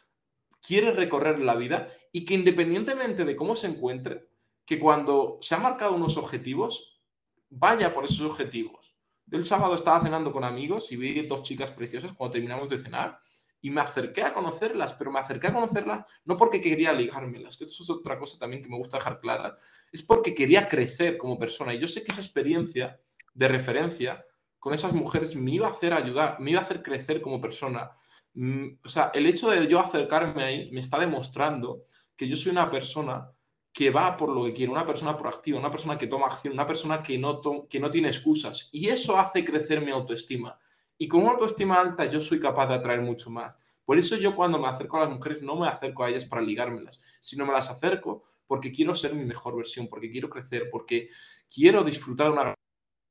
quiere 0.60 0.92
recorrer 0.92 1.38
la 1.38 1.54
vida 1.54 1.88
y 2.12 2.24
que 2.24 2.34
independientemente 2.34 3.24
de 3.24 3.36
cómo 3.36 3.54
se 3.54 3.68
encuentre, 3.68 4.28
que 4.64 4.78
cuando 4.78 5.38
se 5.40 5.54
ha 5.54 5.58
marcado 5.58 5.94
unos 5.94 6.16
objetivos, 6.16 7.00
vaya 7.48 7.94
por 7.94 8.04
esos 8.04 8.22
objetivos. 8.22 8.96
Yo 9.26 9.38
el 9.38 9.44
sábado 9.44 9.74
estaba 9.74 10.02
cenando 10.02 10.32
con 10.32 10.44
amigos 10.44 10.92
y 10.92 10.96
vi 10.96 11.22
dos 11.22 11.42
chicas 11.42 11.70
preciosas 11.70 12.12
cuando 12.12 12.32
terminamos 12.32 12.68
de 12.68 12.78
cenar 12.78 13.18
y 13.66 13.70
me 13.70 13.80
acerqué 13.80 14.22
a 14.22 14.32
conocerlas, 14.32 14.92
pero 14.92 15.10
me 15.10 15.18
acerqué 15.18 15.48
a 15.48 15.52
conocerlas 15.52 16.06
no 16.24 16.36
porque 16.36 16.60
quería 16.60 16.92
ligármelas, 16.92 17.56
que 17.56 17.64
esto 17.64 17.82
es 17.82 17.90
otra 17.90 18.16
cosa 18.16 18.38
también 18.38 18.62
que 18.62 18.68
me 18.68 18.76
gusta 18.76 18.98
dejar 18.98 19.18
clara, 19.18 19.56
es 19.90 20.04
porque 20.04 20.36
quería 20.36 20.68
crecer 20.68 21.16
como 21.16 21.36
persona. 21.36 21.74
Y 21.74 21.80
yo 21.80 21.88
sé 21.88 22.04
que 22.04 22.12
esa 22.12 22.20
experiencia 22.20 23.00
de 23.34 23.48
referencia 23.48 24.24
con 24.60 24.72
esas 24.72 24.92
mujeres 24.92 25.34
me 25.34 25.50
iba 25.50 25.66
a 25.66 25.72
hacer 25.72 25.94
ayudar, 25.94 26.38
me 26.38 26.52
iba 26.52 26.60
a 26.60 26.62
hacer 26.62 26.80
crecer 26.80 27.20
como 27.20 27.40
persona. 27.40 27.90
Mm, 28.34 28.68
o 28.84 28.88
sea, 28.88 29.10
el 29.12 29.26
hecho 29.26 29.50
de 29.50 29.66
yo 29.66 29.80
acercarme 29.80 30.44
ahí 30.44 30.70
me 30.70 30.78
está 30.78 31.00
demostrando 31.00 31.86
que 32.14 32.28
yo 32.28 32.36
soy 32.36 32.52
una 32.52 32.70
persona 32.70 33.32
que 33.72 33.90
va 33.90 34.16
por 34.16 34.28
lo 34.28 34.44
que 34.44 34.52
quiere, 34.52 34.70
una 34.70 34.86
persona 34.86 35.16
proactiva, 35.16 35.58
una 35.58 35.72
persona 35.72 35.98
que 35.98 36.06
toma 36.06 36.26
acción, 36.26 36.54
una 36.54 36.68
persona 36.68 37.02
que 37.02 37.18
no, 37.18 37.40
que 37.68 37.80
no 37.80 37.90
tiene 37.90 38.10
excusas. 38.10 38.68
Y 38.70 38.90
eso 38.90 39.18
hace 39.18 39.44
crecer 39.44 39.84
mi 39.84 39.90
autoestima. 39.90 40.56
Y 40.98 41.08
con 41.08 41.22
una 41.22 41.32
autoestima 41.32 41.80
alta 41.80 42.06
yo 42.06 42.20
soy 42.20 42.40
capaz 42.40 42.66
de 42.66 42.74
atraer 42.74 43.02
mucho 43.02 43.30
más. 43.30 43.56
Por 43.84 43.98
eso 43.98 44.16
yo 44.16 44.34
cuando 44.34 44.58
me 44.58 44.68
acerco 44.68 44.96
a 44.96 45.00
las 45.00 45.10
mujeres 45.10 45.42
no 45.42 45.56
me 45.56 45.68
acerco 45.68 46.02
a 46.02 46.08
ellas 46.08 46.24
para 46.24 46.42
ligármelas, 46.42 47.00
sino 47.20 47.46
me 47.46 47.52
las 47.52 47.70
acerco 47.70 48.24
porque 48.46 48.72
quiero 48.72 48.94
ser 48.94 49.14
mi 49.14 49.24
mejor 49.24 49.56
versión, 49.56 49.88
porque 49.88 50.10
quiero 50.10 50.28
crecer, 50.28 50.68
porque 50.70 51.08
quiero 51.52 51.84
disfrutar 51.84 52.30
una... 52.30 52.54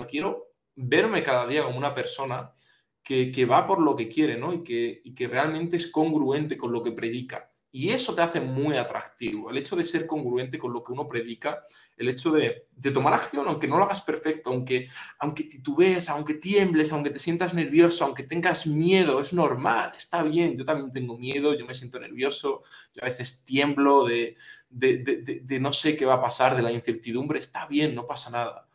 Quiero 0.10 0.56
verme 0.76 1.24
cada 1.24 1.48
día 1.48 1.64
como 1.64 1.78
una 1.78 1.96
persona 1.96 2.54
que, 3.02 3.46
va 3.46 3.66
por 3.68 3.82
lo 3.82 3.96
que 3.96 4.10
quiere, 4.10 4.38
¿no? 4.38 4.54
Y 4.54 4.64
que, 4.64 5.02
y 5.04 5.14
que 5.14 5.28
realmente 5.28 5.78
es 5.78 5.88
congruente 5.88 6.58
con 6.58 6.72
lo 6.72 6.82
que 6.82 6.92
predica. 6.92 7.55
Y 7.76 7.90
eso 7.90 8.16
te 8.16 8.22
hace 8.22 8.40
muy 8.40 8.78
atractivo, 8.78 9.50
el 9.50 9.58
hecho 9.58 9.76
de 9.76 9.84
ser 9.84 10.08
congruente 10.08 10.58
con 10.58 10.72
lo 10.72 10.82
que 10.82 10.94
uno 10.94 11.10
predica, 11.10 11.62
el 11.98 12.08
hecho 12.08 12.32
de, 12.32 12.70
tomar 12.94 13.14
acción, 13.14 13.46
aunque 13.50 13.68
no 13.68 13.78
lo 13.78 13.84
hagas 13.84 14.00
perfecto, 14.00 14.50
aunque, 14.50 14.88
aunque 15.20 15.44
titubees, 15.44 16.08
aunque 16.08 16.36
tiembles, 16.36 16.94
aunque 16.94 17.10
te 17.10 17.20
sientas 17.20 17.54
nervioso, 17.54 18.06
aunque 18.06 18.24
tengas 18.24 18.66
miedo, 18.66 19.20
es 19.20 19.34
normal, 19.34 19.92
está 19.94 20.24
bien, 20.24 20.58
yo 20.58 20.64
también 20.64 20.90
tengo 20.94 21.18
miedo, 21.18 21.54
yo 21.54 21.66
me 21.66 21.74
siento 21.74 22.00
nervioso, 22.00 22.64
yo 22.94 23.02
a 23.02 23.08
veces 23.08 23.44
tiemblo 23.44 24.06
de, 24.06 24.38
de 24.70 25.60
no 25.60 25.74
sé 25.74 25.98
qué 25.98 26.06
va 26.06 26.14
a 26.14 26.22
pasar, 26.22 26.56
de 26.56 26.62
la 26.62 26.72
incertidumbre, 26.72 27.40
está 27.40 27.66
bien, 27.66 27.94
no 27.94 28.08
pasa 28.08 28.30
nada. 28.30 28.70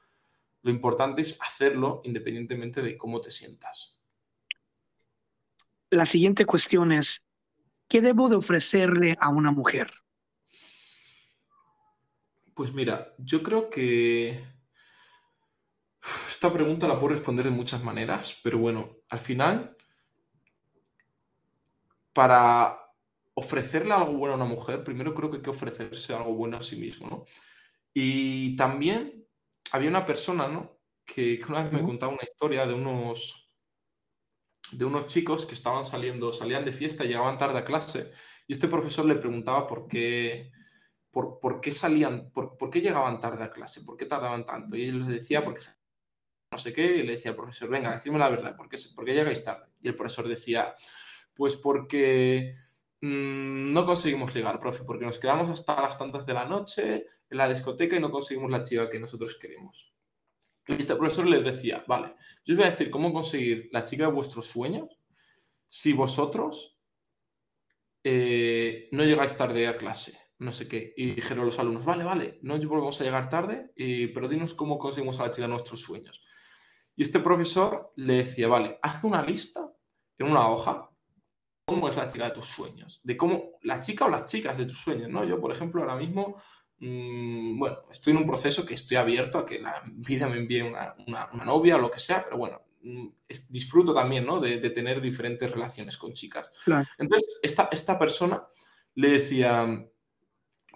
Lo 0.61 0.71
importante 0.71 1.23
es 1.23 1.41
hacerlo 1.41 2.03
independientemente 2.05 2.83
de 2.83 2.99
cómo 2.99 3.23
te 3.23 3.31
sientas. 3.31 3.99
La 5.89 6.05
siguiente 6.05 6.45
cuestión 6.45 6.93
es, 6.93 7.25
¿qué 7.91 8.01
debo 8.01 8.28
de 8.28 8.36
ofrecerle 8.36 9.18
a 9.20 9.28
una 9.28 9.51
mujer? 9.51 9.93
Pues 12.55 12.72
mira, 12.72 13.14
yo 13.18 13.43
creo 13.43 13.68
que 13.68 14.43
esta 16.30 16.53
pregunta 16.53 16.86
la 16.86 16.99
puedo 16.99 17.14
responder 17.14 17.45
de 17.45 17.51
muchas 17.51 17.82
maneras, 17.82 18.38
pero 18.43 18.59
bueno, 18.59 18.99
al 19.11 19.18
final, 19.18 19.76
para 22.12 22.78
ofrecerle 23.34 23.93
algo 23.93 24.12
bueno 24.12 24.34
a 24.34 24.36
una 24.36 24.47
mujer, 24.47 24.84
primero 24.84 25.12
creo 25.12 25.28
que 25.28 25.38
hay 25.38 25.43
que 25.43 25.51
ofrecerse 25.51 26.14
algo 26.14 26.34
bueno 26.34 26.59
a 26.59 26.62
sí 26.62 26.76
mismo, 26.76 27.09
¿no? 27.09 27.24
Y 27.93 28.57
también 28.57 29.26
había 29.72 29.91
una 29.91 30.07
persona, 30.07 30.47
¿no? 30.47 30.78
Que, 31.05 31.41
una 31.49 31.64
vez 31.64 31.72
me 31.72 31.82
contaba 31.82 32.12
una 32.12 32.22
historia 32.22 32.66
de 32.66 32.74
unos, 32.74 33.50
de 34.73 34.85
unos 34.85 35.07
chicos 35.07 35.47
que 35.47 35.55
estaban 35.55 35.85
saliendo, 35.85 36.33
salían 36.33 36.64
de 36.64 36.73
fiesta 36.73 37.05
llegaban 37.05 37.39
tarde 37.39 37.59
a 37.59 37.64
clase. 37.64 38.12
Y 38.47 38.53
este 38.53 38.68
profesor 38.68 39.05
le 39.05 39.16
preguntaba 39.16 39.66
por 39.66 39.87
qué, 39.89 40.51
por, 41.11 41.39
por 41.41 41.61
qué 41.61 41.73
salían, 41.73 42.31
por, 42.31 42.57
por, 42.57 42.71
qué 42.71 42.81
llegaban 42.81 43.21
tarde 43.21 43.45
a 43.45 43.51
clase, 43.51 43.83
por 43.83 43.97
qué 43.97 44.07
tardaban 44.07 44.45
tanto. 44.45 44.77
Y 44.77 44.89
él 44.89 45.01
les 45.01 45.09
decía, 45.09 45.45
porque 45.45 45.66
no 46.53 46.59
sé 46.59 46.73
qué, 46.73 46.85
y 46.97 47.03
le 47.03 47.12
decía 47.12 47.31
al 47.31 47.37
profesor, 47.37 47.68
venga, 47.68 47.93
decime 47.93 48.18
la 48.18 48.29
verdad, 48.29 48.57
¿por 48.57 48.68
qué, 48.68 48.77
por 48.95 49.05
qué 49.05 49.14
llegáis 49.14 49.45
tarde? 49.45 49.66
Y 49.81 49.89
el 49.89 49.95
profesor 49.95 50.27
decía, 50.29 50.75
pues 51.35 51.57
porque 51.57 52.55
mm, 53.01 53.73
no 53.73 53.87
conseguimos 53.87 54.35
llegar, 54.35 54.59
profe, 54.59 54.85
porque 54.85 55.05
nos 55.05 55.18
quedamos 55.18 55.49
hasta 55.49 55.81
las 55.81 55.97
tantas 55.97 56.27
de 56.27 56.35
la 56.35 56.45
noche 56.45 57.07
en 57.29 57.39
la 57.39 57.49
discoteca 57.49 57.97
y 57.97 58.01
no 58.01 58.11
conseguimos 58.11 58.51
la 58.51 58.62
chica 58.62 58.91
que 58.91 58.99
nosotros 58.99 59.37
queremos. 59.37 59.93
Y 60.71 60.81
este 60.81 60.95
profesor 60.95 61.27
les 61.27 61.43
decía, 61.43 61.83
vale, 61.89 62.14
yo 62.45 62.55
os 62.55 62.59
voy 62.59 62.66
a 62.66 62.71
decir 62.71 62.91
cómo 62.91 63.12
conseguir 63.12 63.68
la 63.73 63.83
chica 63.83 64.07
de 64.07 64.12
vuestros 64.12 64.47
sueños 64.47 64.89
si 65.66 65.93
vosotros 65.93 66.79
eh, 68.05 68.89
no 68.93 69.05
llegáis 69.05 69.37
tarde 69.37 69.66
a 69.66 69.77
clase, 69.77 70.16
no 70.39 70.53
sé 70.53 70.68
qué. 70.68 70.95
Y 70.97 71.12
dijeron 71.12 71.45
los 71.45 71.59
alumnos, 71.59 71.85
vale, 71.85 72.05
vale, 72.05 72.39
no 72.43 72.57
volvemos 72.57 73.01
a 73.01 73.05
llegar 73.05 73.29
tarde, 73.29 73.73
pero 74.14 74.29
dinos 74.29 74.55
cómo 74.55 74.79
conseguimos 74.79 75.18
a 75.18 75.25
la 75.25 75.31
chica 75.33 75.43
de 75.43 75.49
nuestros 75.49 75.81
sueños. 75.83 76.23
Y 76.95 77.03
este 77.03 77.18
profesor 77.18 77.93
le 77.97 78.18
decía, 78.18 78.47
vale, 78.47 78.79
haz 78.81 79.03
una 79.03 79.23
lista 79.23 79.73
en 80.18 80.31
una 80.31 80.49
hoja, 80.49 80.89
cómo 81.64 81.89
es 81.89 81.97
la 81.97 82.09
chica 82.09 82.27
de 82.27 82.35
tus 82.35 82.47
sueños, 82.47 83.01
de 83.03 83.16
cómo, 83.16 83.59
la 83.62 83.81
chica 83.81 84.05
o 84.05 84.09
las 84.09 84.27
chicas 84.27 84.57
de 84.59 84.66
tus 84.66 84.79
sueños, 84.79 85.11
¿no? 85.11 85.25
Yo, 85.25 85.41
por 85.41 85.51
ejemplo, 85.51 85.81
ahora 85.81 85.97
mismo 85.97 86.41
Mm, 86.81 87.59
bueno, 87.59 87.78
estoy 87.91 88.12
en 88.12 88.18
un 88.18 88.26
proceso 88.26 88.64
que 88.64 88.74
estoy 88.74 88.97
abierto 88.97 89.39
a 89.39 89.47
que 89.47 89.61
la 89.61 89.83
vida 89.93 90.28
me 90.28 90.37
envíe 90.37 90.62
una, 90.62 90.95
novia 91.45 91.76
o 91.76 91.78
lo 91.78 91.91
que 91.91 92.01
sea, 92.01 92.24
pero 92.24 92.39
bueno, 92.39 92.62
mm, 92.83 93.09
disfruto 93.51 93.95
también, 93.95 94.26
¿no? 94.26 94.41
De, 94.41 94.59
tener 94.70 95.01
diferentes 95.01 95.51
relaciones 95.51 95.97
con 95.97 96.12
chicas. 96.12 96.51
Entonces, 96.99 97.39
esta, 97.43 97.68
esta 97.70 97.99
persona 97.99 98.43
le 98.95 99.11
decía, 99.11 99.66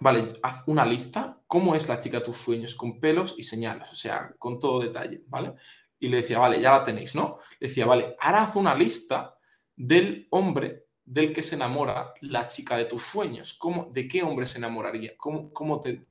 vale, 0.00 0.38
haz 0.42 0.64
una 0.66 0.84
lista, 0.84 1.40
¿cómo 1.46 1.74
es 1.74 1.88
la 1.88 1.98
chica 1.98 2.18
de 2.18 2.24
tus 2.24 2.36
sueños? 2.36 2.74
Con 2.74 3.00
pelos 3.00 3.34
y 3.38 3.42
señales, 3.42 3.90
o 3.90 3.96
sea, 3.96 4.34
con 4.38 4.58
todo 4.58 4.80
detalle, 4.80 5.24
¿vale? 5.26 5.54
Y 5.98 6.08
le 6.08 6.18
decía, 6.18 6.38
vale, 6.38 6.60
ya 6.60 6.72
la 6.72 6.84
tenéis, 6.84 7.14
¿no? 7.14 7.38
Le 7.60 7.68
decía, 7.68 7.86
vale, 7.86 8.14
ahora 8.20 8.42
haz 8.42 8.56
una 8.56 8.74
lista 8.74 9.38
del 9.74 10.26
hombre 10.30 10.83
del 11.04 11.32
que 11.32 11.42
se 11.42 11.54
enamora 11.54 12.14
la 12.22 12.48
chica 12.48 12.76
de 12.76 12.86
tus 12.86 13.02
sueños. 13.02 13.54
¿Cómo, 13.54 13.90
¿De 13.92 14.08
qué 14.08 14.22
hombre 14.22 14.46
se 14.46 14.58
enamoraría? 14.58 15.14
¿Cómo, 15.16 15.52
cómo, 15.52 15.80
te, 15.80 16.06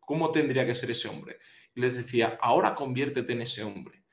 ¿Cómo 0.00 0.30
tendría 0.30 0.64
que 0.64 0.74
ser 0.74 0.90
ese 0.90 1.08
hombre? 1.08 1.38
Y 1.74 1.80
les 1.80 1.96
decía, 1.96 2.38
ahora 2.40 2.74
conviértete 2.74 3.32
en 3.32 3.42
ese 3.42 3.62
hombre. 3.62 4.04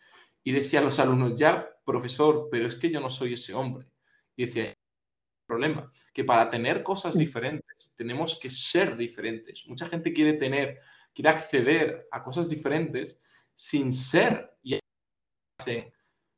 Y 0.43 0.51
decía 0.51 0.79
a 0.79 0.83
los 0.83 0.99
alumnos, 0.99 1.39
ya, 1.39 1.67
profesor, 1.85 2.49
pero 2.51 2.67
es 2.67 2.75
que 2.75 2.89
yo 2.89 2.99
no 2.99 3.09
soy 3.09 3.33
ese 3.33 3.53
hombre. 3.53 3.87
Y 4.35 4.45
decía, 4.45 4.75
problema, 5.45 5.91
que 6.13 6.23
para 6.23 6.49
tener 6.49 6.83
cosas 6.83 7.17
diferentes 7.17 7.93
tenemos 7.95 8.39
que 8.39 8.49
ser 8.49 8.97
diferentes. 8.97 9.65
Mucha 9.67 9.87
gente 9.87 10.11
quiere 10.11 10.33
tener, 10.33 10.79
quiere 11.13 11.29
acceder 11.29 12.07
a 12.11 12.23
cosas 12.23 12.49
diferentes 12.49 13.19
sin 13.53 13.93
ser 13.93 14.57
y 14.63 14.79
hacen 15.59 15.93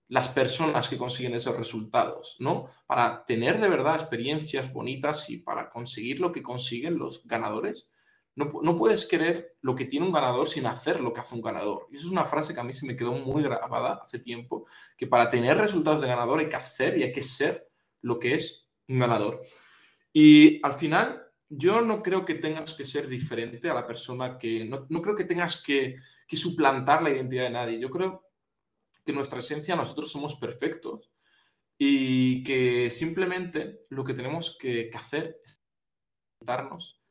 las 0.10 0.30
personas 0.30 0.88
que 0.88 0.98
consiguen 0.98 1.34
esos 1.34 1.56
resultados, 1.56 2.38
¿no? 2.40 2.70
Para 2.86 3.26
tener 3.26 3.60
de 3.60 3.68
verdad 3.68 3.96
experiencias 3.96 4.72
bonitas 4.72 5.30
y 5.30 5.38
para 5.38 5.70
conseguir 5.70 6.20
lo 6.20 6.32
que 6.32 6.42
consiguen 6.42 6.98
los 6.98 7.28
ganadores, 7.28 7.90
no, 8.36 8.52
no, 8.62 8.76
puedes 8.76 9.06
querer 9.06 9.58
lo 9.62 9.76
que 9.76 9.86
tiene 9.86 10.06
un 10.06 10.12
ganador 10.12 10.48
sin 10.48 10.68
hacer 10.68 11.02
lo 11.02 11.12
que 11.12 11.22
hace 11.22 11.34
un 11.34 11.42
ganador. 11.42 11.88
Y 11.92 11.96
eso 11.96 12.06
es 12.06 12.12
una 12.12 12.24
frase 12.24 12.54
que 12.54 12.60
a 12.60 12.64
mí 12.64 12.72
se 12.72 12.86
me 12.86 12.96
quedó 12.96 13.14
muy 13.14 13.42
grabada 13.42 14.02
hace 14.04 14.20
tiempo, 14.20 14.68
que 14.96 15.08
para 15.08 15.30
tener 15.30 15.58
resultados 15.58 16.02
de 16.02 16.08
ganador 16.08 16.40
hay 16.40 16.48
que 16.48 16.56
hacer 16.56 16.98
y 16.98 17.04
hay 17.04 17.12
que 17.12 17.24
ser 17.24 17.68
lo 18.02 18.20
que 18.20 18.36
es 18.36 18.70
un 18.88 19.00
ganador. 19.00 19.42
Y 20.14 20.62
al 20.64 20.74
final, 20.74 21.24
yo 21.50 21.82
no 21.82 22.04
creo 22.04 22.26
que 22.26 22.36
tengas 22.36 22.74
que 22.76 22.86
ser 22.86 23.08
diferente 23.08 23.70
a 23.70 23.74
la 23.74 23.88
persona 23.88 24.38
que, 24.38 24.66
no, 24.66 24.86
no 24.90 25.02
creo 25.02 25.16
que 25.16 25.26
tengas 25.26 25.62
que, 25.62 25.96
que 26.28 26.38
suplantar 26.38 27.02
la 27.02 27.10
identidad 27.10 27.44
de 27.44 27.50
nadie. 27.50 27.80
Yo 27.80 27.90
creo 27.90 28.27
que 29.08 29.14
nuestra 29.14 29.40
esencia 29.40 29.78
nosotros 29.78 30.12
somos 30.12 30.36
perfectos 30.36 31.14
y 31.78 32.44
que 32.44 32.92
simplemente 32.92 33.86
lo 33.90 34.04
que 34.04 34.14
tenemos 34.14 34.58
que, 34.58 34.90
hacer 34.94 35.40
es 35.46 35.64
darnos 36.42 37.02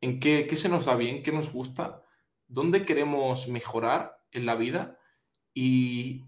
en 0.00 0.20
qué, 0.20 0.48
se 0.56 0.70
nos 0.70 0.86
da 0.86 0.96
bien, 0.96 1.22
qué 1.22 1.32
nos 1.32 1.52
gusta, 1.52 2.02
dónde 2.46 2.86
queremos 2.86 3.46
mejorar 3.48 4.16
en 4.32 4.46
la 4.46 4.54
vida 4.54 4.98
y, 5.52 6.24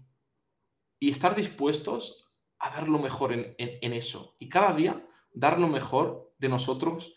estar 1.01 1.35
dispuestos 1.35 2.29
a 2.59 2.69
dar 2.69 2.87
lo 2.87 2.99
mejor 2.99 3.33
en, 3.33 3.93
eso. 3.93 4.35
Y 4.37 4.49
cada 4.49 4.75
día 4.75 5.03
dar 5.33 5.59
lo 5.59 5.67
mejor 5.67 6.35
de 6.37 6.49
nosotros 6.49 7.15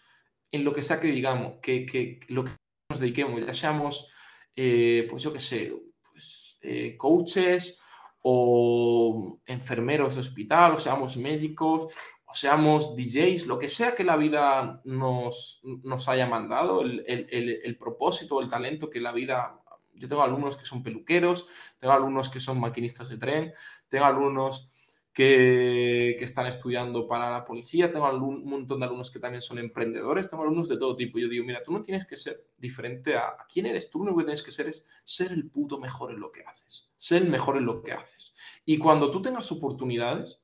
en 0.53 0.65
lo 0.65 0.73
que 0.73 0.83
sea 0.83 1.01
que 1.01 1.09
digamos, 1.09 1.59
que, 1.61 2.21
lo 2.29 2.45
que 2.45 2.53
nos 2.89 3.01
dediquemos, 3.01 3.45
ya 3.45 3.53
seamos, 3.53 4.11
eh, 4.57 5.07
pues 5.11 5.23
yo 5.23 5.33
qué 5.35 5.41
sé, 5.41 5.75
pues, 6.11 6.59
eh, 6.63 6.97
coaches 6.99 7.80
o 8.23 9.41
enfermeros 9.47 10.14
de 10.14 10.21
hospital, 10.21 10.75
o 10.75 10.79
seamos 10.79 11.16
médicos, 11.16 11.95
o 12.27 12.35
seamos 12.35 12.97
DJs, 12.97 13.47
lo 13.47 13.59
que 13.59 13.68
sea 13.68 13.95
que 13.95 14.05
la 14.05 14.16
vida 14.16 14.81
nos, 14.85 15.62
nos 15.83 16.09
haya 16.09 16.27
mandado, 16.27 16.83
el, 16.83 17.05
el, 17.07 17.61
el, 17.62 17.77
propósito, 17.77 18.41
el 18.41 18.49
talento 18.49 18.91
que 18.91 19.01
la 19.01 19.12
vida... 19.12 19.57
Yo 19.93 20.09
tengo 20.09 20.23
alumnos 20.23 20.57
que 20.57 20.64
son 20.64 20.83
peluqueros, 20.83 21.47
tengo 21.79 21.93
alumnos 21.93 22.31
que 22.31 22.41
son 22.41 22.59
maquinistas 22.59 23.09
de 23.09 23.18
tren, 23.18 23.53
tengo 23.89 24.07
alumnos 24.07 24.71
que, 25.13 26.17
están 26.21 26.47
estudiando 26.47 27.07
para 27.07 27.31
la 27.31 27.45
policía, 27.45 27.91
tengo 27.91 28.09
un 28.11 28.45
montón 28.45 28.81
de 28.81 28.87
alumnos 28.87 29.11
que 29.11 29.19
también 29.19 29.43
son 29.43 29.59
emprendedores, 29.59 30.29
tengo 30.29 30.43
alumnos 30.43 30.69
de 30.69 30.79
todo 30.79 30.97
tipo. 30.97 31.19
Yo 31.19 31.29
digo, 31.29 31.45
mira, 31.45 31.63
tú 31.63 31.73
no 31.73 31.83
tienes 31.83 32.07
que 32.07 32.17
ser 32.17 32.47
diferente 32.57 33.17
a, 33.17 33.29
a 33.29 33.47
quién 33.53 33.67
eres, 33.67 33.91
tú 33.91 33.99
lo 33.99 34.05
único 34.05 34.19
que 34.19 34.25
tienes 34.25 34.43
que 34.43 34.53
ser 34.53 34.69
es 34.69 34.89
ser 35.05 35.33
el 35.33 35.51
puto 35.51 35.79
mejor 35.79 36.13
en 36.13 36.21
lo 36.21 36.31
que 36.31 36.43
haces, 36.43 36.89
ser 36.97 37.23
el 37.23 37.29
mejor 37.29 37.57
en 37.57 37.67
lo 37.67 37.83
que 37.83 37.93
haces. 37.93 38.35
Y 38.65 38.79
cuando 38.79 39.11
tú 39.11 39.21
tengas 39.21 39.51
oportunidades 39.51 40.41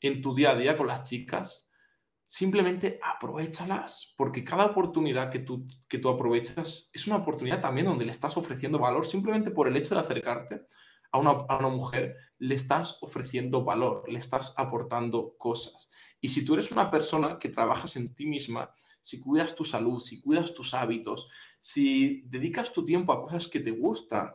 en 0.00 0.20
tu 0.20 0.34
día 0.34 0.50
a 0.50 0.56
día 0.56 0.76
con 0.76 0.86
las 0.86 1.04
chicas, 1.04 1.70
simplemente 2.26 3.00
aprovechalas, 3.02 4.14
porque 4.16 4.44
cada 4.44 4.66
oportunidad 4.66 5.30
que 5.30 5.38
tú, 5.38 5.66
que 5.88 5.98
tú 5.98 6.10
aprovechas 6.10 6.90
es 6.92 7.06
una 7.06 7.16
oportunidad 7.16 7.60
también 7.60 7.86
donde 7.86 8.04
le 8.04 8.10
estás 8.10 8.36
ofreciendo 8.36 8.78
valor, 8.78 9.06
simplemente 9.06 9.50
por 9.50 9.66
el 9.66 9.76
hecho 9.76 9.94
de 9.94 10.02
acercarte 10.02 10.66
a 11.10 11.18
una, 11.18 11.68
mujer 11.68 12.16
le 12.38 12.54
estás 12.54 12.98
ofreciendo 13.00 13.64
valor, 13.64 14.04
le 14.08 14.18
estás 14.18 14.54
aportando 14.56 15.34
cosas. 15.38 15.90
Y 16.20 16.28
si 16.28 16.44
tú 16.44 16.54
eres 16.54 16.70
una 16.70 16.90
persona 16.90 17.38
que 17.38 17.48
trabajas 17.48 17.96
en 17.96 18.14
ti 18.14 18.26
misma, 18.26 18.72
si 19.00 19.20
cuidas 19.20 19.54
tu 19.54 19.64
salud, 19.64 20.00
si 20.00 20.20
cuidas 20.20 20.52
tus 20.52 20.74
hábitos, 20.74 21.28
si 21.58 22.22
dedicas 22.26 22.72
tu 22.72 22.84
tiempo 22.84 23.12
a 23.12 23.22
cosas 23.22 23.48
que 23.48 23.60
te 23.60 23.70
gustan, 23.70 24.32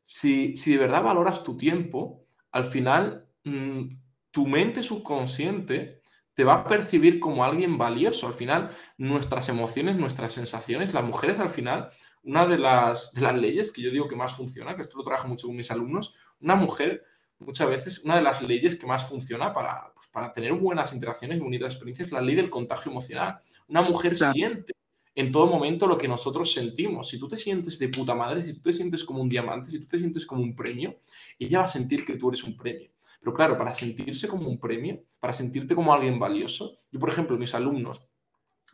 si, 0.00 0.54
de 0.54 0.78
verdad 0.78 1.02
valoras 1.02 1.42
tu 1.42 1.56
tiempo, 1.56 2.26
al 2.52 2.64
final 2.64 3.28
mm, 3.44 3.88
tu 4.30 4.46
mente 4.46 4.82
subconsciente 4.82 5.95
te 6.36 6.44
va 6.44 6.52
a 6.52 6.64
percibir 6.64 7.18
como 7.18 7.44
alguien 7.44 7.78
valioso. 7.78 8.26
Al 8.26 8.34
final, 8.34 8.70
nuestras 8.98 9.48
emociones, 9.48 9.96
nuestras 9.96 10.34
sensaciones, 10.34 10.92
las 10.92 11.02
mujeres 11.02 11.38
al 11.38 11.48
final, 11.48 11.88
una 12.22 12.46
de 12.46 12.58
las, 12.58 13.14
de 13.14 13.22
las 13.22 13.34
leyes 13.34 13.72
que 13.72 13.80
yo 13.80 13.90
digo 13.90 14.06
que 14.06 14.16
más 14.16 14.34
funciona, 14.34 14.76
que 14.76 14.82
esto 14.82 14.98
lo 14.98 15.04
trabajo 15.04 15.28
mucho 15.28 15.46
con 15.46 15.56
mis 15.56 15.70
alumnos, 15.70 16.14
una 16.40 16.54
mujer 16.54 17.04
muchas 17.38 17.68
veces, 17.70 18.04
una 18.04 18.16
de 18.16 18.22
las 18.22 18.42
leyes 18.42 18.76
que 18.76 18.86
más 18.86 19.08
funciona 19.08 19.54
para, 19.54 19.90
pues, 19.94 20.08
para 20.08 20.34
tener 20.34 20.52
buenas 20.52 20.92
interacciones 20.92 21.38
y 21.38 21.40
bonitas 21.40 21.72
experiencias 21.72 22.08
es 22.08 22.12
la 22.12 22.20
ley 22.20 22.34
del 22.34 22.50
contagio 22.50 22.90
emocional. 22.90 23.40
Una 23.68 23.80
mujer 23.80 24.14
siente 24.14 24.74
en 25.16 25.32
todo 25.32 25.46
momento 25.46 25.86
lo 25.86 25.96
que 25.96 26.06
nosotros 26.06 26.52
sentimos. 26.52 27.08
Si 27.08 27.18
tú 27.18 27.26
te 27.26 27.38
sientes 27.38 27.78
de 27.78 27.88
puta 27.88 28.14
madre, 28.14 28.44
si 28.44 28.54
tú 28.54 28.60
te 28.60 28.72
sientes 28.74 29.02
como 29.02 29.22
un 29.22 29.28
diamante, 29.30 29.70
si 29.70 29.80
tú 29.80 29.86
te 29.86 29.98
sientes 29.98 30.26
como 30.26 30.42
un 30.42 30.54
premio, 30.54 30.98
ella 31.38 31.60
va 31.60 31.64
a 31.64 31.68
sentir 31.68 32.04
que 32.04 32.16
tú 32.16 32.28
eres 32.28 32.44
un 32.44 32.54
premio. 32.54 32.90
Pero 33.18 33.34
claro, 33.34 33.56
para 33.56 33.72
sentirse 33.72 34.28
como 34.28 34.46
un 34.48 34.60
premio, 34.60 35.02
para 35.18 35.32
sentirte 35.32 35.74
como 35.74 35.92
alguien 35.92 36.18
valioso, 36.18 36.80
yo 36.92 37.00
por 37.00 37.08
ejemplo, 37.08 37.38
mis 37.38 37.54
alumnos, 37.54 38.06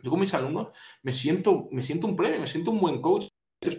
yo 0.03 0.11
con 0.11 0.19
mis 0.19 0.35
alumnos 0.35 0.75
me 1.03 1.13
siento, 1.13 1.69
me 1.71 1.81
siento 1.81 2.09
un 2.09 2.17
premio, 2.17 2.41
me 2.41 2.49
siento 2.49 2.73
un 2.73 2.81
buen 2.81 3.01
coach, 3.01 3.29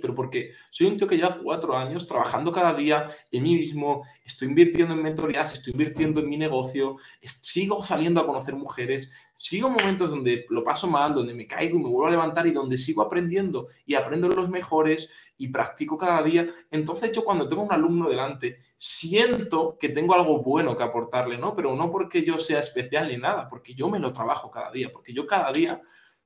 pero 0.01 0.15
porque 0.15 0.51
soy 0.69 0.87
un 0.87 0.97
tío 0.97 1.07
que 1.07 1.17
lleva 1.17 1.37
cuatro 1.37 1.75
años 1.77 2.07
trabajando 2.07 2.51
cada 2.51 2.73
día 2.73 3.11
en 3.31 3.43
mí 3.43 3.55
mismo, 3.55 4.03
estoy 4.25 4.47
invirtiendo 4.47 4.93
en 4.93 5.03
mentorías, 5.03 5.53
estoy 5.53 5.73
invirtiendo 5.73 6.21
en 6.21 6.29
mi 6.29 6.37
negocio, 6.37 6.97
sigo 7.21 7.83
saliendo 7.83 8.21
a 8.21 8.25
conocer 8.25 8.55
mujeres, 8.55 9.11
sigo 9.35 9.69
momentos 9.69 10.11
donde 10.11 10.45
lo 10.49 10.63
paso 10.63 10.87
mal, 10.87 11.13
donde 11.13 11.33
me 11.33 11.45
caigo 11.45 11.77
y 11.77 11.81
me 11.81 11.89
vuelvo 11.89 12.07
a 12.07 12.11
levantar 12.11 12.47
y 12.47 12.51
donde 12.51 12.77
sigo 12.77 13.01
aprendiendo 13.01 13.67
y 13.85 13.95
aprendo 13.95 14.29
los 14.29 14.49
mejores 14.49 15.09
y 15.37 15.49
practico 15.49 15.97
cada 15.97 16.23
día. 16.23 16.47
Entonces 16.71 17.11
yo 17.11 17.25
cuando 17.25 17.49
tengo 17.49 17.63
un 17.63 17.73
alumno 17.73 18.07
delante, 18.07 18.59
siento 18.77 19.77
que 19.77 19.89
tengo 19.89 20.13
algo 20.13 20.41
bueno 20.41 20.77
que 20.77 20.83
aportarle, 20.83 21.37
¿no? 21.37 21.55
Pero 21.55 21.75
no 21.75 21.91
porque 21.91 22.23
yo 22.23 22.39
sea 22.39 22.59
especial 22.59 23.09
ni 23.09 23.17
nada, 23.17 23.49
porque 23.49 23.73
yo 23.73 23.89
me 23.89 23.99
lo 23.99 24.13
trabajo 24.13 24.49
cada 24.49 24.71
día, 24.71 24.89
porque 24.93 25.13
yo 25.13 25.27
cada 25.27 25.51
día 25.51 25.81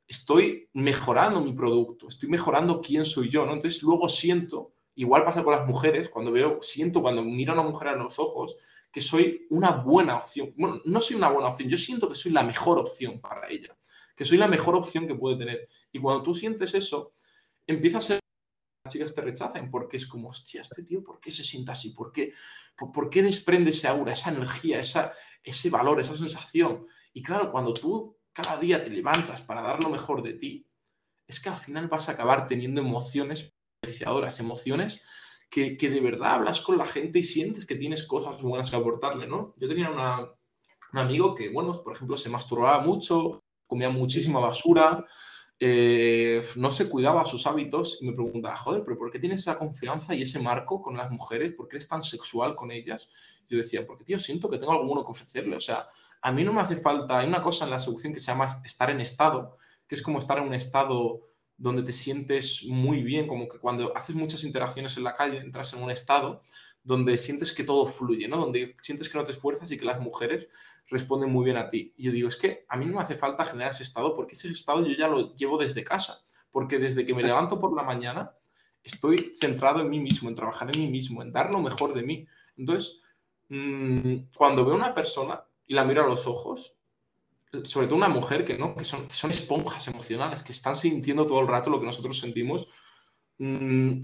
estoy 0.08 0.70
mejorando 0.74 1.41
mi 1.41 1.53
producto, 1.53 2.08
estoy 2.08 2.30
mejorando 2.30 2.82
quién 2.82 3.05
soy 3.05 3.30
yo, 3.30 3.45
¿no? 3.45 3.53
Entonces 3.53 3.84
luego 3.84 4.08
siento, 4.08 4.74
igual 4.95 5.26
pasa 5.26 5.43
con 5.43 5.53
las 5.53 5.68
mujeres, 5.68 6.10
cuando 6.10 6.32
veo, 6.32 6.60
siento 6.62 7.01
cuando 7.01 7.24
miro 7.24 7.51
a 7.51 7.55
una 7.55 7.70
mujer 7.70 7.89
a 7.89 7.95
los 7.95 8.18
ojos, 8.20 8.55
que 8.91 9.01
soy 9.01 9.45
una 9.49 9.72
buena 9.72 10.16
opción. 10.18 10.53
Bueno, 10.55 10.82
no 10.86 11.01
soy 11.01 11.18
una 11.18 11.30
buena 11.30 11.49
opción, 11.49 11.70
yo 11.70 11.78
siento 11.78 12.10
que 12.10 12.16
soy 12.16 12.32
la 12.32 12.43
mejor 12.43 12.80
opción 12.80 13.20
para 13.20 13.49
ella, 13.49 13.78
que 14.16 14.26
soy 14.26 14.38
la 14.38 14.47
mejor 14.47 14.76
opción 14.76 15.08
que 15.08 15.16
puede 15.16 15.38
tener. 15.38 15.68
Y 15.91 15.99
cuando 15.99 16.24
tú 16.24 16.34
sientes 16.34 16.74
eso, 16.74 17.14
empieza 17.66 17.97
a 17.97 18.01
ser 18.01 18.20
las 18.86 18.93
chicas 18.93 19.14
te 19.14 19.22
rechacen 19.22 19.70
porque 19.70 19.97
es 19.97 20.08
como, 20.08 20.30
hostia, 20.30 20.62
este 20.62 20.82
tío, 20.84 21.03
¿por 21.03 21.20
qué 21.20 21.30
se 21.30 21.43
sienta 21.43 21.74
así? 21.74 21.89
¿Por 21.89 22.14
qué, 22.14 22.32
por, 22.76 23.10
qué 23.10 23.22
desprende 23.22 23.72
ese 23.72 23.88
aura, 23.89 24.14
esa 24.14 24.32
energía, 24.32 24.80
esa, 24.80 25.14
ese 25.43 25.70
valor, 25.70 25.99
esa 25.99 26.16
sensación? 26.16 26.88
Y 27.14 27.22
claro, 27.22 27.51
cuando 27.51 27.74
tú 27.74 28.16
cada 28.38 28.60
día 28.60 28.84
te 28.84 28.92
levantas 28.92 29.42
para 29.42 29.64
dar 29.64 29.84
lo 29.84 29.90
mejor 29.90 30.22
de 30.22 30.34
ti, 30.34 30.68
es 31.26 31.40
que 31.40 31.50
al 31.50 31.58
final 31.58 31.88
vas 31.88 32.08
a 32.08 32.12
acabar 32.12 32.48
teniendo 32.48 32.82
emociones 32.82 33.52
apreciadoras, 33.82 34.40
emociones 34.40 35.02
que, 35.50 35.76
de 35.76 36.02
verdad 36.02 36.36
hablas 36.36 36.62
con 36.62 36.78
la 36.78 36.86
gente 36.86 37.20
y 37.20 37.24
sientes 37.24 37.66
que 37.66 37.76
tienes 37.76 38.04
cosas 38.04 38.40
buenas 38.42 38.70
que 38.70 38.76
aportarle, 38.76 39.26
¿no? 39.26 39.56
Yo 39.58 39.68
tenía 39.68 39.90
un 39.90 41.00
amigo 41.00 41.34
que, 41.34 41.50
bueno, 41.50 41.82
por 41.84 41.96
ejemplo, 41.96 42.16
se 42.16 42.30
masturbaba 42.30 42.80
mucho, 42.82 43.42
comía 43.66 43.90
muchísima 43.90 44.40
basura, 44.40 45.04
eh, 45.60 46.44
no 46.58 46.70
se 46.70 46.88
cuidaba 46.88 47.26
sus 47.26 47.48
hábitos 47.48 47.98
y 48.02 48.06
me 48.06 48.14
preguntaba, 48.14 48.56
joder, 48.56 48.84
pero 48.84 49.00
¿por 49.00 49.10
qué 49.10 49.18
tienes 49.20 49.42
esa 49.42 49.58
confianza 49.58 50.14
y 50.14 50.22
ese 50.22 50.40
marco 50.40 50.82
con 50.82 50.96
las 50.96 51.10
mujeres? 51.10 51.54
¿Por 51.54 51.68
qué 51.68 51.78
eres 51.78 51.88
tan 51.88 52.04
sexual 52.04 52.56
con 52.56 52.70
ellas? 52.72 53.10
Yo 53.50 53.58
decía, 53.58 53.88
porque, 53.88 54.04
tío, 54.04 54.20
siento 54.20 54.48
que 54.50 54.60
tengo 54.60 54.74
algo 54.74 54.86
bueno 54.86 55.04
que 55.04 55.12
ofrecerle. 55.12 55.56
O 55.56 55.62
sea, 55.62 55.88
a 56.28 56.32
mí 56.34 56.44
no 56.44 56.52
me 56.52 56.60
hace 56.60 56.76
falta, 56.76 57.20
hay 57.20 57.28
una 57.30 57.42
cosa 57.42 57.64
en 57.64 57.72
la 57.72 57.80
seducción 57.80 58.14
que 58.14 58.20
se 58.20 58.28
llama 58.28 58.50
estar 58.66 58.90
en 58.90 59.00
estado, 59.00 59.58
que 59.88 59.96
es 59.96 60.02
como 60.02 60.20
estar 60.20 60.38
en 60.38 60.44
un 60.44 60.54
estado 60.54 61.22
donde 61.56 61.84
te 61.84 61.94
sientes 61.94 62.66
muy 62.66 63.02
bien, 63.02 63.28
como 63.28 63.48
que 63.48 63.60
cuando 63.60 63.96
haces 63.96 64.14
muchas 64.14 64.44
interacciones 64.44 64.98
en 64.98 65.06
la 65.06 65.16
calle 65.16 65.38
entras 65.38 65.72
en 65.72 65.82
un 65.82 65.90
estado 65.90 66.42
donde 66.84 67.18
sientes 67.18 67.54
que 67.54 67.64
todo 67.64 67.86
fluye, 67.86 68.28
¿no? 68.28 68.36
Donde 68.36 68.76
sientes 68.82 69.08
que 69.08 69.18
no 69.18 69.24
te 69.24 69.32
esfuerzas 69.32 69.72
y 69.72 69.78
que 69.78 69.86
las 69.86 70.02
mujeres 70.02 70.50
responden 70.88 71.32
muy 71.32 71.46
bien 71.46 71.56
a 71.56 71.70
ti. 71.70 71.94
Y 71.96 72.04
yo 72.04 72.12
digo, 72.12 72.28
es 72.28 72.36
que 72.36 72.66
a 72.68 72.76
mí 72.76 72.86
no 72.86 72.96
me 72.98 73.04
hace 73.04 73.16
falta 73.16 73.46
generar 73.46 73.72
ese 73.72 73.84
estado 73.84 74.14
porque 74.14 74.36
ese 74.36 74.50
estado 74.50 74.86
yo 74.86 74.94
ya 74.98 75.08
lo 75.08 75.34
llevo 75.34 75.58
desde 75.58 75.86
casa, 75.86 76.26
porque 76.52 76.78
desde 76.78 77.06
que 77.06 77.16
me 77.16 77.24
levanto 77.24 77.58
por 77.58 77.74
la 77.74 77.84
mañana 77.84 78.34
estoy 78.84 79.18
centrado 79.40 79.80
en 79.80 79.90
mí 79.90 80.02
mismo, 80.02 80.28
en 80.28 80.36
trabajar 80.36 80.76
en 80.76 80.82
mí 80.82 80.88
mismo, 80.92 81.22
en 81.22 81.32
dar 81.32 81.52
lo 81.52 81.62
mejor 81.62 81.94
de 81.94 82.04
mí. 82.04 82.28
Entonces, 82.58 83.00
mm, 83.48 84.28
cuando 84.36 84.66
veo 84.66 84.76
una 84.76 84.94
persona 84.94 85.42
y 85.68 85.74
la 85.74 85.84
miro 85.84 86.03
a 86.03 86.07
los 86.07 86.26
ojos, 86.26 86.78
sobre 87.63 87.88
todo 87.88 87.97
una 87.97 88.09
mujer 88.09 88.43
que, 88.43 88.57
¿no? 88.57 88.76
que 88.76 88.86
son, 88.86 89.09
son 89.09 89.32
esponjas 89.32 89.88
emocionales, 89.88 90.43
que 90.43 90.51
están 90.51 90.76
sintiendo 90.76 91.26
todo 91.26 91.41
el 91.41 91.47
rato 91.47 91.70
lo 91.70 91.80
que 91.80 91.86
nosotros 91.86 92.20
sentimos, 92.20 92.68
mm, 93.38 94.01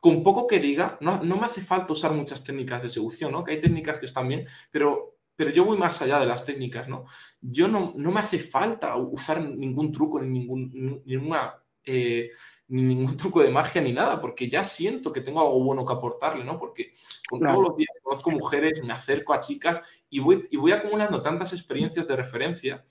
con 0.00 0.22
poco 0.22 0.46
que 0.46 0.60
diga, 0.60 0.98
no, 1.00 1.22
no, 1.22 1.36
me 1.36 1.46
hace 1.46 1.62
falta 1.62 1.92
usar 1.92 2.12
muchas 2.12 2.44
técnicas 2.44 2.82
de 2.82 2.90
seducción, 2.90 3.32
¿no? 3.32 3.42
que 3.42 3.52
hay 3.52 3.60
técnicas 3.60 3.98
que 3.98 4.06
están 4.06 4.28
bien, 4.28 4.46
pero, 4.70 5.16
pero 5.34 5.50
yo 5.50 5.64
voy 5.64 5.78
más 5.78 6.00
allá 6.02 6.20
de 6.20 6.26
las 6.26 6.44
técnicas. 6.44 6.88
¿no? 6.88 7.06
Yo 7.40 7.68
no, 7.68 7.92
no 7.96 8.12
me 8.12 8.20
hace 8.20 8.38
falta 8.38 8.96
usar 8.96 9.40
ningún 9.42 9.90
truco, 9.90 10.20
ni 10.20 10.40
ningún, 10.40 11.02
ninguna... 11.06 11.54
Eh, 11.86 12.30
ni 12.74 12.82
ningún 12.82 13.16
truco 13.16 13.40
de 13.40 13.50
magia 13.50 13.80
ni 13.80 13.92
nada, 13.92 14.20
porque 14.20 14.48
ya 14.48 14.64
siento 14.64 15.12
que 15.12 15.20
tengo 15.20 15.40
algo 15.40 15.62
bueno 15.62 15.86
que 15.86 15.92
aportarle, 15.92 16.44
¿no? 16.44 16.58
Porque 16.58 16.92
con 17.28 17.40
todos 17.40 17.62
los 17.62 17.76
días 17.76 17.90
conozco 18.02 18.30
mujeres, 18.32 18.82
me 18.82 18.92
acerco 18.92 19.32
a 19.32 19.40
chicas 19.40 19.80
y 20.10 20.18
voy, 20.18 20.46
y 20.50 20.56
voy 20.56 20.72
acumulando 20.72 21.22
tantas 21.22 21.52
experiencias 21.52 22.08
de 22.08 22.16
referencia 22.16 22.84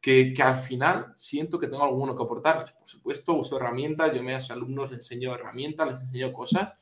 que, 0.00 0.34
que, 0.34 0.42
al 0.42 0.56
final 0.56 1.12
siento 1.16 1.58
que 1.58 1.68
tengo 1.68 1.84
algo 1.84 1.96
bueno 1.96 2.14
que 2.14 2.22
aportarles. 2.22 2.72
Por 2.72 2.88
supuesto, 2.88 3.34
uso 3.34 3.56
herramientas, 3.56 4.14
yo 4.14 4.22
me 4.22 4.34
a 4.34 4.38
mis 4.38 4.50
alumnos 4.50 4.90
les 4.90 4.98
enseño 4.98 5.34
herramientas, 5.34 5.88
les 5.88 6.00
enseño 6.00 6.32
cosas, 6.32 6.74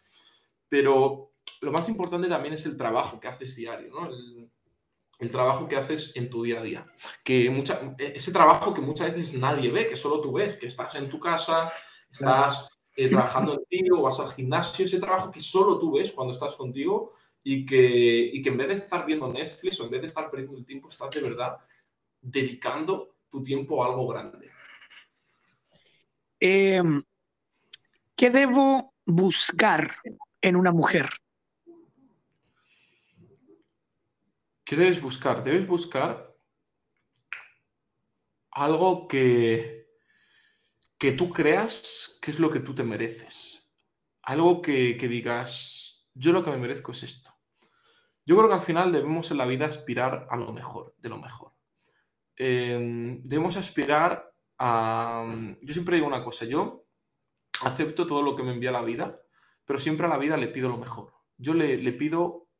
pero 0.68 1.32
lo 1.60 1.70
más 1.70 1.88
importante 1.88 2.28
también 2.28 2.54
es 2.54 2.66
el 2.66 2.76
trabajo 2.76 3.20
que 3.20 3.28
haces 3.28 3.54
diario, 3.54 3.90
¿no? 3.90 4.06
El, 4.06 4.50
el 5.20 5.30
trabajo 5.30 5.68
que 5.68 5.76
haces 5.76 6.12
en 6.16 6.30
tu 6.30 6.42
día 6.42 6.60
a 6.60 6.62
día. 6.62 6.86
Que 7.22 7.50
mucha, 7.50 7.94
ese 7.98 8.32
trabajo 8.32 8.72
que 8.72 8.80
muchas 8.80 9.14
veces 9.14 9.34
nadie 9.34 9.70
ve, 9.70 9.86
que 9.86 9.96
solo 9.96 10.20
tú 10.20 10.32
ves, 10.32 10.56
que 10.56 10.66
estás 10.66 10.94
en 10.94 11.10
tu 11.10 11.20
casa, 11.20 11.70
estás 12.10 12.68
eh, 12.96 13.08
trabajando 13.08 13.54
en 13.54 13.64
ti 13.66 13.90
o 13.90 14.02
vas 14.02 14.20
al 14.20 14.32
gimnasio, 14.32 14.84
ese 14.84 14.98
trabajo 14.98 15.30
que 15.30 15.40
solo 15.40 15.78
tú 15.78 15.92
ves 15.92 16.12
cuando 16.12 16.32
estás 16.32 16.56
contigo 16.56 17.12
y 17.42 17.64
que, 17.64 18.30
y 18.32 18.42
que 18.42 18.48
en 18.48 18.56
vez 18.56 18.68
de 18.68 18.74
estar 18.74 19.06
viendo 19.06 19.32
Netflix 19.32 19.80
o 19.80 19.84
en 19.84 19.90
vez 19.90 20.02
de 20.02 20.08
estar 20.08 20.30
perdiendo 20.30 20.58
el 20.58 20.66
tiempo, 20.66 20.88
estás 20.88 21.10
de 21.10 21.20
verdad 21.20 21.56
dedicando 22.20 23.16
tu 23.28 23.42
tiempo 23.42 23.82
a 23.82 23.86
algo 23.86 24.08
grande. 24.08 24.50
Em, 26.38 27.02
¿Qué 28.16 28.30
debo 28.30 28.94
buscar 29.06 29.96
en 30.42 30.56
una 30.56 30.72
mujer? 30.72 31.08
¿Qué 34.64 34.76
debes 34.76 35.00
buscar? 35.00 35.42
Debes 35.42 35.66
buscar 35.66 36.36
algo 38.50 39.08
que, 39.08 39.79
que 41.00 41.12
tú 41.12 41.30
creas 41.30 42.18
que 42.20 42.30
es 42.30 42.38
lo 42.38 42.50
que 42.50 42.60
tú 42.60 42.74
te 42.74 42.84
mereces. 42.84 43.66
Algo 44.22 44.60
que, 44.60 44.94
digas, 44.94 46.06
yo 46.12 46.30
lo 46.30 46.44
que 46.44 46.50
me 46.50 46.58
merezco 46.58 46.92
es 46.92 47.02
esto. 47.02 47.30
Yo 48.26 48.36
creo 48.36 48.48
que 48.48 48.56
al 48.56 48.60
final 48.60 48.92
debemos 48.92 49.30
en 49.30 49.38
la 49.38 49.46
vida 49.46 49.64
aspirar 49.64 50.28
a 50.30 50.36
lo 50.36 50.52
mejor, 50.52 50.94
de 50.98 51.08
lo 51.08 51.16
mejor. 51.16 51.54
Em, 52.36 53.22
debemos 53.22 53.56
aspirar 53.56 54.30
a... 54.58 55.24
Yo 55.62 55.72
siempre 55.72 55.96
digo 55.96 56.06
una 56.06 56.22
cosa, 56.22 56.44
yo 56.44 56.84
acepto 57.62 58.06
todo 58.06 58.20
lo 58.20 58.36
que 58.36 58.42
me 58.42 58.52
envía 58.52 58.70
la 58.70 58.82
vida, 58.82 59.18
pero 59.64 59.78
siempre 59.78 60.04
a 60.04 60.10
la 60.10 60.18
vida 60.18 60.36
le 60.36 60.48
pido 60.48 60.68
lo 60.68 60.76
mejor. 60.76 61.14
Yo 61.38 61.54
le, 61.54 61.92
pido 61.94 62.50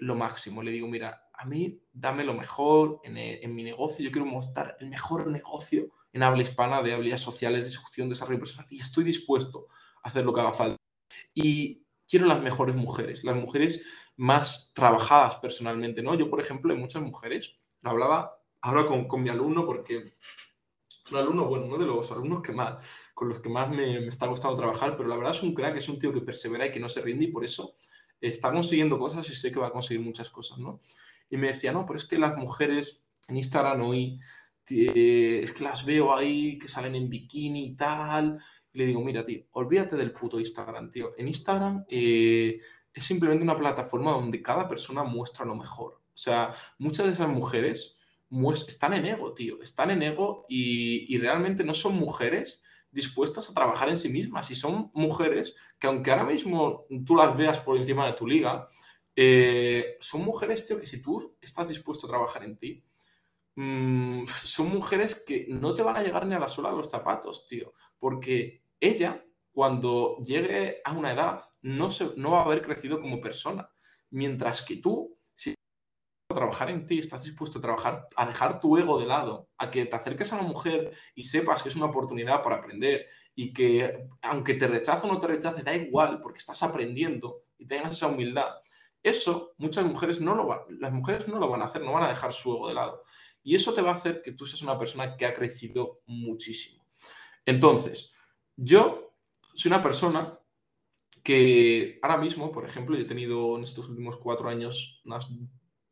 lo 0.00 0.14
máximo, 0.14 0.62
le 0.62 0.70
digo, 0.70 0.88
mira, 0.88 1.28
a 1.34 1.44
mí 1.44 1.78
dame 1.92 2.24
lo 2.24 2.32
mejor 2.32 3.00
en, 3.04 3.18
en 3.18 3.54
mi 3.54 3.64
negocio, 3.64 4.02
yo 4.02 4.10
quiero 4.10 4.24
mostrar 4.24 4.78
el 4.80 4.88
mejor 4.88 5.26
negocio 5.26 5.92
en 6.14 6.22
habla 6.22 6.42
hispana 6.42 6.80
de 6.80 6.94
habilidades 6.94 7.22
sociales, 7.22 7.62
de 7.62 7.70
ejecución, 7.70 8.08
desarrollo 8.08 8.38
personal. 8.38 8.66
Y 8.70 8.80
estoy 8.80 9.02
dispuesto 9.02 9.66
a 10.02 10.08
hacer 10.08 10.24
lo 10.24 10.32
que 10.32 10.40
haga 10.40 10.52
falta. 10.52 10.76
Y 11.34 11.84
quiero 12.08 12.26
las 12.26 12.40
mejores 12.40 12.76
mujeres, 12.76 13.24
las 13.24 13.34
mujeres 13.34 13.84
más 14.16 14.72
trabajadas 14.74 15.36
personalmente, 15.36 16.02
¿no? 16.02 16.14
Yo, 16.14 16.30
por 16.30 16.40
ejemplo, 16.40 16.72
hay 16.72 16.78
muchas 16.78 17.02
mujeres, 17.02 17.56
lo 17.82 17.90
hablaba 17.90 18.40
ahora 18.60 18.86
con, 18.86 19.08
con 19.08 19.24
mi 19.24 19.28
alumno 19.28 19.66
porque 19.66 20.14
es 20.88 21.10
un 21.10 21.18
alumno, 21.18 21.46
bueno, 21.46 21.66
uno 21.66 21.78
de 21.78 21.86
los 21.86 22.12
alumnos 22.12 22.42
que 22.42 22.52
más, 22.52 22.76
con 23.12 23.28
los 23.28 23.40
que 23.40 23.48
más 23.48 23.68
me, 23.68 24.06
está 24.06 24.28
gustando 24.28 24.56
trabajar, 24.56 24.96
pero 24.96 25.08
la 25.08 25.16
verdad 25.16 25.32
es 25.32 25.42
un 25.42 25.52
crack, 25.52 25.76
es 25.78 25.88
un 25.88 25.98
tío 25.98 26.12
que 26.12 26.20
persevera 26.20 26.66
y 26.66 26.70
que 26.70 26.78
no 26.78 26.88
se 26.88 27.02
rinde 27.02 27.24
y 27.24 27.32
por 27.32 27.44
eso 27.44 27.74
está 28.20 28.52
consiguiendo 28.52 29.00
cosas 29.00 29.28
y 29.28 29.34
sé 29.34 29.50
que 29.50 29.58
va 29.58 29.66
a 29.66 29.72
conseguir 29.72 30.04
muchas 30.04 30.30
cosas, 30.30 30.58
¿no? 30.58 30.80
Y 31.28 31.36
me 31.38 31.48
decía, 31.48 31.72
no, 31.72 31.84
pero 31.84 31.98
es 31.98 32.04
que 32.04 32.18
las 32.18 32.36
mujeres 32.36 33.04
en 33.26 33.36
Instagram 33.36 33.82
hoy 33.82 34.20
es 34.66 35.52
que 35.52 35.64
las 35.64 35.84
veo 35.84 36.14
ahí 36.14 36.58
que 36.58 36.68
salen 36.68 36.94
en 36.94 37.08
bikini 37.08 37.66
y 37.66 37.76
tal, 37.76 38.38
y 38.72 38.78
le 38.78 38.86
digo, 38.86 39.00
mira, 39.02 39.24
tío, 39.24 39.44
olvídate 39.52 39.96
del 39.96 40.12
puto 40.12 40.40
Instagram, 40.40 40.90
tío. 40.90 41.12
En 41.16 41.28
Instagram 41.28 41.84
eh, 41.88 42.58
es 42.92 43.04
simplemente 43.04 43.44
una 43.44 43.56
plataforma 43.56 44.10
donde 44.10 44.42
cada 44.42 44.68
persona 44.68 45.04
muestra 45.04 45.44
lo 45.44 45.54
mejor. 45.54 45.94
O 45.94 46.16
sea, 46.16 46.54
muchas 46.78 47.06
de 47.06 47.12
esas 47.12 47.28
mujeres 47.28 47.96
están 48.66 48.94
en 48.94 49.06
ego, 49.06 49.32
tío. 49.32 49.62
Están 49.62 49.90
en 49.90 50.02
ego 50.02 50.44
y, 50.48 51.16
realmente 51.18 51.62
no 51.64 51.72
son 51.72 51.94
mujeres 51.94 52.62
dispuestas 52.90 53.48
a 53.48 53.54
trabajar 53.54 53.88
en 53.88 53.96
sí 53.96 54.08
mismas. 54.08 54.50
Y 54.50 54.56
son 54.56 54.90
mujeres 54.92 55.54
que 55.78 55.86
aunque 55.86 56.10
ahora 56.10 56.24
mismo 56.24 56.86
tú 57.06 57.14
las 57.14 57.36
veas 57.36 57.60
por 57.60 57.76
encima 57.76 58.06
de 58.06 58.12
tu 58.14 58.26
liga, 58.26 58.68
eh, 59.14 59.96
son 60.00 60.24
mujeres, 60.24 60.66
tío, 60.66 60.80
que 60.80 60.86
si 60.86 61.00
tú 61.00 61.36
estás 61.40 61.68
dispuesto 61.68 62.06
a 62.06 62.10
trabajar 62.10 62.42
en 62.42 62.56
ti, 62.58 62.84
mm, 63.56 64.26
son 64.26 64.68
mujeres 64.70 65.22
que 65.26 65.46
no 65.48 65.74
te 65.74 65.82
van 65.82 65.96
a 65.96 66.02
llegar 66.02 66.26
ni 66.26 66.34
a 66.34 66.38
la 66.38 66.48
suela 66.48 66.70
de 66.70 66.76
los 66.76 66.90
zapatos, 66.90 67.46
tío. 67.46 67.72
Porque 67.98 68.62
ella, 68.80 69.24
cuando 69.52 70.18
llegue 70.24 70.80
a 70.84 70.92
una 70.92 71.12
edad, 71.12 71.40
no, 71.62 71.90
se, 71.90 72.12
no 72.16 72.32
va 72.32 72.40
a 72.40 72.44
haber 72.44 72.62
crecido 72.62 73.00
como 73.00 73.20
persona. 73.20 73.68
Mientras 74.10 74.62
que 74.62 74.76
tú, 74.76 75.18
si 75.34 75.50
estás 75.50 75.60
a 76.30 76.34
trabajar 76.34 76.70
en 76.70 76.86
ti, 76.86 76.98
estás 76.98 77.24
dispuesto 77.24 77.58
a 77.58 77.62
trabajar, 77.62 78.08
a 78.16 78.26
dejar 78.26 78.60
tu 78.60 78.76
ego 78.76 78.98
de 78.98 79.06
lado, 79.06 79.48
a 79.58 79.70
que 79.70 79.86
te 79.86 79.96
acerques 79.96 80.32
a 80.32 80.36
una 80.36 80.48
mujer 80.48 80.92
y 81.14 81.24
sepas 81.24 81.62
que 81.62 81.68
es 81.68 81.76
una 81.76 81.86
oportunidad 81.86 82.42
para 82.42 82.56
aprender 82.56 83.06
y 83.34 83.52
que 83.52 84.08
aunque 84.22 84.54
te 84.54 84.66
rechace 84.66 85.06
o 85.06 85.12
no 85.12 85.18
te 85.18 85.26
rechace, 85.26 85.62
da 85.62 85.74
igual 85.74 86.20
porque 86.20 86.38
estás 86.38 86.62
aprendiendo 86.62 87.44
y 87.58 87.66
tengas 87.66 87.92
esa 87.92 88.06
humildad. 88.06 88.54
Eso 89.02 89.54
muchas 89.58 89.84
mujeres 89.84 90.20
no 90.20 90.34
lo 90.34 90.46
van, 90.46 90.60
las 90.80 90.92
mujeres 90.92 91.28
no 91.28 91.38
lo 91.38 91.48
van 91.48 91.60
a 91.60 91.66
hacer, 91.66 91.82
no 91.82 91.92
van 91.92 92.04
a 92.04 92.08
dejar 92.08 92.32
su 92.32 92.54
ego 92.54 92.68
de 92.68 92.74
lado. 92.74 93.04
Y 93.44 93.54
eso 93.54 93.72
te 93.72 93.82
va 93.82 93.92
a 93.92 93.94
hacer 93.94 94.22
que 94.22 94.32
tú 94.32 94.46
seas 94.46 94.62
una 94.62 94.78
persona 94.78 95.16
que 95.16 95.26
ha 95.26 95.34
crecido 95.34 96.00
muchísimo. 96.06 96.84
Entonces, 97.44 98.10
yo 98.56 99.14
soy 99.54 99.68
una 99.68 99.82
persona 99.82 100.38
que 101.22 101.98
ahora 102.02 102.16
mismo, 102.16 102.50
por 102.50 102.64
ejemplo, 102.64 102.96
he 102.96 103.04
tenido 103.04 103.56
en 103.56 103.64
estos 103.64 103.88
últimos 103.88 104.16
cuatro 104.16 104.48
años 104.48 105.02
unas 105.04 105.28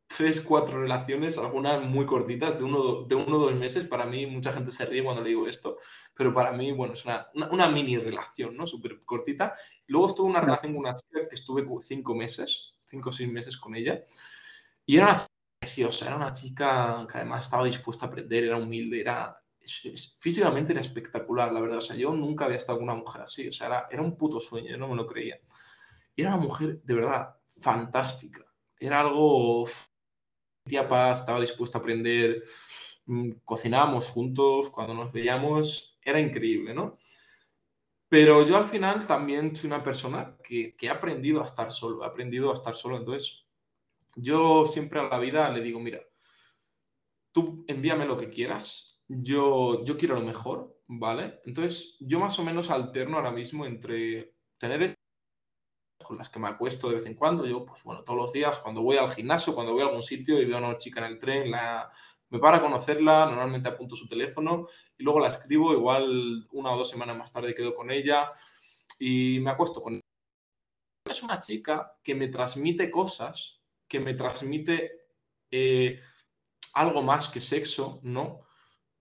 tres, 0.07 0.41
cuatro 0.41 0.81
relaciones, 0.81 1.39
algunas 1.39 1.83
muy 1.83 2.05
cortitas, 2.07 2.59
de 2.59 2.65
uno, 2.65 3.05
de 3.05 3.15
uno 3.15 3.37
o 3.37 3.41
dos 3.41 3.55
meses. 3.55 3.87
Para 3.87 4.07
mí, 4.07 4.27
mucha 4.27 4.53
gente 4.53 4.71
se 4.71 4.85
ríe 4.87 5.05
cuando 5.05 5.23
le 5.23 5.31
digo 5.31 5.47
esto, 5.47 5.79
pero 6.15 6.35
para 6.35 6.53
mí, 6.53 6.73
bueno, 6.73 6.95
es 6.95 7.05
una, 7.05 7.29
una, 7.51 7.69
mini 7.69 7.97
relación, 7.99 8.57
¿no? 8.57 8.67
Súper 8.67 9.05
cortita. 9.05 9.55
Luego 9.87 10.09
estuve 10.09 10.31
una 10.31 10.41
relación 10.41 10.73
con 10.73 10.81
una 10.81 10.95
chica 10.95 11.29
que 11.29 11.35
estuve 11.35 11.67
cinco 11.81 12.15
meses, 12.15 12.77
cinco 12.87 13.09
o 13.09 13.13
seis 13.13 13.31
meses 13.31 13.57
con 13.57 13.75
ella, 13.75 14.05
y 14.85 14.97
era 14.97 15.07
una 15.07 15.19
preciosa, 15.63 16.07
era 16.07 16.17
una 16.17 16.33
chica 16.33 17.07
que 17.11 17.19
además 17.19 17.45
estaba 17.45 17.65
dispuesta 17.65 18.07
a 18.07 18.09
aprender, 18.09 18.45
era 18.45 18.57
humilde, 18.57 19.01
era, 19.01 19.37
físicamente 20.19 20.73
era 20.73 20.81
espectacular, 20.81 21.53
la 21.53 21.61
verdad. 21.61 21.79
O 21.79 21.81
sea, 21.81 21.97
yo 21.97 22.13
nunca 22.13 22.45
había 22.47 22.57
estado 22.57 22.79
con 22.79 22.89
una 22.89 22.97
mujer 22.97 23.23
así. 23.23 23.49
O 23.49 23.53
sea, 23.53 23.87
era, 23.91 24.03
un 24.03 24.17
puto 24.17 24.41
sueño, 24.41 24.71
yo 24.71 24.77
no 24.77 24.89
me 24.89 24.97
lo 24.97 25.07
creía. 25.07 25.39
Era 26.17 26.35
una 26.35 26.43
mujer 26.43 26.83
de 26.83 26.95
verdad 26.95 27.37
fantástica. 27.61 28.45
Era 28.79 29.01
algo. 29.01 29.65
Tía 30.65 30.89
paz, 30.89 31.21
estaba 31.21 31.41
dispuesta 31.41 31.79
a 31.79 31.81
aprender. 31.81 32.43
Mm, 33.07 33.31
cocinábamos 33.45 34.11
juntos, 34.11 34.71
cuando 34.71 34.95
nos 34.95 35.13
veíamos, 35.13 35.99
era 36.03 36.21
increíble, 36.21 36.75
¿no? 36.75 36.99
Pero 38.09 38.47
yo 38.47 38.57
al 38.57 38.67
final 38.67 39.07
también 39.07 39.57
soy 39.57 39.69
una 39.69 39.83
persona 39.83 40.37
que, 40.45 40.77
que 40.77 40.87
he 40.87 40.91
aprendido 40.91 41.43
a 41.43 41.47
estar 41.47 41.71
solo, 41.73 42.05
he 42.05 42.07
aprendido 42.07 42.51
a 42.51 42.55
estar 42.55 42.77
solo. 42.77 42.99
Entonces, 42.99 43.42
yo 44.17 44.67
siempre 44.67 45.01
a 45.01 45.09
la 45.09 45.19
vida 45.19 45.51
le 45.51 45.63
digo, 45.63 45.81
mira, 45.81 46.01
tú 47.33 47.65
envíame 47.69 48.07
lo 48.07 48.17
que 48.17 48.31
quieras, 48.31 49.03
yo, 49.09 49.85
yo 49.85 49.97
quiero 49.97 50.15
lo 50.15 50.23
mejor, 50.23 50.79
¿vale? 50.87 51.41
Entonces, 51.45 51.97
yo 52.01 52.19
más 52.19 52.39
o 52.39 52.45
menos 52.45 52.71
alterno 52.71 53.17
ahora 53.17 53.33
mismo 53.33 53.67
entre 53.67 54.35
tener 54.59 54.95
con 56.03 56.19
las 56.19 56.29
que 56.29 56.41
me 56.41 56.49
acuesto 56.49 56.89
de 56.89 56.95
vez 56.95 57.07
en 57.07 57.15
cuando. 57.15 57.47
Yo, 57.47 57.65
pues 57.65 57.83
bueno, 57.85 58.03
todos 58.05 58.19
los 58.19 58.33
días, 58.33 58.59
cuando 58.59 58.83
voy 58.83 58.97
al 58.97 59.13
gimnasio, 59.13 59.55
cuando 59.55 59.73
voy 59.73 59.83
a 59.83 59.87
algún 59.87 60.03
sitio 60.03 60.41
y 60.41 60.45
veo 60.45 60.57
a 60.57 60.61
una 60.61 60.79
chica 60.79 61.01
en 61.01 61.13
el 61.13 61.19
tren, 61.19 61.51
me 61.51 62.39
para 62.39 62.57
a 62.57 62.63
conocerla, 62.63 63.27
normalmente 63.27 63.69
apunto 63.69 63.95
su 63.95 64.09
teléfono 64.09 64.67
y 64.97 65.05
luego 65.05 65.21
la 65.21 65.29
escribo, 65.29 65.73
igual 65.73 66.47
una 66.53 66.73
o 66.73 66.79
dos 66.79 66.89
semanas 66.91 67.17
más 67.17 67.31
tarde 67.33 67.55
quedo 67.55 67.75
con 67.75 67.91
ella 67.91 68.33
y 68.99 69.39
me 69.41 69.51
acuesto 69.51 69.83
con 69.83 69.95
ella. 69.95 70.03
Es 71.09 71.23
una 71.23 71.41
chica 71.41 71.99
que 72.03 72.15
me 72.15 72.29
transmite 72.29 72.91
cosas, 72.91 73.62
que 73.93 74.01
me 74.01 74.15
transmite 74.15 74.91
eh, 75.51 76.01
algo 76.73 77.03
más 77.03 77.29
que 77.29 77.41
sexo, 77.41 78.01
¿no? 78.05 78.41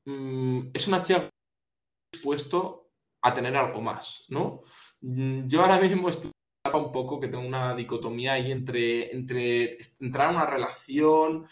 Mm, 0.03 0.71
es 0.73 0.85
una 0.85 1.01
chica 1.01 1.29
dispuesto 2.11 2.91
a 3.21 3.33
tener 3.33 3.55
algo 3.55 3.79
más, 3.79 4.25
¿no? 4.27 4.63
Mm, 4.99 5.47
yo 5.47 5.61
ahora 5.61 5.79
mismo 5.79 6.09
estoy 6.09 6.31
un 6.73 6.91
poco 6.91 7.21
que 7.21 7.29
tengo 7.29 7.47
una 7.47 7.73
dicotomía 7.73 8.33
ahí 8.33 8.51
entre, 8.51 9.15
entre 9.15 9.77
entrar 10.01 10.29
en 10.29 10.35
una 10.35 10.45
relación 10.45 11.47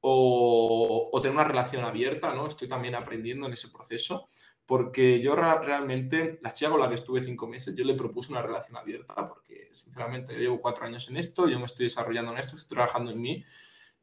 o, 0.00 1.18
tener 1.20 1.34
una 1.34 1.48
relación 1.48 1.84
abierta, 1.84 2.32
¿no? 2.32 2.46
Estoy 2.46 2.68
también 2.68 2.94
aprendiendo 2.94 3.48
en 3.48 3.54
ese 3.54 3.70
proceso, 3.70 4.28
porque 4.66 5.20
yo 5.20 5.36
realmente, 5.36 6.38
la 6.42 6.52
chica 6.52 6.70
con 6.70 6.80
la 6.80 6.88
que 6.88 6.94
estuve 6.94 7.20
cinco 7.20 7.46
meses, 7.46 7.74
yo 7.76 7.84
le 7.84 7.94
propuse 7.94 8.32
una 8.32 8.42
relación 8.42 8.76
abierta, 8.76 9.28
porque 9.28 9.68
sinceramente 9.72 10.32
yo 10.34 10.40
llevo 10.40 10.60
cuatro 10.60 10.86
años 10.86 11.08
en 11.10 11.18
esto, 11.18 11.48
yo 11.48 11.58
me 11.58 11.66
estoy 11.66 11.86
desarrollando 11.86 12.32
en 12.32 12.38
esto, 12.38 12.56
estoy 12.56 12.76
trabajando 12.76 13.10
en 13.10 13.20
mí, 13.20 13.44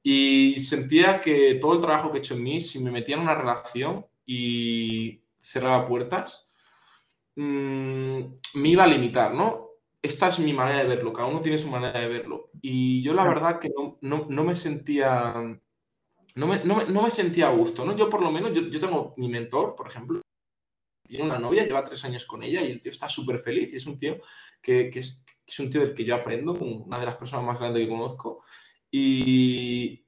y 0.04 0.60
sentía 0.62 1.22
que 1.22 1.56
todo 1.56 1.74
el 1.74 1.82
trabajo 1.82 2.12
que 2.12 2.18
he 2.18 2.20
hecho 2.20 2.36
en 2.36 2.44
mí, 2.44 2.62
si 2.62 2.80
me 2.80 2.92
metía 2.92 3.16
en 3.16 3.22
una 3.22 3.36
relación 3.36 4.06
y 4.26 5.22
cerraba 5.40 5.88
puertas, 5.88 6.48
mm, 7.36 8.20
me 8.56 8.70
iba 8.70 8.84
a 8.84 8.88
limitar, 8.88 9.34
¿no? 9.34 9.70
Esta 10.02 10.30
es 10.30 10.40
mi 10.40 10.54
manera 10.54 10.80
de 10.80 10.88
verlo, 10.88 11.14
cada 11.14 11.28
uno 11.28 11.42
tiene 11.42 11.58
su 11.60 11.70
manera 11.70 12.00
de 12.00 12.08
verlo. 12.08 12.50
Y 12.62 13.02
yo 13.04 13.14
la 13.14 13.24
verdad 13.24 13.60
que 13.60 13.70
no, 14.02 14.28
me 14.30 14.56
sentía... 14.56 15.60
No 16.34 16.48
me, 16.48 17.12
sentía 17.12 17.48
a 17.48 17.52
gusto, 17.52 17.84
¿no? 17.86 17.96
Yo 17.96 18.10
por 18.10 18.22
lo 18.22 18.32
menos, 18.32 18.52
yo, 18.54 18.80
tengo 18.80 19.14
mi 19.18 19.28
mentor, 19.28 19.76
por 19.76 19.88
ejemplo, 19.88 20.22
tiene 21.12 21.26
una 21.26 21.40
novia, 21.40 21.66
lleva 21.66 21.84
tres 21.84 22.06
años 22.06 22.26
con 22.26 22.42
ella 22.42 22.62
y 22.62 22.72
el 22.72 22.80
tío 22.80 22.90
está 22.90 23.10
súper 23.10 23.38
feliz 23.38 23.74
y 23.74 23.76
es 23.76 23.86
un 23.86 23.98
tío 23.98 24.18
que, 24.62 24.88
es, 24.88 25.60
un 25.60 25.70
tío 25.70 25.82
del 25.82 25.94
que 25.94 26.06
yo 26.06 26.16
aprendo, 26.16 26.54
una 26.54 27.00
de 27.00 27.06
las 27.06 27.18
personas 27.18 27.46
más 27.46 27.60
grandes 27.60 27.84
que 27.84 27.90
conozco 27.90 28.46
y 28.90 30.06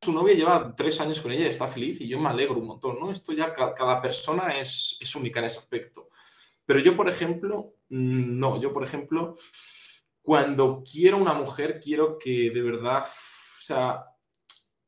su 0.00 0.12
novia 0.12 0.34
lleva 0.36 0.76
tres 0.76 1.00
años 1.00 1.20
con 1.20 1.32
ella 1.32 1.46
y 1.46 1.48
está 1.48 1.66
feliz 1.66 2.00
y 2.00 2.06
yo 2.06 2.20
me 2.20 2.28
alegro 2.28 2.56
un 2.56 2.68
montón, 2.68 3.00
¿no? 3.00 3.10
Esto 3.10 3.32
ya 3.32 3.52
cada, 3.52 4.00
persona 4.00 4.60
es, 4.60 4.96
es, 5.00 5.16
única 5.16 5.40
en 5.40 5.46
ese 5.46 5.58
aspecto. 5.58 6.08
Pero 6.64 6.78
yo, 6.78 6.96
por 6.96 7.08
ejemplo, 7.08 7.74
mm, 7.88 8.38
no, 8.38 8.60
yo, 8.62 8.72
por 8.72 8.84
ejemplo, 8.84 9.34
cuando 10.22 10.84
quiero 10.88 11.16
una 11.16 11.34
mujer, 11.34 11.80
quiero 11.82 12.16
que 12.16 12.50
de 12.50 12.62
verdad, 12.62 13.02
o 13.02 13.64
sea, 13.64 14.04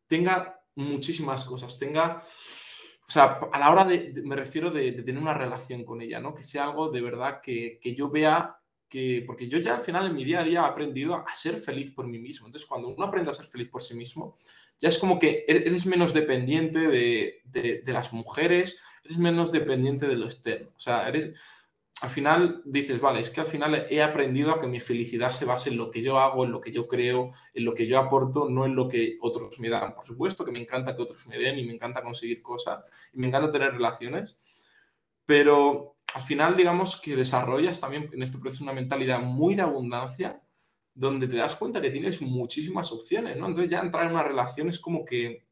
tenga 0.06 0.60
muchísimas 0.76 1.44
cosas, 1.44 1.76
tenga, 1.76 2.22
o 3.08 3.10
sea, 3.10 3.40
a 3.52 3.58
la 3.58 3.70
hora 3.70 3.84
de, 3.84 4.12
me 4.22 4.36
refiero 4.36 4.70
de, 4.70 4.92
de, 4.92 5.02
tener 5.02 5.20
una 5.20 5.32
relación 5.32 5.82
con 5.84 6.02
ella, 6.02 6.20
¿no? 6.20 6.34
Que 6.34 6.42
sea 6.42 6.64
algo 6.64 6.90
de 6.90 7.00
verdad 7.00 7.40
que, 7.40 7.80
que 7.80 7.94
yo 7.94 8.10
vea 8.10 8.58
que, 8.88 9.22
porque 9.26 9.48
yo 9.48 9.58
ya 9.58 9.76
al 9.76 9.80
final 9.80 10.06
en 10.06 10.14
mi 10.14 10.24
día 10.24 10.40
a 10.40 10.44
día 10.44 10.60
he 10.60 10.64
aprendido 10.64 11.14
a 11.14 11.34
ser 11.34 11.54
feliz 11.54 11.90
por 11.90 12.06
mí 12.06 12.18
mismo. 12.18 12.46
Entonces, 12.46 12.68
cuando 12.68 12.88
uno 12.88 13.06
aprende 13.06 13.30
a 13.30 13.34
ser 13.34 13.46
feliz 13.46 13.68
por 13.68 13.82
sí 13.82 13.94
mismo, 13.94 14.36
ya 14.78 14.90
es 14.90 14.98
como 14.98 15.18
que 15.18 15.44
e-, 15.48 15.64
eres 15.66 15.86
menos 15.86 16.12
dependiente 16.12 16.80
de, 16.86 17.42
de, 17.44 17.92
las 17.92 18.12
mujeres, 18.12 18.78
eres 19.04 19.16
menos 19.16 19.52
dependiente 19.52 20.06
de 20.06 20.16
lo 20.16 20.26
externo. 20.26 20.70
O 20.76 20.80
sea, 20.80 21.08
eres, 21.08 21.38
al 22.00 22.10
final 22.10 22.62
dices, 22.64 23.00
vale, 23.00 23.20
es 23.20 23.30
que 23.30 23.40
al 23.40 23.46
final 23.46 23.86
he 23.90 24.02
aprendido 24.02 24.52
a 24.52 24.60
que 24.60 24.68
mi 24.68 24.78
felicidad 24.78 25.30
se 25.30 25.44
base 25.44 25.70
en 25.70 25.76
lo 25.76 25.90
que 25.90 26.00
yo 26.00 26.20
hago, 26.20 26.44
en 26.44 26.52
lo 26.52 26.60
que 26.60 26.70
yo 26.70 26.86
creo, 26.86 27.32
en 27.52 27.64
lo 27.64 27.74
que 27.74 27.86
yo 27.88 27.98
aporto, 27.98 28.48
no 28.48 28.66
en 28.66 28.76
lo 28.76 28.88
que 28.88 29.18
otros 29.20 29.58
me 29.58 29.68
dan. 29.68 29.94
Por 29.94 30.06
supuesto 30.06 30.44
que 30.44 30.52
me 30.52 30.60
encanta 30.60 30.94
que 30.94 31.02
otros 31.02 31.26
me 31.26 31.38
den 31.38 31.58
y 31.58 31.64
me 31.64 31.74
encanta 31.74 32.02
conseguir 32.02 32.40
cosas 32.40 32.84
y 33.12 33.18
me 33.18 33.26
encanta 33.26 33.50
tener 33.50 33.72
relaciones, 33.72 34.36
pero 35.24 35.96
al 36.14 36.22
final, 36.22 36.56
digamos 36.56 37.00
que 37.00 37.16
desarrollas 37.16 37.80
también 37.80 38.08
en 38.12 38.22
este 38.22 38.38
proceso 38.38 38.62
una 38.62 38.72
mentalidad 38.72 39.20
muy 39.20 39.56
de 39.56 39.62
abundancia, 39.62 40.40
donde 40.94 41.28
te 41.28 41.36
das 41.36 41.56
cuenta 41.56 41.80
que 41.80 41.90
tienes 41.90 42.22
muchísimas 42.22 42.92
opciones, 42.92 43.36
¿no? 43.36 43.46
Entonces 43.46 43.70
ya 43.70 43.80
entrar 43.80 44.06
en 44.06 44.12
una 44.12 44.22
relación 44.22 44.68
es 44.68 44.78
como 44.78 45.04
que, 45.04 45.46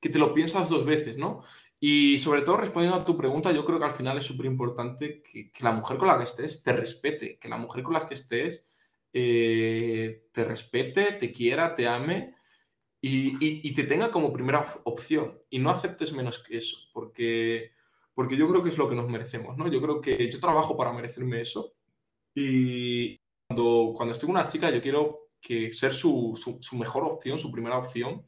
que 0.00 0.08
te 0.08 0.18
lo 0.18 0.32
piensas 0.32 0.68
dos 0.68 0.84
veces, 0.84 1.16
¿no? 1.16 1.42
Y 1.84 2.20
sobre 2.20 2.42
todo, 2.42 2.58
respondiendo 2.58 2.96
a 2.96 3.04
tu 3.04 3.16
pregunta, 3.16 3.50
yo 3.50 3.64
creo 3.64 3.80
que 3.80 3.86
al 3.86 3.92
final 3.92 4.16
es 4.16 4.24
súper 4.24 4.46
importante 4.46 5.20
que, 5.20 5.50
la 5.60 5.72
mujer 5.72 5.96
con 5.98 6.06
la 6.06 6.16
que 6.16 6.24
estés 6.24 6.62
te 6.62 6.72
respete, 6.72 7.38
que 7.40 7.48
la 7.48 7.56
mujer 7.56 7.82
con 7.82 7.94
la 7.94 8.06
que 8.06 8.14
estés 8.14 8.64
eh, 9.12 10.28
te 10.30 10.44
respete, 10.44 11.12
te 11.12 11.32
quiera, 11.32 11.74
te 11.74 11.88
ame 11.88 12.36
y, 13.00 13.36
y 13.68 13.74
te 13.74 13.82
tenga 13.82 14.12
como 14.12 14.32
primera 14.32 14.64
opción 14.84 15.40
y 15.50 15.58
no 15.58 15.70
aceptes 15.70 16.12
menos 16.12 16.38
que 16.38 16.58
eso, 16.58 16.76
porque 16.92 17.72
porque 18.14 18.36
yo 18.36 18.48
creo 18.48 18.62
que 18.62 18.70
es 18.70 18.78
lo 18.78 18.88
que 18.88 18.94
nos 18.94 19.08
merecemos, 19.08 19.56
¿no? 19.56 19.68
Yo 19.68 19.80
creo 19.80 20.00
que 20.00 20.30
yo 20.30 20.38
trabajo 20.38 20.76
para 20.76 20.92
merecerme 20.92 21.40
eso 21.40 21.74
y 22.34 23.18
cuando, 23.48 23.94
cuando 23.96 24.12
estoy 24.12 24.26
con 24.26 24.36
una 24.36 24.46
chica 24.46 24.70
yo 24.70 24.80
quiero 24.80 25.30
que 25.40 25.72
ser 25.72 25.92
su, 25.92 26.38
su, 26.60 26.76
mejor 26.76 27.04
opción, 27.04 27.38
su 27.38 27.50
primera 27.50 27.78
opción 27.78 28.24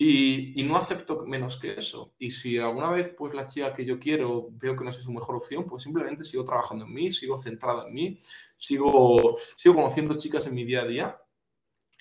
Y, 0.00 0.62
no 0.62 0.76
acepto 0.76 1.26
menos 1.26 1.56
que 1.58 1.72
eso. 1.74 2.14
Y 2.18 2.30
si 2.30 2.56
alguna 2.58 2.90
vez, 2.90 3.12
pues 3.16 3.34
la 3.34 3.46
chica 3.46 3.74
que 3.74 3.84
yo 3.84 3.98
quiero 3.98 4.48
veo 4.52 4.76
que 4.76 4.84
no 4.84 4.90
es 4.90 4.96
su 4.96 5.12
mejor 5.12 5.34
opción, 5.34 5.64
pues 5.66 5.82
simplemente 5.82 6.24
sigo 6.24 6.44
trabajando 6.44 6.84
en 6.84 6.94
mí, 6.94 7.10
sigo 7.10 7.36
centrado 7.36 7.88
en 7.88 7.92
mí, 7.94 8.18
sigo, 8.56 9.36
sigo 9.56 9.74
conociendo 9.74 10.14
chicas 10.16 10.46
en 10.46 10.54
mi 10.54 10.64
día 10.64 10.82
a 10.82 10.86
día. 10.86 11.20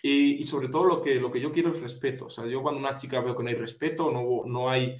Y, 0.03 0.43
sobre 0.43 0.69
todo 0.69 0.85
lo 0.85 1.01
que, 1.01 1.15
lo 1.15 1.31
que 1.31 1.41
yo 1.41 1.51
quiero 1.51 1.73
es 1.73 1.81
respeto. 1.81 2.27
O 2.27 2.29
sea, 2.29 2.45
yo 2.45 2.61
cuando 2.61 2.79
una 2.79 2.95
chica 2.95 3.19
veo 3.21 3.35
que 3.35 3.43
no 3.43 3.49
hay 3.49 3.55
respeto, 3.55 4.11
no, 4.11 4.43
no 4.45 4.69
hay, 4.69 4.97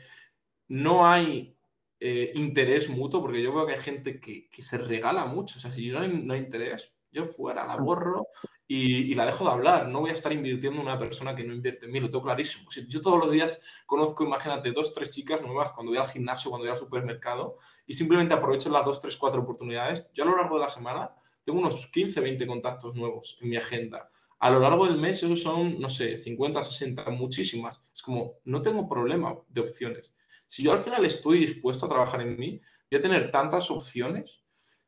no 0.70 1.06
hay 1.08 1.56
eh, 2.00 2.32
interés 2.36 2.90
mutuo, 2.90 3.22
porque 3.22 3.44
yo 3.44 3.54
veo 3.54 3.68
que 3.68 3.74
hay 3.74 3.80
gente 3.80 4.20
que, 4.20 4.50
que 4.50 4.62
se 4.64 4.78
regala 4.80 5.26
mucho. 5.26 5.60
O 5.60 5.62
sea, 5.62 5.72
si 5.72 5.90
no 5.90 6.00
hay, 6.00 6.10
no 6.10 6.34
hay 6.34 6.40
interés, 6.40 6.97
yo 7.12 7.26
fuera, 7.26 7.66
la 7.66 7.78
borro 7.78 8.28
y, 8.68 9.16
la 9.16 9.26
dejo 9.26 9.46
de 9.46 9.52
hablar. 9.52 9.88
No 9.88 10.02
voy 10.02 10.12
a 10.12 10.14
estar 10.14 10.32
invirtiendo 10.32 10.82
en 10.82 10.88
una 10.88 11.00
persona 11.00 11.36
que 11.36 11.44
no 11.44 11.54
invierte 11.54 11.86
en 11.86 11.92
mí, 11.92 12.00
lo 12.00 12.10
tengo 12.10 12.24
clarísimo. 12.24 12.70
yo 12.88 13.02
todos 13.02 13.20
los 13.20 13.32
días 13.32 13.62
conozco, 13.86 14.24
imagínate, 14.24 14.72
dos, 14.72 14.94
tres 14.94 15.10
chicas 15.10 15.42
nuevas 15.42 15.72
cuando 15.72 15.92
voy 15.92 16.00
al 16.00 16.10
gimnasio, 16.10 16.52
cuando 16.52 16.66
voy 16.66 16.72
al 16.72 16.78
supermercado 16.78 17.58
y 17.86 17.94
simplemente 17.94 18.34
aprovecho 18.34 18.70
las 18.70 18.86
dos, 18.86 19.00
tres, 19.02 19.16
cuatro 19.16 19.42
oportunidades. 19.42 20.08
Yo 20.14 20.24
a 20.24 20.28
lo 20.28 20.38
largo 20.38 20.56
de 20.56 20.64
la 20.64 20.70
semana 20.70 21.12
tengo 21.44 21.60
unos 21.60 21.88
15, 21.88 22.20
20 22.20 22.46
contactos 22.46 22.96
nuevos 22.96 23.38
en 23.42 23.50
mi 23.50 23.58
agenda. 23.58 24.10
A 24.40 24.52
lo 24.52 24.60
largo 24.60 24.86
del 24.86 24.98
mes 24.98 25.24
esos 25.24 25.42
son, 25.42 25.80
no 25.80 25.90
sé, 25.90 26.18
50, 26.18 26.64
60, 26.64 27.10
muchísimas. 27.12 27.82
Es 27.94 28.02
como, 28.04 28.36
no 28.44 28.62
tengo 28.62 28.88
problema 28.88 29.36
de 29.48 29.62
opciones. 29.62 30.14
Si 30.46 30.64
yo 30.64 30.72
al 30.72 30.80
final 30.80 31.06
estoy 31.06 31.40
dispuesto 31.40 31.86
a 31.86 31.90
trabajar 31.90 32.22
en 32.22 32.38
mí, 32.38 32.62
voy 32.92 33.00
a 33.00 33.02
tener 33.02 33.32
tantas 33.32 33.72
opciones 33.72 34.42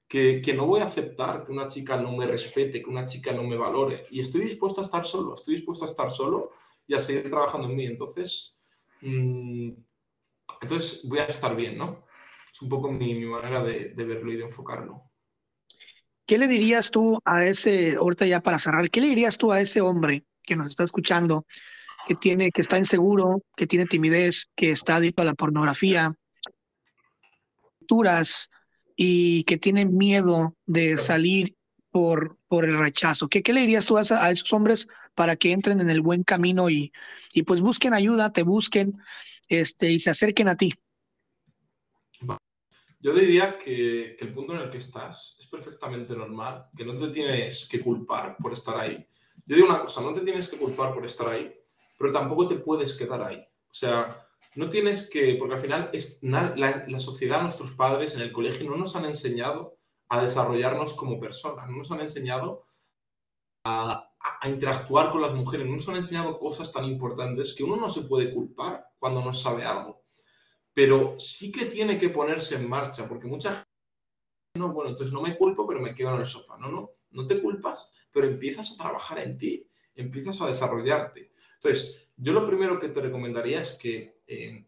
que, 0.10 0.54
no 0.56 0.66
voy 0.66 0.82
a 0.82 0.86
aceptar 0.86 1.44
que 1.44 1.52
una 1.52 1.68
chica 1.68 1.96
no 1.96 2.12
me 2.14 2.26
respete, 2.26 2.82
que 2.82 2.90
una 2.90 3.06
chica 3.06 3.32
no 3.32 3.44
me 3.44 3.56
valore. 3.56 4.08
Y 4.10 4.20
estoy 4.20 4.42
dispuesto 4.42 4.82
a 4.82 4.84
estar 4.84 5.06
solo, 5.06 5.36
estoy 5.36 5.56
dispuesto 5.56 5.86
a 5.86 5.88
estar 5.88 6.10
solo 6.10 6.52
y 6.88 6.96
a 6.96 7.00
seguir 7.00 7.30
trabajando 7.30 7.70
en 7.70 7.76
mí. 7.76 7.86
Entonces, 7.86 8.60
mm, 9.02 9.70
entonces 10.62 11.08
voy 11.08 11.20
a 11.20 11.26
estar 11.26 11.56
bien, 11.56 11.78
¿no? 11.78 12.06
Es 12.52 12.60
un 12.60 12.70
poco 12.70 12.92
mi, 12.92 13.24
manera 13.24 13.62
de, 13.62 13.94
verlo 13.96 14.34
y 14.34 14.38
de 14.38 14.46
enfocarlo. 14.46 15.04
¿Qué 16.26 16.40
le 16.40 16.48
dirías 16.48 16.90
tú 16.90 17.20
a 17.24 17.46
ese, 17.46 17.96
ahorita 17.96 18.26
ya 18.26 18.42
para 18.42 18.58
cerrar, 18.58 18.90
qué 18.90 19.02
le 19.02 19.08
dirías 19.08 19.38
tú 19.38 19.52
a 19.52 19.62
ese 19.62 19.82
hombre 19.82 20.24
que 20.44 20.56
nos 20.56 20.70
está 20.70 20.84
escuchando, 20.84 21.46
que 22.08 22.16
tiene, 22.16 22.50
que 22.50 22.62
está 22.62 22.80
inseguro, 22.80 23.44
que 23.56 23.68
tiene 23.68 23.86
timidez, 23.86 24.50
que 24.56 24.72
está 24.72 24.96
adicto 24.96 25.22
a 25.22 25.26
la 25.26 25.36
pornografía, 25.36 26.16
y 29.02 29.46
que 29.46 29.58
tienen 29.58 29.96
miedo 29.96 30.58
de 30.66 30.98
salir 30.98 31.56
por, 31.90 32.38
por 32.50 32.66
el 32.66 32.78
rechazo. 32.78 33.30
¿Qué, 33.30 33.42
¿Qué 33.42 33.54
le 33.54 33.62
dirías 33.62 33.86
tú 33.86 33.98
a, 33.98 34.02
esos 34.02 34.52
hombres 34.52 34.90
para 35.16 35.38
que 35.38 35.54
entren 35.54 35.80
en 35.80 35.90
el 35.90 36.02
buen 36.02 36.26
camino 36.26 36.70
y, 36.70 36.92
y 37.34 37.44
pues 37.44 37.62
busquen 37.62 37.94
ayuda, 37.94 38.34
te 38.34 38.44
busquen 38.44 38.98
este, 39.48 39.90
y 39.90 40.00
se 40.02 40.10
acerquen 40.10 40.50
a 40.50 40.58
ti? 40.58 40.74
Yo 43.00 43.14
diría 43.14 43.58
que, 43.58 44.18
que, 44.20 44.26
el 44.26 44.34
punto 44.34 44.54
en 44.54 44.64
el 44.64 44.70
que 44.70 44.80
estás 44.80 45.38
es 45.40 45.48
perfectamente 45.48 46.14
normal, 46.14 46.66
que 46.76 46.84
no 46.84 46.94
te 47.00 47.08
tienes 47.08 47.70
que 47.72 47.80
culpar 47.80 48.36
por 48.36 48.52
estar 48.52 48.78
ahí. 48.78 49.08
Yo 49.46 49.56
digo 49.56 49.70
una 49.70 49.80
cosa, 49.80 50.02
no 50.02 50.12
te 50.12 50.20
tienes 50.20 50.50
que 50.50 50.58
culpar 50.58 50.94
por 50.94 51.06
estar 51.06 51.30
ahí, 51.30 51.50
pero 51.98 52.12
tampoco 52.12 52.50
te 52.50 52.56
puedes 52.56 52.94
quedar 52.96 53.24
ahí. 53.24 53.38
O 53.70 53.74
sea, 53.74 54.28
no 54.56 54.70
tienes 54.70 55.10
que, 55.10 55.36
porque 55.36 55.56
al 55.56 55.62
final 55.62 55.90
es, 55.94 56.20
la, 56.22 57.00
sociedad, 57.00 57.42
nuestros 57.42 57.72
padres 57.74 58.16
en 58.16 58.22
el 58.22 58.32
colegio 58.32 58.70
no 58.70 58.78
nos 58.78 58.96
han 58.96 59.06
enseñado 59.06 59.78
a 60.10 60.22
desarrollarnos 60.22 60.96
como 60.96 61.20
personas, 61.20 61.70
no 61.70 61.78
nos 61.78 61.92
han 61.92 62.02
enseñado 62.02 62.66
a, 63.64 64.06
interactuar 64.46 65.12
con 65.12 65.22
las 65.22 65.34
mujeres, 65.34 65.68
no 65.68 65.74
nos 65.74 65.88
han 65.90 65.98
enseñado 65.98 66.40
cosas 66.40 66.72
tan 66.72 66.86
importantes 66.86 67.54
que 67.54 67.64
uno 67.64 67.76
no 67.76 67.90
se 67.90 68.02
puede 68.02 68.34
culpar 68.34 68.86
cuando 68.98 69.24
no 69.24 69.34
sabe 69.34 69.64
algo. 69.64 70.04
Pero 70.74 71.20
sí 71.20 71.52
que 71.52 71.66
tiene 71.66 71.98
que 71.98 72.10
ponerse 72.10 72.56
en 72.56 72.70
marcha, 72.70 73.08
porque 73.08 73.28
mucha 73.28 73.50
gente, 73.50 73.70
no, 74.56 74.72
bueno, 74.72 74.92
entonces 74.92 75.14
no 75.14 75.22
me 75.22 75.38
culpo, 75.38 75.68
pero 75.68 75.80
me 75.80 75.94
quedo 75.94 76.14
en 76.14 76.22
el 76.22 76.26
sofá. 76.26 76.58
No, 76.58 76.72
no, 76.72 76.92
no 77.12 77.28
te 77.28 77.42
culpas, 77.42 77.90
pero 78.12 78.28
empiezas 78.28 78.72
a 78.72 78.84
trabajar 78.84 79.20
en 79.20 79.38
ti, 79.38 79.68
empiezas 79.96 80.40
a 80.42 80.48
desarrollarte. 80.48 81.32
Entonces, 81.56 82.09
yo 82.22 82.34
lo 82.34 82.46
primero 82.46 82.80
que 82.80 82.90
te 82.90 83.00
recomendaría 83.00 83.62
es 83.62 83.72
que 83.72 84.22
eh, 84.28 84.66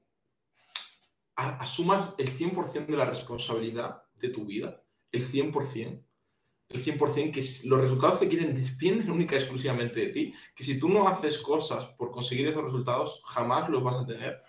asumas 1.35 2.13
el 2.17 2.29
100% 2.29 2.85
de 2.85 2.97
la 2.97 3.05
responsabilidad 3.05 4.03
de 4.15 4.29
tu 4.29 4.45
vida, 4.45 4.81
el 5.11 5.21
100%, 5.21 6.03
el 6.69 6.85
100% 6.85 7.31
que 7.31 7.67
los 7.67 7.81
resultados 7.81 8.19
que 8.19 8.29
quieren 8.29 8.55
dependen 8.55 9.11
única 9.11 9.35
y 9.35 9.39
exclusivamente 9.39 9.99
de 9.99 10.07
ti, 10.07 10.33
que 10.55 10.63
si 10.63 10.79
tú 10.79 10.87
no 10.87 11.07
haces 11.09 11.37
cosas 11.39 11.85
por 11.97 12.09
conseguir 12.11 12.47
esos 12.47 12.63
resultados, 12.63 13.21
jamás 13.25 13.69
los 13.69 13.83
vas 13.83 13.95
a 13.95 14.05
tener, 14.05 14.41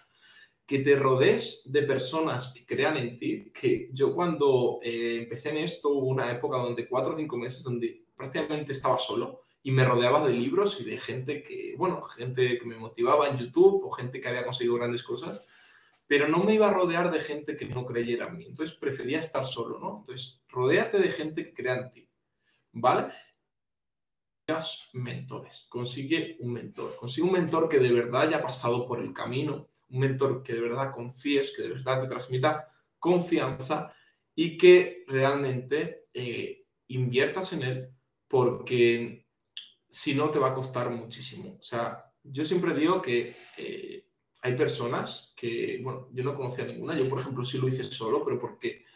que 0.64 0.78
te 0.78 0.94
rodees 0.94 1.62
de 1.72 1.82
personas 1.82 2.54
que 2.54 2.64
crean 2.64 2.96
en 2.96 3.18
ti, 3.18 3.50
que 3.52 3.90
yo 3.92 4.14
cuando 4.14 4.78
eh, 4.82 5.18
empecé 5.22 5.50
en 5.50 5.58
esto 5.58 5.88
hubo 5.88 6.06
una 6.06 6.30
época 6.30 6.58
donde 6.58 6.88
cuatro 6.88 7.14
o 7.14 7.16
cinco 7.16 7.36
meses 7.36 7.64
donde 7.64 8.06
prácticamente 8.14 8.70
estaba 8.70 8.98
solo, 8.98 9.41
y 9.62 9.70
me 9.70 9.84
rodeaba 9.84 10.26
de 10.26 10.32
libros 10.32 10.80
y 10.80 10.84
de 10.84 10.98
gente 10.98 11.42
que, 11.42 11.74
bueno, 11.76 12.02
gente 12.02 12.58
que 12.58 12.66
me 12.66 12.76
motivaba 12.76 13.28
en 13.28 13.36
YouTube 13.36 13.84
o 13.84 13.90
gente 13.90 14.20
que 14.20 14.28
había 14.28 14.44
conseguido 14.44 14.76
grandes 14.76 15.02
cosas, 15.02 15.46
pero 16.06 16.28
no 16.28 16.42
me 16.42 16.54
iba 16.54 16.68
a 16.68 16.72
rodear 16.72 17.10
de 17.10 17.22
gente 17.22 17.56
que 17.56 17.66
no 17.66 17.86
creyera 17.86 18.26
en 18.26 18.36
mí. 18.36 18.46
Entonces 18.46 18.76
prefería 18.76 19.20
estar 19.20 19.44
solo, 19.44 19.78
¿no? 19.78 20.00
Entonces, 20.00 20.42
rodéate 20.48 20.98
de 20.98 21.10
gente 21.10 21.44
que 21.44 21.54
crea 21.54 21.76
en 21.76 21.90
ti, 21.90 22.08
¿vale? 22.72 23.12
mentores, 24.92 25.66
consigue 25.68 26.36
un 26.40 26.52
mentor, 26.52 26.94
consigue 26.96 27.26
un 27.26 27.32
mentor 27.32 27.68
que 27.68 27.78
de 27.78 27.92
verdad 27.92 28.22
haya 28.22 28.42
pasado 28.42 28.86
por 28.86 29.00
el 29.00 29.12
camino, 29.12 29.68
un 29.88 30.00
mentor 30.00 30.42
que 30.42 30.54
de 30.54 30.60
verdad 30.60 30.90
confíes, 30.92 31.54
que 31.54 31.62
de 31.62 31.68
verdad 31.68 32.02
te 32.02 32.08
transmita 32.08 32.68
confianza 32.98 33.92
y 34.34 34.56
que 34.56 35.04
realmente 35.06 36.06
eh, 36.12 36.66
inviertas 36.88 37.52
en 37.52 37.62
él 37.62 37.90
porque 38.28 39.21
si 39.92 40.14
no 40.14 40.30
te 40.30 40.38
va 40.38 40.48
a 40.48 40.54
costar 40.54 40.88
muchísimo. 40.88 41.58
O 41.60 41.62
sea, 41.62 42.10
yo 42.22 42.46
siempre 42.46 42.74
digo 42.74 43.02
que 43.02 43.36
eh, 43.58 44.08
hay 44.40 44.56
personas 44.56 45.34
que, 45.36 45.80
bueno, 45.82 46.08
yo 46.12 46.24
no 46.24 46.34
conocía 46.34 46.64
ninguna, 46.64 46.96
yo 46.96 47.06
por 47.10 47.20
ejemplo 47.20 47.44
sí 47.44 47.58
lo 47.58 47.68
hice 47.68 47.84
solo, 47.84 48.24
pero 48.24 48.38
porque 48.38 48.86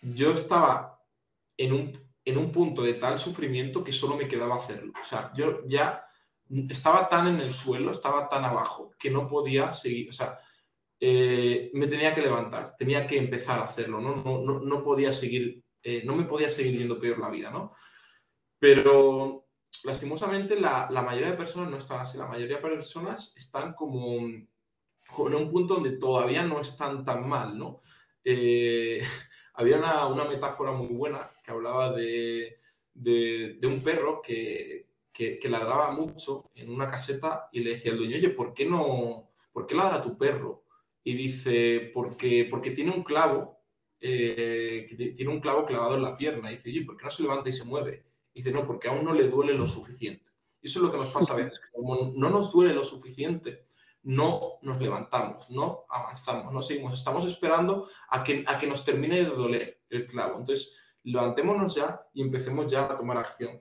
yo 0.00 0.32
estaba 0.32 1.02
en 1.56 1.72
un, 1.72 2.00
en 2.24 2.38
un 2.38 2.52
punto 2.52 2.82
de 2.82 2.94
tal 2.94 3.18
sufrimiento 3.18 3.82
que 3.82 3.90
solo 3.92 4.16
me 4.16 4.28
quedaba 4.28 4.54
hacerlo. 4.54 4.92
O 5.02 5.04
sea, 5.04 5.32
yo 5.34 5.66
ya 5.66 6.06
estaba 6.68 7.08
tan 7.08 7.26
en 7.26 7.40
el 7.40 7.52
suelo, 7.52 7.90
estaba 7.90 8.28
tan 8.28 8.44
abajo, 8.44 8.92
que 8.96 9.10
no 9.10 9.26
podía 9.26 9.72
seguir, 9.72 10.10
o 10.10 10.12
sea, 10.12 10.38
eh, 11.00 11.72
me 11.74 11.88
tenía 11.88 12.14
que 12.14 12.22
levantar, 12.22 12.76
tenía 12.76 13.04
que 13.04 13.18
empezar 13.18 13.58
a 13.58 13.64
hacerlo, 13.64 14.00
no, 14.00 14.22
no, 14.22 14.60
no, 14.60 14.84
podía 14.84 15.12
seguir, 15.12 15.64
eh, 15.82 16.02
no 16.04 16.14
me 16.14 16.24
podía 16.24 16.50
seguir 16.50 16.78
yendo 16.78 17.00
peor 17.00 17.18
la 17.18 17.30
vida, 17.30 17.50
¿no? 17.50 17.72
Pero 18.60 19.45
lastimosamente 19.84 20.58
la, 20.58 20.88
mayoría 20.90 21.30
de 21.30 21.36
personas 21.36 21.70
no 21.70 21.78
están 21.78 22.00
así, 22.00 22.18
la 22.18 22.26
mayoría 22.26 22.56
de 22.56 22.62
personas 22.62 23.34
están 23.36 23.74
como, 23.74 24.18
en 24.18 24.48
un 25.34 25.50
punto 25.50 25.74
donde 25.74 25.98
todavía 25.98 26.42
no 26.42 26.60
están 26.60 27.04
tan 27.04 27.28
mal, 27.28 27.58
¿no? 27.58 27.80
Eh, 28.24 29.00
había 29.54 29.78
una, 29.78 30.24
metáfora 30.24 30.72
muy 30.72 30.88
buena 30.88 31.20
que 31.44 31.50
hablaba 31.50 31.92
de, 31.92 32.58
un 32.94 33.82
perro 33.82 34.20
que, 34.22 34.88
que, 35.12 35.48
ladraba 35.48 35.92
mucho 35.92 36.50
en 36.54 36.70
una 36.70 36.86
caseta 36.86 37.48
y 37.52 37.60
le 37.60 37.70
decía 37.70 37.92
al 37.92 37.98
dueño, 37.98 38.16
oye, 38.16 38.30
¿por 38.30 38.52
qué 38.52 38.66
no, 38.66 39.30
por 39.52 39.66
qué 39.66 39.74
ladra 39.74 40.02
tu 40.02 40.18
perro? 40.18 40.64
Y 41.04 41.14
dice, 41.14 41.90
porque, 41.94 42.46
porque 42.50 42.72
tiene 42.72 42.90
un 42.90 43.04
clavo, 43.04 43.60
eh, 44.00 44.86
que 44.88 44.96
tiene 45.12 45.32
un 45.32 45.40
clavo 45.40 45.64
clavado 45.64 45.94
en 45.94 46.02
la 46.02 46.16
pierna. 46.16 46.50
Y 46.50 46.56
dice, 46.56 46.70
oye, 46.70 46.82
¿por 46.82 46.96
qué 46.96 47.04
no 47.04 47.10
se 47.10 47.22
levanta 47.22 47.48
y 47.48 47.52
se 47.52 47.64
mueve? 47.64 48.05
Dice, 48.38 48.50
no, 48.50 48.66
porque 48.66 48.88
aún 48.88 49.04
no 49.04 49.12
le 49.12 49.28
duele 49.28 49.54
lo 49.54 49.66
suficiente. 49.66 50.32
Y 50.60 50.68
eso 50.68 50.78
es 50.78 50.84
lo 50.84 50.90
que 50.90 50.98
nos 50.98 51.12
pasa 51.12 51.32
a 51.32 51.36
veces, 51.36 51.60
como 51.72 52.12
no 52.16 52.30
nos 52.30 52.52
duele 52.52 52.74
lo 52.74 52.84
suficiente, 52.84 53.66
no 54.02 54.58
nos 54.62 54.80
levantamos, 54.80 55.50
no 55.50 55.84
avanzamos, 55.88 56.52
no 56.52 56.62
seguimos, 56.62 56.94
estamos 56.94 57.24
esperando 57.24 57.88
a 58.08 58.22
que, 58.22 58.44
a 58.46 58.56
que 58.56 58.66
nos 58.66 58.84
termine 58.84 59.16
de 59.16 59.26
doler 59.26 59.82
el 59.90 60.06
clavo. 60.06 60.38
Entonces, 60.38 60.74
levantémonos 61.02 61.74
ya 61.74 62.06
y 62.14 62.22
empecemos 62.22 62.70
ya 62.70 62.84
a 62.84 62.96
tomar 62.96 63.16
acción. 63.16 63.60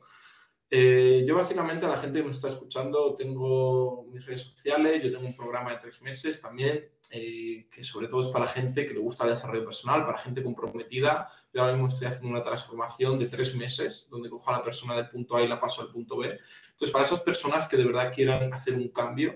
Eh, 0.69 1.23
yo 1.27 1.35
básicamente 1.35 1.85
a 1.85 1.89
la 1.89 1.97
gente 1.97 2.19
que 2.19 2.25
me 2.25 2.31
está 2.31 2.47
escuchando 2.47 3.15
tengo 3.15 4.07
mis 4.11 4.25
redes 4.25 4.41
sociales, 4.41 5.03
yo 5.03 5.11
tengo 5.11 5.27
un 5.27 5.35
programa 5.35 5.71
de 5.71 5.77
tres 5.77 6.01
meses 6.01 6.41
también, 6.41 6.89
eh, 7.11 7.67
que 7.69 7.83
sobre 7.83 8.07
todo 8.07 8.21
es 8.21 8.27
para 8.29 8.47
gente 8.47 8.85
que 8.85 8.95
le 8.95 8.99
gusta 8.99 9.25
el 9.25 9.29
desarrollo 9.31 9.63
personal, 9.63 10.05
para 10.05 10.17
gente 10.17 10.43
comprometida. 10.43 11.29
Yo 11.53 11.61
ahora 11.61 11.73
mismo 11.73 11.87
estoy 11.87 12.07
haciendo 12.07 12.29
una 12.29 12.41
transformación 12.41 13.19
de 13.19 13.27
tres 13.27 13.55
meses, 13.55 14.07
donde 14.09 14.29
cojo 14.29 14.49
a 14.49 14.53
la 14.53 14.63
persona 14.63 14.95
del 14.95 15.09
punto 15.09 15.35
A 15.37 15.43
y 15.43 15.47
la 15.47 15.59
paso 15.59 15.83
al 15.83 15.91
punto 15.91 16.17
B. 16.17 16.39
Entonces, 16.71 16.91
para 16.91 17.05
esas 17.05 17.21
personas 17.21 17.67
que 17.67 17.77
de 17.77 17.85
verdad 17.85 18.11
quieran 18.13 18.51
hacer 18.53 18.73
un 18.73 18.89
cambio 18.89 19.35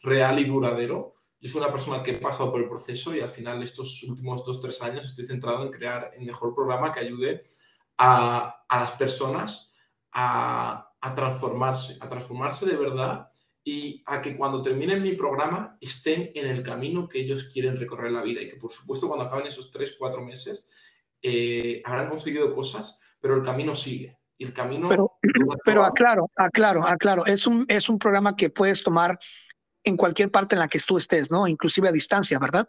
real 0.00 0.38
y 0.38 0.44
duradero, 0.44 1.14
yo 1.40 1.50
soy 1.50 1.60
una 1.60 1.72
persona 1.72 2.02
que 2.02 2.12
he 2.12 2.18
pasado 2.18 2.50
por 2.50 2.60
el 2.60 2.68
proceso 2.68 3.14
y 3.14 3.20
al 3.20 3.28
final 3.28 3.62
estos 3.62 4.02
últimos 4.04 4.44
dos, 4.44 4.60
tres 4.60 4.80
años 4.82 5.04
estoy 5.04 5.24
centrado 5.24 5.62
en 5.62 5.70
crear 5.70 6.12
el 6.16 6.24
mejor 6.24 6.54
programa 6.54 6.92
que 6.92 7.00
ayude 7.00 7.44
a, 7.96 8.64
a 8.68 8.80
las 8.80 8.92
personas 8.92 9.69
a, 10.12 10.92
transformarse, 11.14 11.96
a 12.00 12.08
transformarse 12.08 12.66
de 12.66 12.76
verdad 12.76 13.30
y 13.62 14.02
a 14.06 14.20
que 14.22 14.36
cuando 14.36 14.62
terminen 14.62 15.02
mi 15.02 15.14
programa 15.14 15.76
estén 15.80 16.30
en 16.34 16.46
el 16.46 16.62
camino 16.62 17.08
que 17.08 17.20
ellos 17.20 17.44
quieren 17.52 17.76
recorrer 17.76 18.12
la 18.12 18.22
vida 18.22 18.40
y 18.40 18.48
que 18.48 18.56
por 18.56 18.70
supuesto 18.70 19.06
cuando 19.06 19.26
acaben 19.26 19.46
esos 19.46 19.70
tres, 19.70 19.94
cuatro 19.98 20.22
meses 20.22 20.66
eh, 21.22 21.82
habrán 21.84 22.08
conseguido 22.08 22.52
cosas, 22.52 22.98
pero 23.20 23.36
el 23.36 23.42
camino 23.42 23.74
sigue. 23.74 24.18
Y 24.38 24.44
el 24.44 24.54
camino... 24.54 24.88
Pero, 24.88 25.18
pero 25.64 25.84
aclaro, 25.84 26.30
aclaro, 26.34 26.86
aclaro, 26.86 27.26
es 27.26 27.46
un, 27.46 27.66
es 27.68 27.90
un 27.90 27.98
programa 27.98 28.36
que 28.36 28.48
puedes 28.48 28.82
tomar 28.82 29.18
en 29.84 29.96
cualquier 29.96 30.30
parte 30.30 30.54
en 30.54 30.60
la 30.60 30.68
que 30.68 30.80
tú 30.80 30.96
estés, 30.96 31.30
¿no? 31.30 31.46
Inclusive 31.46 31.88
a 31.88 31.92
distancia, 31.92 32.38
¿verdad? 32.38 32.68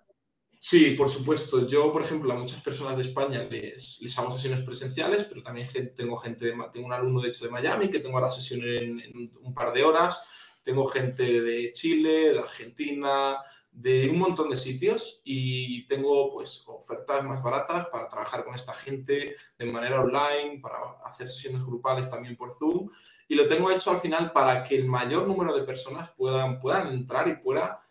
Sí, 0.64 0.92
por 0.92 1.10
supuesto. 1.10 1.68
Yo, 1.68 1.92
por 1.92 2.04
ejemplo, 2.04 2.32
a 2.32 2.36
muchas 2.36 2.62
personas 2.62 2.96
de 2.96 3.02
España 3.02 3.44
les, 3.50 4.00
les 4.00 4.18
hago 4.20 4.32
sesiones 4.32 4.62
presenciales, 4.64 5.26
pero 5.26 5.42
también 5.42 5.68
tengo 5.96 6.16
gente, 6.18 6.54
tengo 6.72 6.86
un 6.86 6.94
alumno 6.94 7.20
de 7.20 7.30
hecho 7.30 7.46
de 7.46 7.50
Miami 7.52 7.90
que 7.90 8.00
tengo 8.00 8.20
la 8.20 8.30
sesión 8.30 8.62
en, 8.64 9.32
un 9.42 9.54
par 9.56 9.74
de 9.74 9.84
horas, 9.84 10.24
tengo 10.64 10.86
gente 10.86 11.42
de 11.42 11.72
Chile, 11.72 12.34
de 12.34 12.40
Argentina, 12.40 13.38
de 13.72 14.08
un 14.08 14.20
montón 14.20 14.52
de 14.52 14.58
sitios 14.58 15.22
y 15.24 15.88
tengo 15.88 16.32
pues 16.32 16.64
ofertas 16.68 17.24
más 17.24 17.42
baratas 17.42 17.88
para 17.88 18.08
trabajar 18.08 18.44
con 18.46 18.54
esta 18.54 18.76
gente 18.76 19.36
de 19.58 19.66
manera 19.66 20.02
online, 20.02 20.60
para 20.62 20.78
hacer 21.06 21.28
sesiones 21.28 21.64
grupales 21.64 22.08
también 22.08 22.38
por 22.38 22.54
Zoom 22.54 22.88
y 23.28 23.34
lo 23.34 23.48
tengo 23.48 23.72
hecho 23.72 23.90
al 23.90 24.00
final 24.00 24.32
para 24.32 24.64
que 24.64 24.76
el 24.76 24.86
mayor 24.86 25.28
número 25.28 25.56
de 25.58 25.64
personas 25.64 26.12
puedan, 26.16 26.60
puedan 26.60 26.94
entrar 26.94 27.28
y 27.30 27.38
pueda 27.38 27.82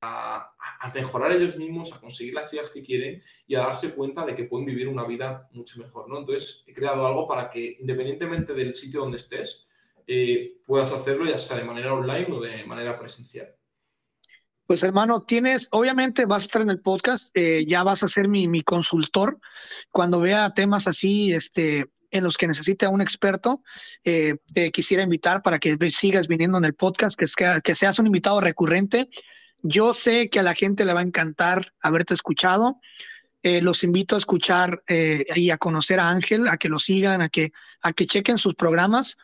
a, 0.00 0.52
a, 0.80 0.92
mejorar 0.92 1.32
ellos 1.32 1.56
mismos, 1.56 1.92
a 1.92 2.00
conseguir 2.00 2.34
las 2.34 2.52
ideas 2.52 2.70
que 2.70 2.82
quieren 2.82 3.22
y 3.46 3.54
a 3.54 3.60
darse 3.60 3.90
cuenta 3.90 4.24
de 4.24 4.34
que 4.34 4.44
pueden 4.44 4.66
vivir 4.66 4.88
una 4.88 5.04
vida 5.04 5.48
mucho 5.52 5.80
mejor, 5.80 6.08
¿no? 6.08 6.18
Entonces, 6.18 6.64
he 6.66 6.72
creado 6.72 7.06
algo 7.06 7.26
para 7.26 7.50
que, 7.50 7.76
independientemente 7.80 8.54
del 8.54 8.74
sitio 8.74 9.00
donde 9.00 9.18
estés, 9.18 9.66
eh, 10.06 10.60
puedas 10.64 10.90
hacerlo 10.92 11.26
ya 11.26 11.38
sea 11.38 11.58
de 11.58 11.64
manera 11.64 11.92
online 11.92 12.26
o 12.30 12.40
de 12.40 12.64
manera 12.64 12.98
presencial. 12.98 13.54
Pues 14.66 14.82
hermano, 14.82 15.22
tienes, 15.22 15.68
obviamente 15.70 16.26
vas 16.26 16.42
a 16.42 16.46
estar 16.46 16.62
en 16.62 16.70
el 16.70 16.80
podcast, 16.80 17.30
eh, 17.34 17.64
ya 17.66 17.82
vas 17.82 18.02
a 18.02 18.08
ser 18.08 18.28
mi, 18.28 18.48
mi, 18.48 18.62
consultor. 18.62 19.38
Cuando 19.90 20.20
vea 20.20 20.52
temas 20.52 20.86
así, 20.86 21.32
este, 21.32 21.86
en 22.10 22.24
los 22.24 22.36
que 22.36 22.46
necesite 22.46 22.86
a 22.86 22.90
un 22.90 23.00
experto, 23.00 23.62
eh, 24.04 24.36
te 24.52 24.70
quisiera 24.70 25.02
invitar 25.02 25.42
para 25.42 25.58
que 25.58 25.76
sigas 25.90 26.28
viniendo 26.28 26.58
en 26.58 26.64
el 26.64 26.74
podcast, 26.74 27.18
que, 27.18 27.26
que 27.62 27.74
seas 27.74 27.98
un 27.98 28.06
invitado 28.06 28.40
recurrente 28.40 29.08
yo 29.62 29.92
sé 29.92 30.30
que 30.30 30.40
a 30.40 30.42
la 30.42 30.54
gente 30.54 30.84
le 30.84 30.92
va 30.92 31.00
a 31.00 31.04
encantar 31.04 31.72
haberte 31.80 32.14
escuchado. 32.14 32.80
Eh, 33.42 33.60
los 33.62 33.84
invito 33.84 34.16
a 34.16 34.18
escuchar 34.18 34.82
eh, 34.88 35.24
y 35.36 35.50
a 35.50 35.58
conocer 35.58 36.00
a 36.00 36.10
Ángel, 36.10 36.48
a 36.48 36.56
que 36.56 36.68
lo 36.68 36.78
sigan, 36.78 37.22
a 37.22 37.28
que, 37.28 37.52
a 37.82 37.92
que 37.92 38.06
chequen 38.06 38.36
sus 38.36 38.54
programas, 38.54 39.16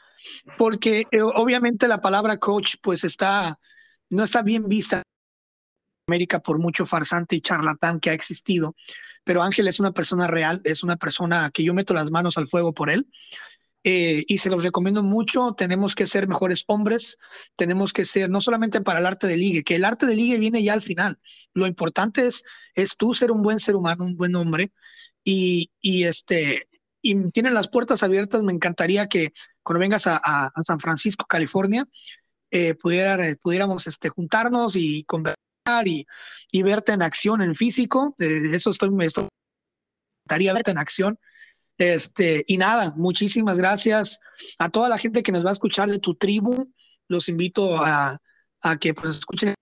porque 0.57 1.05
eh, 1.11 1.23
obviamente 1.23 1.89
la 1.89 2.01
palabra 2.01 2.39
coach 2.39 2.77
pues 2.81 3.03
está, 3.03 3.59
no 4.11 4.23
está 4.23 4.43
bien 4.43 4.69
vista 4.69 4.99
en 4.99 5.03
América 6.07 6.41
por 6.41 6.61
mucho 6.61 6.87
farsante 6.87 7.35
y 7.35 7.41
charlatán 7.41 7.99
que 7.99 8.11
ha 8.11 8.15
existido, 8.15 8.77
pero 9.25 9.43
Ángel 9.43 9.67
es 9.67 9.81
una 9.81 9.91
persona 9.91 10.29
real, 10.29 10.61
es 10.63 10.85
una 10.85 10.97
persona 10.97 11.51
que 11.53 11.65
yo 11.65 11.75
meto 11.75 11.93
las 11.93 12.13
manos 12.13 12.39
al 12.39 12.47
fuego 12.47 12.73
por 12.73 12.91
él 12.91 13.09
eh, 13.87 14.25
y 14.27 14.39
se 14.39 14.49
los 14.49 14.65
recomiendo 14.65 15.03
mucho. 15.03 15.53
Tenemos 15.53 15.95
que 15.95 16.07
ser 16.07 16.27
mejores 16.27 16.65
hombres, 16.67 17.19
tenemos 17.55 17.93
que 17.93 18.07
ser 18.07 18.31
no 18.31 18.41
solamente 18.41 18.81
para 18.81 18.99
el 19.01 19.07
arte 19.07 19.27
de 19.27 19.37
ligue, 19.37 19.63
que 19.63 19.77
el 19.77 19.85
arte 19.85 20.07
de 20.07 20.15
ligue 20.17 20.39
viene 20.39 20.63
ya 20.63 20.73
al 20.73 20.83
final. 20.83 21.19
Lo 21.53 21.67
importante 21.67 22.27
es, 22.27 22.45
es 22.75 22.97
tú 22.97 23.13
ser 23.13 23.31
un 23.31 23.43
buen 23.43 23.61
ser 23.61 23.77
humano, 23.77 24.05
un 24.05 24.17
buen 24.17 24.35
hombre 24.37 24.73
y, 25.23 25.71
y 25.81 26.05
este 26.05 26.69
y 27.03 27.31
tienen 27.31 27.53
las 27.53 27.69
puertas 27.69 28.03
abiertas. 28.03 28.43
Me 28.43 28.55
encantaría 28.55 29.07
que 29.09 29.35
cuando 29.63 29.81
vengas 29.81 30.07
a, 30.07 30.51
San 30.63 30.81
Francisco, 30.81 31.27
California, 31.27 31.87
eh, 32.51 32.75
pudiera, 32.75 33.19
pudiéramos 33.43 33.87
este, 33.87 34.09
juntarnos 34.09 34.75
y 34.77 35.05
conversar 35.05 35.37
y, 35.87 36.07
y, 36.51 36.63
verte 36.63 36.93
en 36.93 37.03
acción, 37.03 37.43
en 37.43 37.55
físico. 37.55 38.15
Eh, 38.19 38.55
eso 38.55 38.71
estoy, 38.71 38.91
me 38.91 39.05
estoy, 39.05 39.29
encantaría 40.25 40.55
verte 40.55 40.71
en 40.71 40.79
acción 40.79 41.19
este, 41.79 42.45
y 42.47 42.57
nada, 42.57 42.93
muchísimas 42.97 43.59
gracias 43.59 44.21
a 44.59 44.71
toda 44.71 44.89
la 44.89 44.99
gente 44.99 45.23
que 45.23 45.33
nos 45.33 45.45
va 45.45 45.51
a 45.51 45.55
escuchar 45.55 45.91
de 45.91 45.99
tu 45.99 46.15
tribu. 46.15 46.73
Los 47.09 47.29
invito 47.29 47.77
a, 47.77 48.19
a 48.61 48.77
que 48.79 48.95
pues 48.95 49.17
escuchen 49.19 49.55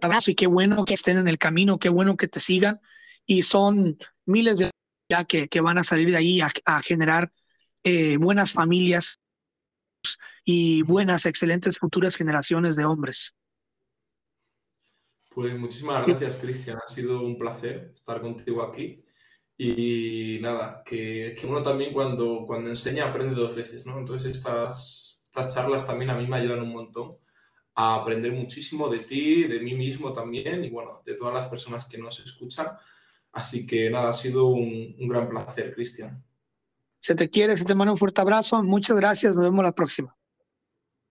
abrazo 0.00 0.30
y 0.30 0.34
qué 0.34 0.46
bueno 0.46 0.84
que 0.84 0.94
estén 0.94 1.18
en 1.18 1.28
el 1.28 1.38
camino, 1.38 1.78
qué 1.78 1.88
bueno 1.88 2.16
que 2.16 2.28
te 2.28 2.40
sigan. 2.40 2.80
Y 3.26 3.42
son 3.42 3.98
miles 4.26 4.58
de 4.58 4.70
ya 5.08 5.24
que, 5.24 5.48
que 5.48 5.60
van 5.60 5.78
a 5.78 5.84
salir 5.84 6.10
de 6.10 6.16
ahí 6.16 6.40
a, 6.40 6.50
a 6.64 6.80
generar 6.80 7.32
eh, 7.84 8.16
buenas 8.16 8.52
familias 8.52 9.18
y 10.44 10.82
buenas, 10.82 11.26
excelentes 11.26 11.78
futuras 11.78 12.16
generaciones 12.16 12.76
de 12.76 12.84
hombres. 12.84 13.36
Pues 15.34 15.56
muchísimas 15.58 16.04
gracias, 16.04 16.36
Cristian. 16.36 16.78
Ha 16.84 16.88
sido 16.88 17.22
un 17.22 17.38
placer 17.38 17.92
estar 17.94 18.20
contigo 18.20 18.62
aquí. 18.62 19.02
Y 19.56 20.38
nada, 20.40 20.82
que, 20.84 21.36
que, 21.38 21.46
uno 21.46 21.62
también 21.62 21.92
cuando, 21.92 22.44
cuando 22.46 22.70
enseña 22.70 23.06
aprende 23.06 23.34
dos 23.34 23.54
veces, 23.54 23.86
¿no? 23.86 23.98
Entonces 23.98 24.36
estas, 24.36 25.22
estas 25.26 25.54
charlas 25.54 25.86
también 25.86 26.10
a 26.10 26.16
mí 26.16 26.26
me 26.26 26.36
ayudan 26.36 26.62
un 26.62 26.72
montón 26.72 27.16
a 27.74 27.94
aprender 27.94 28.32
muchísimo 28.32 28.88
de 28.88 29.00
ti, 29.00 29.44
de 29.44 29.60
mí 29.60 29.74
mismo 29.74 30.12
también 30.12 30.64
y 30.64 30.70
bueno, 30.70 31.02
de 31.04 31.14
todas 31.14 31.34
las 31.34 31.48
personas 31.48 31.84
que 31.84 31.98
nos 31.98 32.18
escuchan. 32.20 32.68
Así 33.32 33.66
que 33.66 33.88
nada, 33.88 34.10
ha 34.10 34.12
sido 34.12 34.46
un, 34.46 34.96
un 34.98 35.08
gran 35.08 35.28
placer, 35.28 35.74
Cristian. 35.74 36.22
Se 36.98 37.14
te 37.14 37.30
quiere, 37.30 37.56
se 37.56 37.64
te 37.64 37.74
manda 37.74 37.92
un 37.92 37.98
fuerte 37.98 38.20
abrazo. 38.20 38.62
Muchas 38.62 38.96
gracias, 38.96 39.34
nos 39.36 39.44
vemos 39.44 39.64
la 39.64 39.72
próxima. 39.72 40.16